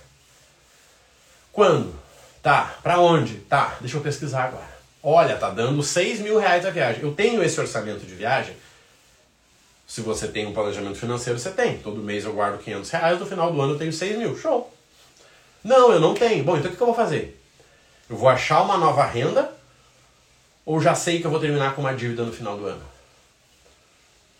Quando? 1.51 1.95
Tá. 2.41 2.75
Para 2.83 2.99
onde? 2.99 3.35
Tá. 3.41 3.77
Deixa 3.79 3.97
eu 3.97 4.01
pesquisar 4.01 4.45
agora. 4.45 4.72
Olha, 5.03 5.35
tá 5.35 5.49
dando 5.49 5.83
6 5.83 6.21
mil 6.21 6.39
reais 6.39 6.65
a 6.65 6.69
viagem. 6.69 7.03
Eu 7.03 7.13
tenho 7.13 7.43
esse 7.43 7.59
orçamento 7.59 8.05
de 8.05 8.15
viagem. 8.15 8.55
Se 9.85 9.99
você 9.99 10.29
tem 10.29 10.47
um 10.47 10.53
planejamento 10.53 10.97
financeiro, 10.97 11.37
você 11.37 11.51
tem. 11.51 11.77
Todo 11.77 12.01
mês 12.01 12.23
eu 12.23 12.31
guardo 12.31 12.63
500 12.63 12.89
reais, 12.89 13.19
no 13.19 13.25
final 13.25 13.51
do 13.51 13.61
ano 13.61 13.73
eu 13.73 13.77
tenho 13.77 13.91
6 13.91 14.17
mil. 14.17 14.37
Show! 14.37 14.73
Não, 15.61 15.91
eu 15.91 15.99
não 15.99 16.13
tenho. 16.13 16.43
Bom, 16.45 16.57
então 16.57 16.71
o 16.71 16.75
que 16.75 16.81
eu 16.81 16.87
vou 16.87 16.95
fazer? 16.95 17.39
Eu 18.09 18.15
vou 18.15 18.29
achar 18.29 18.61
uma 18.61 18.77
nova 18.77 19.03
renda 19.05 19.51
ou 20.65 20.79
já 20.79 20.95
sei 20.95 21.19
que 21.19 21.27
eu 21.27 21.31
vou 21.31 21.39
terminar 21.39 21.75
com 21.75 21.81
uma 21.81 21.93
dívida 21.93 22.23
no 22.23 22.31
final 22.31 22.57
do 22.57 22.65
ano? 22.65 22.81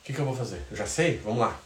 O 0.02 0.06
que, 0.06 0.14
que 0.14 0.20
eu 0.20 0.26
vou 0.26 0.36
fazer? 0.36 0.62
Eu 0.72 0.78
já 0.78 0.86
sei? 0.86 1.18
Vamos 1.24 1.40
lá. 1.40 1.58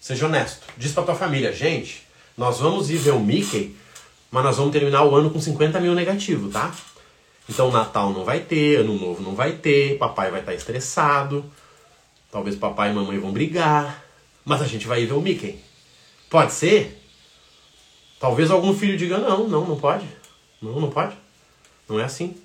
Seja 0.00 0.26
honesto. 0.26 0.66
Diz 0.76 0.92
pra 0.92 1.02
tua 1.02 1.14
família, 1.14 1.52
gente, 1.52 2.06
nós 2.36 2.60
vamos 2.60 2.90
ir 2.90 2.96
ver 2.96 3.12
o 3.12 3.20
Mickey, 3.20 3.76
mas 4.30 4.44
nós 4.44 4.56
vamos 4.56 4.72
terminar 4.72 5.04
o 5.04 5.14
ano 5.14 5.30
com 5.30 5.40
50 5.40 5.80
mil 5.80 5.94
negativo, 5.94 6.50
tá? 6.50 6.74
Então 7.48 7.70
Natal 7.70 8.12
não 8.12 8.24
vai 8.24 8.40
ter, 8.40 8.80
Ano 8.80 8.98
Novo 8.98 9.22
não 9.22 9.34
vai 9.34 9.52
ter, 9.52 9.96
papai 9.98 10.30
vai 10.30 10.40
estar 10.40 10.54
estressado, 10.54 11.50
talvez 12.30 12.56
papai 12.56 12.90
e 12.90 12.94
mamãe 12.94 13.18
vão 13.18 13.32
brigar, 13.32 14.04
mas 14.44 14.60
a 14.60 14.66
gente 14.66 14.86
vai 14.86 15.04
ver 15.06 15.14
o 15.14 15.20
Mickey. 15.20 15.58
Pode 16.28 16.52
ser? 16.52 17.02
Talvez 18.20 18.50
algum 18.50 18.74
filho 18.74 18.98
diga, 18.98 19.18
não, 19.18 19.48
não, 19.48 19.66
não 19.66 19.78
pode. 19.78 20.06
Não, 20.60 20.78
não 20.80 20.90
pode. 20.90 21.16
Não 21.88 21.98
é 21.98 22.04
assim. 22.04 22.36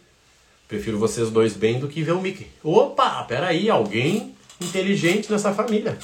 Prefiro 0.68 0.98
vocês 0.98 1.30
dois 1.30 1.54
bem 1.54 1.80
do 1.80 1.88
que 1.88 2.02
ver 2.02 2.14
o 2.14 2.22
Mickey. 2.22 2.50
Opa, 2.64 3.24
peraí, 3.24 3.70
alguém 3.70 4.36
inteligente 4.62 5.32
nessa 5.32 5.54
família. 5.54 5.98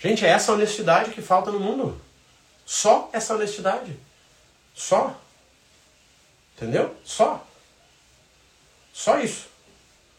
Gente, 0.00 0.24
é 0.24 0.28
essa 0.28 0.52
honestidade 0.52 1.10
que 1.10 1.22
falta 1.22 1.50
no 1.50 1.60
mundo. 1.60 2.00
Só 2.66 3.08
essa 3.12 3.34
honestidade. 3.34 3.92
Só. 4.74 5.18
Entendeu? 6.56 6.94
Só. 7.04 7.47
Só 8.98 9.20
isso. 9.20 9.46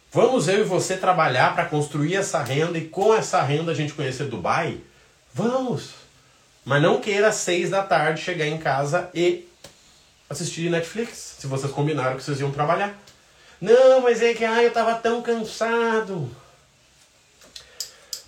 Vamos 0.10 0.48
eu 0.48 0.62
e 0.62 0.64
você 0.64 0.96
trabalhar 0.96 1.54
para 1.54 1.66
construir 1.66 2.16
essa 2.16 2.42
renda 2.42 2.78
e 2.78 2.88
com 2.88 3.14
essa 3.14 3.42
renda 3.42 3.74
a 3.74 3.76
gente 3.76 3.92
conhecer 3.92 4.28
Dubai? 4.28 4.78
Vamos. 5.34 5.90
Mas 6.64 6.82
não 6.82 7.02
queira 7.02 7.28
às 7.28 7.36
seis 7.36 7.70
da 7.70 7.84
tarde 7.84 8.22
chegar 8.22 8.48
em 8.48 8.58
casa 8.58 9.10
e 9.14 9.46
assistir 10.30 10.70
Netflix, 10.70 11.36
se 11.40 11.46
vocês 11.46 11.74
combinaram 11.74 12.16
que 12.16 12.24
vocês 12.24 12.40
iam 12.40 12.52
trabalhar. 12.52 12.98
Não, 13.60 14.00
mas 14.00 14.22
é 14.22 14.34
que 14.34 14.46
ai, 14.46 14.68
eu 14.68 14.72
tava 14.72 14.96
tão 14.96 15.22
cansado. 15.22 16.34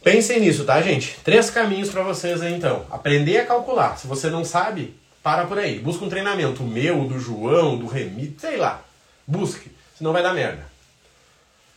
Pensem 0.03 0.41
nisso, 0.41 0.65
tá, 0.65 0.81
gente? 0.81 1.17
Três 1.23 1.49
caminhos 1.49 1.89
para 1.89 2.03
vocês 2.03 2.41
aí, 2.41 2.53
então. 2.53 2.85
Aprender 2.91 3.37
a 3.37 3.45
calcular. 3.45 3.97
Se 3.97 4.05
você 4.05 4.29
não 4.29 4.43
sabe, 4.43 4.99
para 5.23 5.45
por 5.45 5.57
aí. 5.57 5.79
Busca 5.79 6.03
um 6.03 6.09
treinamento. 6.09 6.61
Meu, 6.61 7.05
do 7.05 7.17
João, 7.17 7.77
do 7.77 7.87
Remi, 7.87 8.35
sei 8.37 8.57
lá. 8.57 8.83
Busque, 9.25 9.71
senão 10.01 10.11
vai 10.11 10.23
dar 10.23 10.33
merda. 10.33 10.65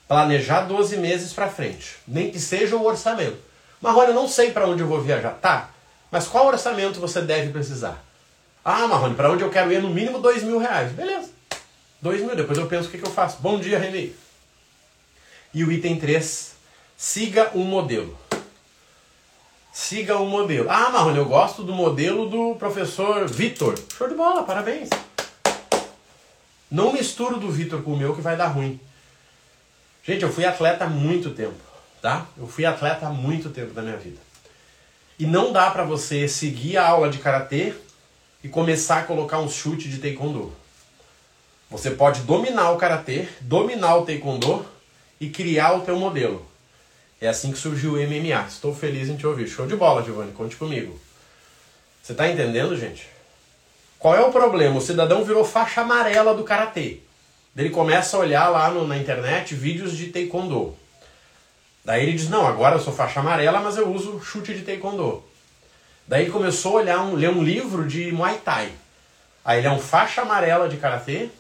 Planejar 0.09 0.63
12 0.63 0.97
meses 0.97 1.35
para 1.35 1.51
frente. 1.51 1.97
Nem 2.09 2.31
que 2.31 2.41
seja 2.41 2.75
o 2.75 2.87
orçamento. 2.87 3.37
Marrone, 3.83 4.09
eu 4.09 4.15
não 4.15 4.27
sei 4.27 4.51
para 4.51 4.67
onde 4.67 4.81
eu 4.81 4.87
vou 4.87 5.03
viajar. 5.03 5.33
Tá, 5.43 5.69
mas 6.11 6.27
qual 6.27 6.47
orçamento 6.47 6.99
você 6.99 7.21
deve 7.21 7.53
precisar? 7.53 8.03
Ah, 8.65 8.89
Marrone, 8.89 9.15
para 9.15 9.31
onde 9.31 9.45
eu 9.45 9.51
quero 9.51 9.71
ir 9.71 9.83
no 9.83 9.91
mínimo 9.91 10.21
dois 10.21 10.43
mil 10.43 10.59
reais. 10.59 10.91
Beleza. 10.93 11.29
Dois 12.01 12.23
mil, 12.23 12.35
depois 12.35 12.57
eu 12.57 12.67
penso 12.67 12.89
o 12.89 12.91
que, 12.91 12.97
que 12.97 13.07
eu 13.07 13.13
faço. 13.13 13.37
Bom 13.41 13.61
dia, 13.61 13.79
Remi. 13.79 14.17
E 15.53 15.63
o 15.63 15.71
item 15.71 15.99
3 15.99 16.55
Siga 16.97 17.51
um 17.55 17.65
modelo. 17.65 18.17
Siga 19.71 20.17
um 20.17 20.27
modelo. 20.27 20.71
Ah, 20.71 20.89
Marrone, 20.89 21.19
eu 21.19 21.27
gosto 21.27 21.63
do 21.63 21.75
modelo 21.75 22.27
do 22.27 22.55
professor 22.55 23.29
Vitor. 23.29 23.75
Show 23.99 24.09
de 24.09 24.15
bola, 24.15 24.45
parabéns. 24.45 24.89
Não 26.75 26.93
misturo 26.93 27.39
do 27.39 27.53
Vitor 27.53 27.83
com 27.83 27.93
o 27.93 27.97
meu 27.97 28.17
que 28.17 28.21
vai 28.21 28.37
dar 28.37 28.49
ruim. 28.49 28.81
Gente, 30.03 30.25
eu 30.25 30.33
fui 30.33 30.45
atleta 30.45 30.85
há 30.85 30.89
muito 30.89 31.31
tempo, 31.31 31.55
tá? 32.03 32.27
Eu 32.37 32.49
fui 32.49 32.67
atleta 32.67 33.07
há 33.07 33.11
muito 33.11 33.49
tempo 33.51 33.73
da 33.73 33.81
minha 33.81 33.97
vida. 33.97 34.19
E 35.17 35.25
não 35.25 35.53
dá 35.53 35.71
para 35.71 35.85
você 35.85 36.27
seguir 36.27 36.77
a 36.77 36.89
aula 36.89 37.09
de 37.09 37.19
karatê 37.19 37.73
e 38.43 38.49
começar 38.49 38.99
a 38.99 39.03
colocar 39.05 39.39
um 39.39 39.49
chute 39.49 39.89
de 39.89 39.99
taekwondo. 39.99 40.53
Você 41.71 41.93
pode 41.93 42.23
dominar 42.23 42.73
o 42.73 42.77
karatê, 42.77 43.29
dominar 43.41 43.95
o 43.99 44.05
taekwondo 44.05 44.67
e 45.21 45.31
criar 45.31 45.75
o 45.75 45.83
teu 45.83 45.97
modelo. 45.97 46.45
É 47.21 47.29
assim 47.29 47.53
que 47.53 47.59
surgiu 47.59 47.93
o 47.93 47.97
MMA. 47.99 48.49
Estou 48.49 48.75
feliz 48.75 49.09
em 49.09 49.17
te 49.17 49.25
ouvir. 49.25 49.47
Show 49.47 49.69
de 49.69 49.77
bola, 49.77 50.03
Giovanni. 50.03 50.33
Conte 50.33 50.57
comigo. 50.57 51.01
Você 52.03 52.11
está 52.11 52.29
entendendo, 52.29 52.77
gente? 52.77 53.14
Qual 54.05 54.15
é 54.15 54.21
o 54.21 54.31
problema? 54.31 54.77
O 54.77 54.83
cidadão 54.83 55.25
virou 55.25 55.47
faixa 55.47 55.81
amarela 55.81 56.35
do 56.35 56.45
karatê. 56.45 56.99
Ele 57.57 57.71
começa 57.71 58.19
a 58.19 58.21
olhar 58.21 58.49
lá 58.51 58.71
no, 58.71 58.87
na 58.87 58.99
internet 58.99 59.55
vídeos 59.55 59.97
de 59.97 60.09
taekwondo. 60.09 60.77
Daí 61.83 62.03
ele 62.03 62.13
diz: 62.13 62.29
Não, 62.29 62.47
agora 62.47 62.77
eu 62.77 62.81
sou 62.81 62.93
faixa 62.93 63.21
amarela, 63.21 63.61
mas 63.61 63.79
eu 63.79 63.91
uso 63.91 64.21
chute 64.21 64.53
de 64.53 64.61
taekwondo. 64.61 65.25
Daí 66.07 66.25
ele 66.25 66.31
começou 66.31 66.73
a 66.73 66.81
olhar 66.83 67.01
um, 67.01 67.15
ler 67.15 67.31
um 67.31 67.43
livro 67.43 67.89
de 67.89 68.13
Muay 68.13 68.37
Thai. 68.45 68.73
Aí 69.43 69.61
ele 69.61 69.69
é 69.69 69.71
um 69.71 69.79
faixa 69.79 70.21
amarela 70.21 70.69
de 70.69 70.77
karatê, 70.77 71.31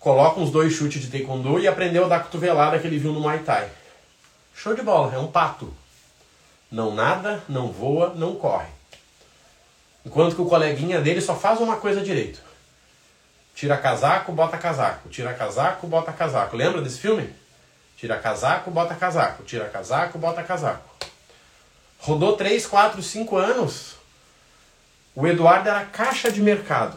coloca 0.00 0.40
uns 0.40 0.50
dois 0.50 0.72
chutes 0.72 1.00
de 1.00 1.08
taekwondo 1.08 1.60
e 1.60 1.68
aprendeu 1.68 2.06
a 2.06 2.08
dar 2.08 2.24
cotovelada 2.24 2.80
que 2.80 2.86
ele 2.88 2.98
viu 2.98 3.12
no 3.12 3.20
Muay 3.20 3.38
Thai. 3.44 3.70
Show 4.56 4.74
de 4.74 4.82
bola, 4.82 5.14
é 5.14 5.18
um 5.18 5.28
pato. 5.28 5.72
Não 6.68 6.92
nada, 6.92 7.44
não 7.48 7.70
voa, 7.70 8.12
não 8.16 8.34
corre. 8.34 8.75
Enquanto 10.06 10.36
que 10.36 10.40
o 10.40 10.46
coleguinha 10.46 11.00
dele 11.00 11.20
só 11.20 11.34
faz 11.34 11.58
uma 11.60 11.78
coisa 11.78 12.00
direito. 12.00 12.38
Tira 13.56 13.76
casaco, 13.76 14.30
bota 14.30 14.56
casaco. 14.56 15.08
Tira 15.08 15.34
casaco, 15.34 15.84
bota 15.88 16.12
casaco. 16.12 16.56
Lembra 16.56 16.80
desse 16.80 17.00
filme? 17.00 17.34
Tira 17.96 18.16
casaco, 18.16 18.70
bota 18.70 18.94
casaco. 18.94 19.42
Tira 19.42 19.68
casaco, 19.68 20.16
bota 20.16 20.44
casaco. 20.44 20.88
Rodou 21.98 22.36
3, 22.36 22.64
4, 22.64 23.02
5 23.02 23.36
anos. 23.36 23.96
O 25.12 25.26
Eduardo 25.26 25.68
era 25.68 25.84
caixa 25.84 26.30
de 26.30 26.40
mercado. 26.40 26.96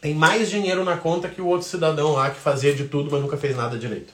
Tem 0.00 0.12
mais 0.12 0.50
dinheiro 0.50 0.82
na 0.82 0.96
conta 0.96 1.28
que 1.28 1.40
o 1.40 1.46
outro 1.46 1.68
cidadão 1.68 2.14
lá 2.14 2.30
que 2.30 2.40
fazia 2.40 2.74
de 2.74 2.88
tudo, 2.88 3.08
mas 3.08 3.20
nunca 3.20 3.36
fez 3.36 3.56
nada 3.56 3.78
direito. 3.78 4.12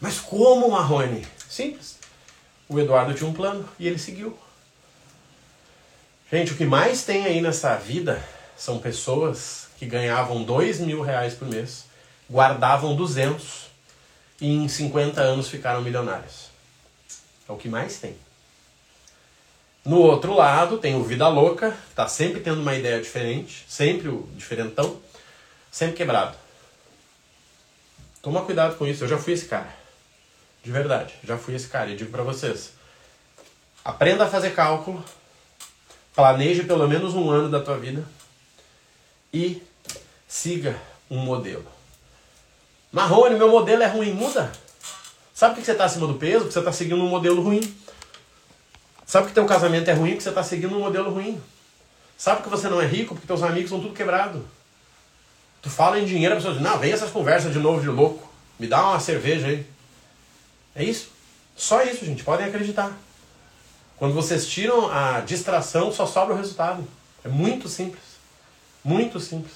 Mas 0.00 0.18
como, 0.20 0.70
Marrone? 0.70 1.26
Simples. 1.50 1.98
O 2.66 2.80
Eduardo 2.80 3.12
tinha 3.12 3.28
um 3.28 3.34
plano 3.34 3.68
e 3.78 3.86
ele 3.86 3.98
seguiu. 3.98 4.38
Gente, 6.30 6.52
o 6.52 6.56
que 6.56 6.64
mais 6.64 7.04
tem 7.04 7.26
aí 7.26 7.40
nessa 7.40 7.76
vida 7.76 8.22
são 8.56 8.78
pessoas 8.78 9.68
que 9.78 9.86
ganhavam 9.86 10.42
dois 10.42 10.80
mil 10.80 11.02
reais 11.02 11.34
por 11.34 11.46
mês, 11.46 11.84
guardavam 12.30 12.96
200 12.96 13.66
e 14.40 14.48
em 14.48 14.68
50 14.68 15.20
anos 15.20 15.48
ficaram 15.48 15.82
milionários. 15.82 16.48
É 17.48 17.52
o 17.52 17.56
que 17.56 17.68
mais 17.68 17.98
tem. 17.98 18.16
No 19.84 19.98
outro 19.98 20.32
lado 20.34 20.78
tem 20.78 20.94
o 20.94 21.04
Vida 21.04 21.28
Louca, 21.28 21.76
tá 21.94 22.08
sempre 22.08 22.40
tendo 22.40 22.62
uma 22.62 22.74
ideia 22.74 23.02
diferente, 23.02 23.66
sempre 23.68 24.08
o 24.08 24.26
diferentão, 24.34 24.98
sempre 25.70 25.96
quebrado. 25.96 26.38
Toma 28.22 28.42
cuidado 28.46 28.76
com 28.76 28.86
isso, 28.86 29.04
eu 29.04 29.08
já 29.08 29.18
fui 29.18 29.34
esse 29.34 29.44
cara. 29.44 29.68
De 30.62 30.72
verdade, 30.72 31.12
já 31.22 31.36
fui 31.36 31.54
esse 31.54 31.68
cara 31.68 31.90
e 31.90 31.96
digo 31.96 32.10
para 32.10 32.22
vocês. 32.22 32.72
Aprenda 33.84 34.24
a 34.24 34.30
fazer 34.30 34.54
cálculo, 34.54 35.04
planeje 36.14 36.62
pelo 36.64 36.86
menos 36.88 37.14
um 37.14 37.30
ano 37.30 37.48
da 37.48 37.60
tua 37.60 37.76
vida 37.76 38.04
e 39.32 39.62
siga 40.28 40.76
um 41.10 41.18
modelo. 41.18 41.66
Marrone, 42.92 43.36
meu 43.36 43.50
modelo 43.50 43.82
é 43.82 43.86
ruim, 43.86 44.12
muda. 44.12 44.52
Sabe 45.34 45.54
por 45.54 45.60
que 45.60 45.66
você 45.66 45.72
está 45.72 45.84
acima 45.84 46.06
do 46.06 46.14
peso? 46.14 46.40
Porque 46.40 46.52
você 46.52 46.60
está 46.60 46.72
seguindo 46.72 47.02
um 47.02 47.08
modelo 47.08 47.42
ruim. 47.42 47.76
Sabe 49.04 49.28
que 49.28 49.34
teu 49.34 49.44
casamento 49.44 49.88
é 49.90 49.92
ruim? 49.92 50.10
Porque 50.10 50.22
você 50.22 50.28
está 50.28 50.44
seguindo 50.44 50.76
um 50.76 50.80
modelo 50.80 51.12
ruim. 51.12 51.42
Sabe 52.16 52.42
que 52.42 52.48
você 52.48 52.68
não 52.68 52.80
é 52.80 52.86
rico? 52.86 53.14
Porque 53.14 53.26
teus 53.26 53.42
amigos 53.42 53.70
são 53.70 53.80
tudo 53.80 53.94
quebrado. 53.94 54.46
Tu 55.60 55.68
fala 55.68 55.98
em 55.98 56.04
dinheiro, 56.04 56.34
a 56.34 56.36
pessoa 56.36 56.54
diz, 56.54 56.62
não, 56.62 56.78
vem 56.78 56.92
essas 56.92 57.10
conversas 57.10 57.52
de 57.52 57.58
novo 57.58 57.80
de 57.80 57.88
louco. 57.88 58.32
Me 58.58 58.68
dá 58.68 58.90
uma 58.90 59.00
cerveja 59.00 59.48
aí. 59.48 59.66
É 60.76 60.84
isso. 60.84 61.08
Só 61.56 61.82
isso, 61.82 62.04
gente. 62.04 62.22
Podem 62.22 62.46
acreditar. 62.46 62.96
Quando 63.98 64.14
vocês 64.14 64.46
tiram 64.46 64.90
a 64.90 65.20
distração, 65.20 65.92
só 65.92 66.06
sobra 66.06 66.34
o 66.34 66.36
resultado. 66.36 66.86
É 67.24 67.28
muito 67.28 67.68
simples. 67.68 68.02
Muito 68.82 69.20
simples. 69.20 69.54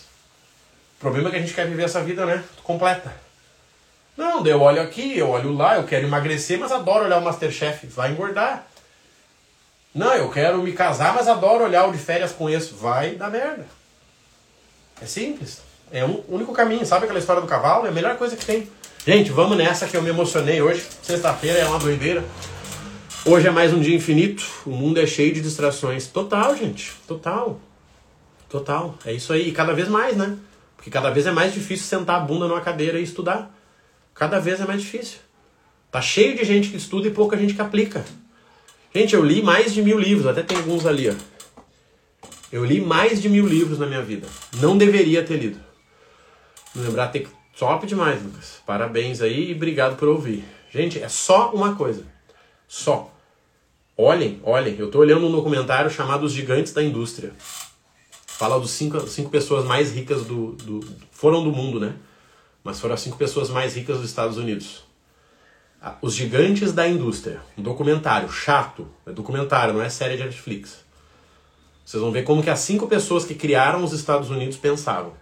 O 0.96 1.00
problema 1.00 1.28
é 1.28 1.30
que 1.32 1.36
a 1.36 1.40
gente 1.40 1.54
quer 1.54 1.66
viver 1.66 1.84
essa 1.84 2.02
vida, 2.02 2.24
né? 2.24 2.42
Completa. 2.62 3.12
Não, 4.16 4.44
eu 4.44 4.60
olho 4.60 4.82
aqui, 4.82 5.16
eu 5.16 5.28
olho 5.28 5.52
lá, 5.52 5.76
eu 5.76 5.84
quero 5.84 6.06
emagrecer, 6.06 6.58
mas 6.58 6.72
adoro 6.72 7.04
olhar 7.04 7.18
o 7.18 7.24
Masterchef. 7.24 7.86
Vai 7.86 8.10
engordar. 8.10 8.66
Não, 9.94 10.12
eu 10.14 10.30
quero 10.30 10.62
me 10.62 10.72
casar, 10.72 11.14
mas 11.14 11.28
adoro 11.28 11.64
olhar 11.64 11.86
o 11.86 11.92
de 11.92 11.98
férias 11.98 12.32
com 12.32 12.50
esse. 12.50 12.74
Vai 12.74 13.14
dar 13.14 13.30
merda. 13.30 13.66
É 15.00 15.06
simples. 15.06 15.60
É 15.92 16.04
um 16.04 16.22
único 16.28 16.52
caminho. 16.52 16.84
Sabe 16.84 17.04
aquela 17.04 17.18
história 17.18 17.40
do 17.40 17.48
cavalo? 17.48 17.86
É 17.86 17.90
a 17.90 17.92
melhor 17.92 18.16
coisa 18.16 18.36
que 18.36 18.44
tem. 18.44 18.68
Gente, 19.06 19.30
vamos 19.30 19.56
nessa 19.56 19.86
que 19.86 19.96
eu 19.96 20.02
me 20.02 20.10
emocionei 20.10 20.60
hoje. 20.60 20.84
Sexta-feira 21.02 21.60
é 21.60 21.64
uma 21.64 21.78
doideira. 21.78 22.24
Hoje 23.30 23.46
é 23.46 23.50
mais 23.50 23.74
um 23.74 23.80
dia 23.80 23.94
infinito. 23.94 24.42
O 24.64 24.70
mundo 24.70 24.98
é 24.98 25.06
cheio 25.06 25.34
de 25.34 25.42
distrações. 25.42 26.06
Total, 26.06 26.56
gente. 26.56 26.94
Total. 27.06 27.60
Total. 28.48 28.94
É 29.04 29.12
isso 29.12 29.34
aí. 29.34 29.50
E 29.50 29.52
cada 29.52 29.74
vez 29.74 29.86
mais, 29.86 30.16
né? 30.16 30.38
Porque 30.74 30.88
cada 30.88 31.10
vez 31.10 31.26
é 31.26 31.30
mais 31.30 31.52
difícil 31.52 31.84
sentar 31.84 32.16
a 32.16 32.20
bunda 32.20 32.48
numa 32.48 32.62
cadeira 32.62 32.98
e 32.98 33.02
estudar. 33.02 33.54
Cada 34.14 34.38
vez 34.38 34.62
é 34.62 34.64
mais 34.64 34.80
difícil. 34.80 35.18
Tá 35.90 36.00
cheio 36.00 36.38
de 36.38 36.42
gente 36.42 36.70
que 36.70 36.78
estuda 36.78 37.06
e 37.06 37.10
pouca 37.10 37.36
gente 37.36 37.52
que 37.52 37.60
aplica. 37.60 38.02
Gente, 38.94 39.14
eu 39.14 39.22
li 39.22 39.42
mais 39.42 39.74
de 39.74 39.82
mil 39.82 39.98
livros, 39.98 40.26
até 40.26 40.42
tem 40.42 40.56
alguns 40.56 40.86
ali, 40.86 41.10
ó. 41.10 41.14
Eu 42.50 42.64
li 42.64 42.80
mais 42.80 43.20
de 43.20 43.28
mil 43.28 43.46
livros 43.46 43.78
na 43.78 43.86
minha 43.86 44.00
vida. 44.00 44.26
Não 44.54 44.78
deveria 44.78 45.22
ter 45.22 45.36
lido. 45.36 45.60
Me 46.74 46.82
lembrar, 46.82 47.08
ter 47.08 47.28
top 47.58 47.86
demais, 47.86 48.22
Lucas. 48.22 48.62
Parabéns 48.64 49.20
aí 49.20 49.50
e 49.50 49.54
obrigado 49.54 49.98
por 49.98 50.08
ouvir. 50.08 50.42
Gente, 50.70 50.98
é 50.98 51.10
só 51.10 51.50
uma 51.50 51.74
coisa. 51.74 52.06
Só. 52.66 53.17
Olhem, 53.98 54.40
olhem. 54.44 54.76
Eu 54.78 54.90
tô 54.90 55.00
olhando 55.00 55.26
um 55.26 55.32
documentário 55.32 55.90
chamado 55.90 56.24
Os 56.24 56.32
Gigantes 56.32 56.72
da 56.72 56.82
Indústria. 56.82 57.32
Fala 58.26 58.58
dos 58.58 58.70
cinco, 58.70 59.00
cinco 59.08 59.28
pessoas 59.28 59.64
mais 59.64 59.92
ricas 59.92 60.24
do, 60.24 60.52
do. 60.52 60.80
Foram 61.10 61.42
do 61.42 61.50
mundo, 61.50 61.80
né? 61.80 61.96
mas 62.68 62.80
foram 62.80 62.94
as 62.94 63.00
cinco 63.00 63.16
pessoas 63.16 63.48
mais 63.48 63.74
ricas 63.74 63.96
dos 63.96 64.06
Estados 64.06 64.36
Unidos. 64.36 64.84
Ah, 65.80 65.96
os 66.02 66.14
Gigantes 66.14 66.70
da 66.70 66.86
Indústria, 66.86 67.40
um 67.56 67.62
documentário 67.62 68.30
chato, 68.30 68.86
é 69.06 69.10
documentário, 69.10 69.72
não 69.72 69.82
é 69.82 69.88
série 69.88 70.18
de 70.18 70.24
Netflix. 70.24 70.84
Vocês 71.82 72.02
vão 72.02 72.12
ver 72.12 72.24
como 72.24 72.42
que 72.42 72.50
as 72.50 72.58
cinco 72.58 72.86
pessoas 72.86 73.24
que 73.24 73.34
criaram 73.34 73.82
os 73.82 73.94
Estados 73.94 74.28
Unidos 74.28 74.58
pensavam. 74.58 75.14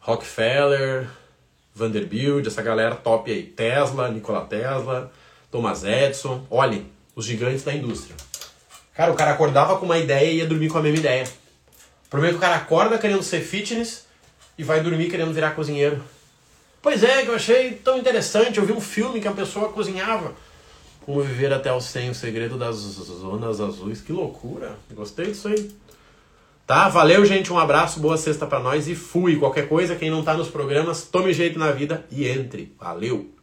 Rockefeller, 0.00 1.08
Vanderbilt, 1.72 2.44
essa 2.44 2.60
galera 2.60 2.96
top 2.96 3.30
aí, 3.30 3.44
Tesla, 3.44 4.10
Nikola 4.10 4.44
Tesla, 4.46 5.12
Thomas 5.48 5.84
Edison, 5.84 6.44
olhem, 6.50 6.90
os 7.14 7.24
gigantes 7.24 7.62
da 7.62 7.74
indústria. 7.74 8.16
Cara, 8.94 9.12
o 9.12 9.14
cara 9.14 9.32
acordava 9.32 9.78
com 9.78 9.86
uma 9.86 9.98
ideia 9.98 10.30
e 10.30 10.36
ia 10.38 10.46
dormir 10.46 10.68
com 10.68 10.78
a 10.78 10.82
mesma 10.82 10.98
ideia. 10.98 11.24
O 12.06 12.10
problema 12.10 12.34
é 12.34 12.38
que 12.38 12.38
o 12.38 12.40
cara 12.40 12.56
acorda 12.56 12.98
querendo 12.98 13.22
ser 13.22 13.40
fitness 13.40 14.06
e 14.58 14.62
vai 14.62 14.80
dormir 14.80 15.10
querendo 15.10 15.32
virar 15.32 15.52
cozinheiro. 15.52 16.02
Pois 16.82 17.02
é, 17.02 17.22
que 17.22 17.28
eu 17.28 17.34
achei 17.34 17.72
tão 17.72 17.96
interessante. 17.96 18.58
Eu 18.58 18.66
vi 18.66 18.72
um 18.72 18.80
filme 18.80 19.20
que 19.20 19.28
a 19.28 19.32
pessoa 19.32 19.70
cozinhava. 19.70 20.34
Como 21.06 21.22
viver 21.22 21.52
até 21.52 21.72
os 21.72 21.84
100, 21.84 22.10
o 22.10 22.14
segredo 22.14 22.58
das 22.58 22.76
zonas 22.76 23.60
azuis. 23.60 24.00
Que 24.00 24.12
loucura. 24.12 24.76
Gostei 24.92 25.26
disso 25.26 25.48
aí. 25.48 25.70
Tá? 26.66 26.88
Valeu, 26.88 27.24
gente. 27.24 27.52
Um 27.52 27.58
abraço, 27.58 28.00
boa 28.00 28.16
sexta 28.16 28.46
para 28.46 28.60
nós 28.60 28.88
e 28.88 28.94
fui. 28.94 29.36
Qualquer 29.36 29.68
coisa, 29.68 29.96
quem 29.96 30.10
não 30.10 30.22
tá 30.22 30.34
nos 30.34 30.48
programas, 30.48 31.02
tome 31.02 31.32
jeito 31.32 31.58
na 31.58 31.70
vida 31.70 32.04
e 32.10 32.28
entre. 32.28 32.74
Valeu! 32.78 33.41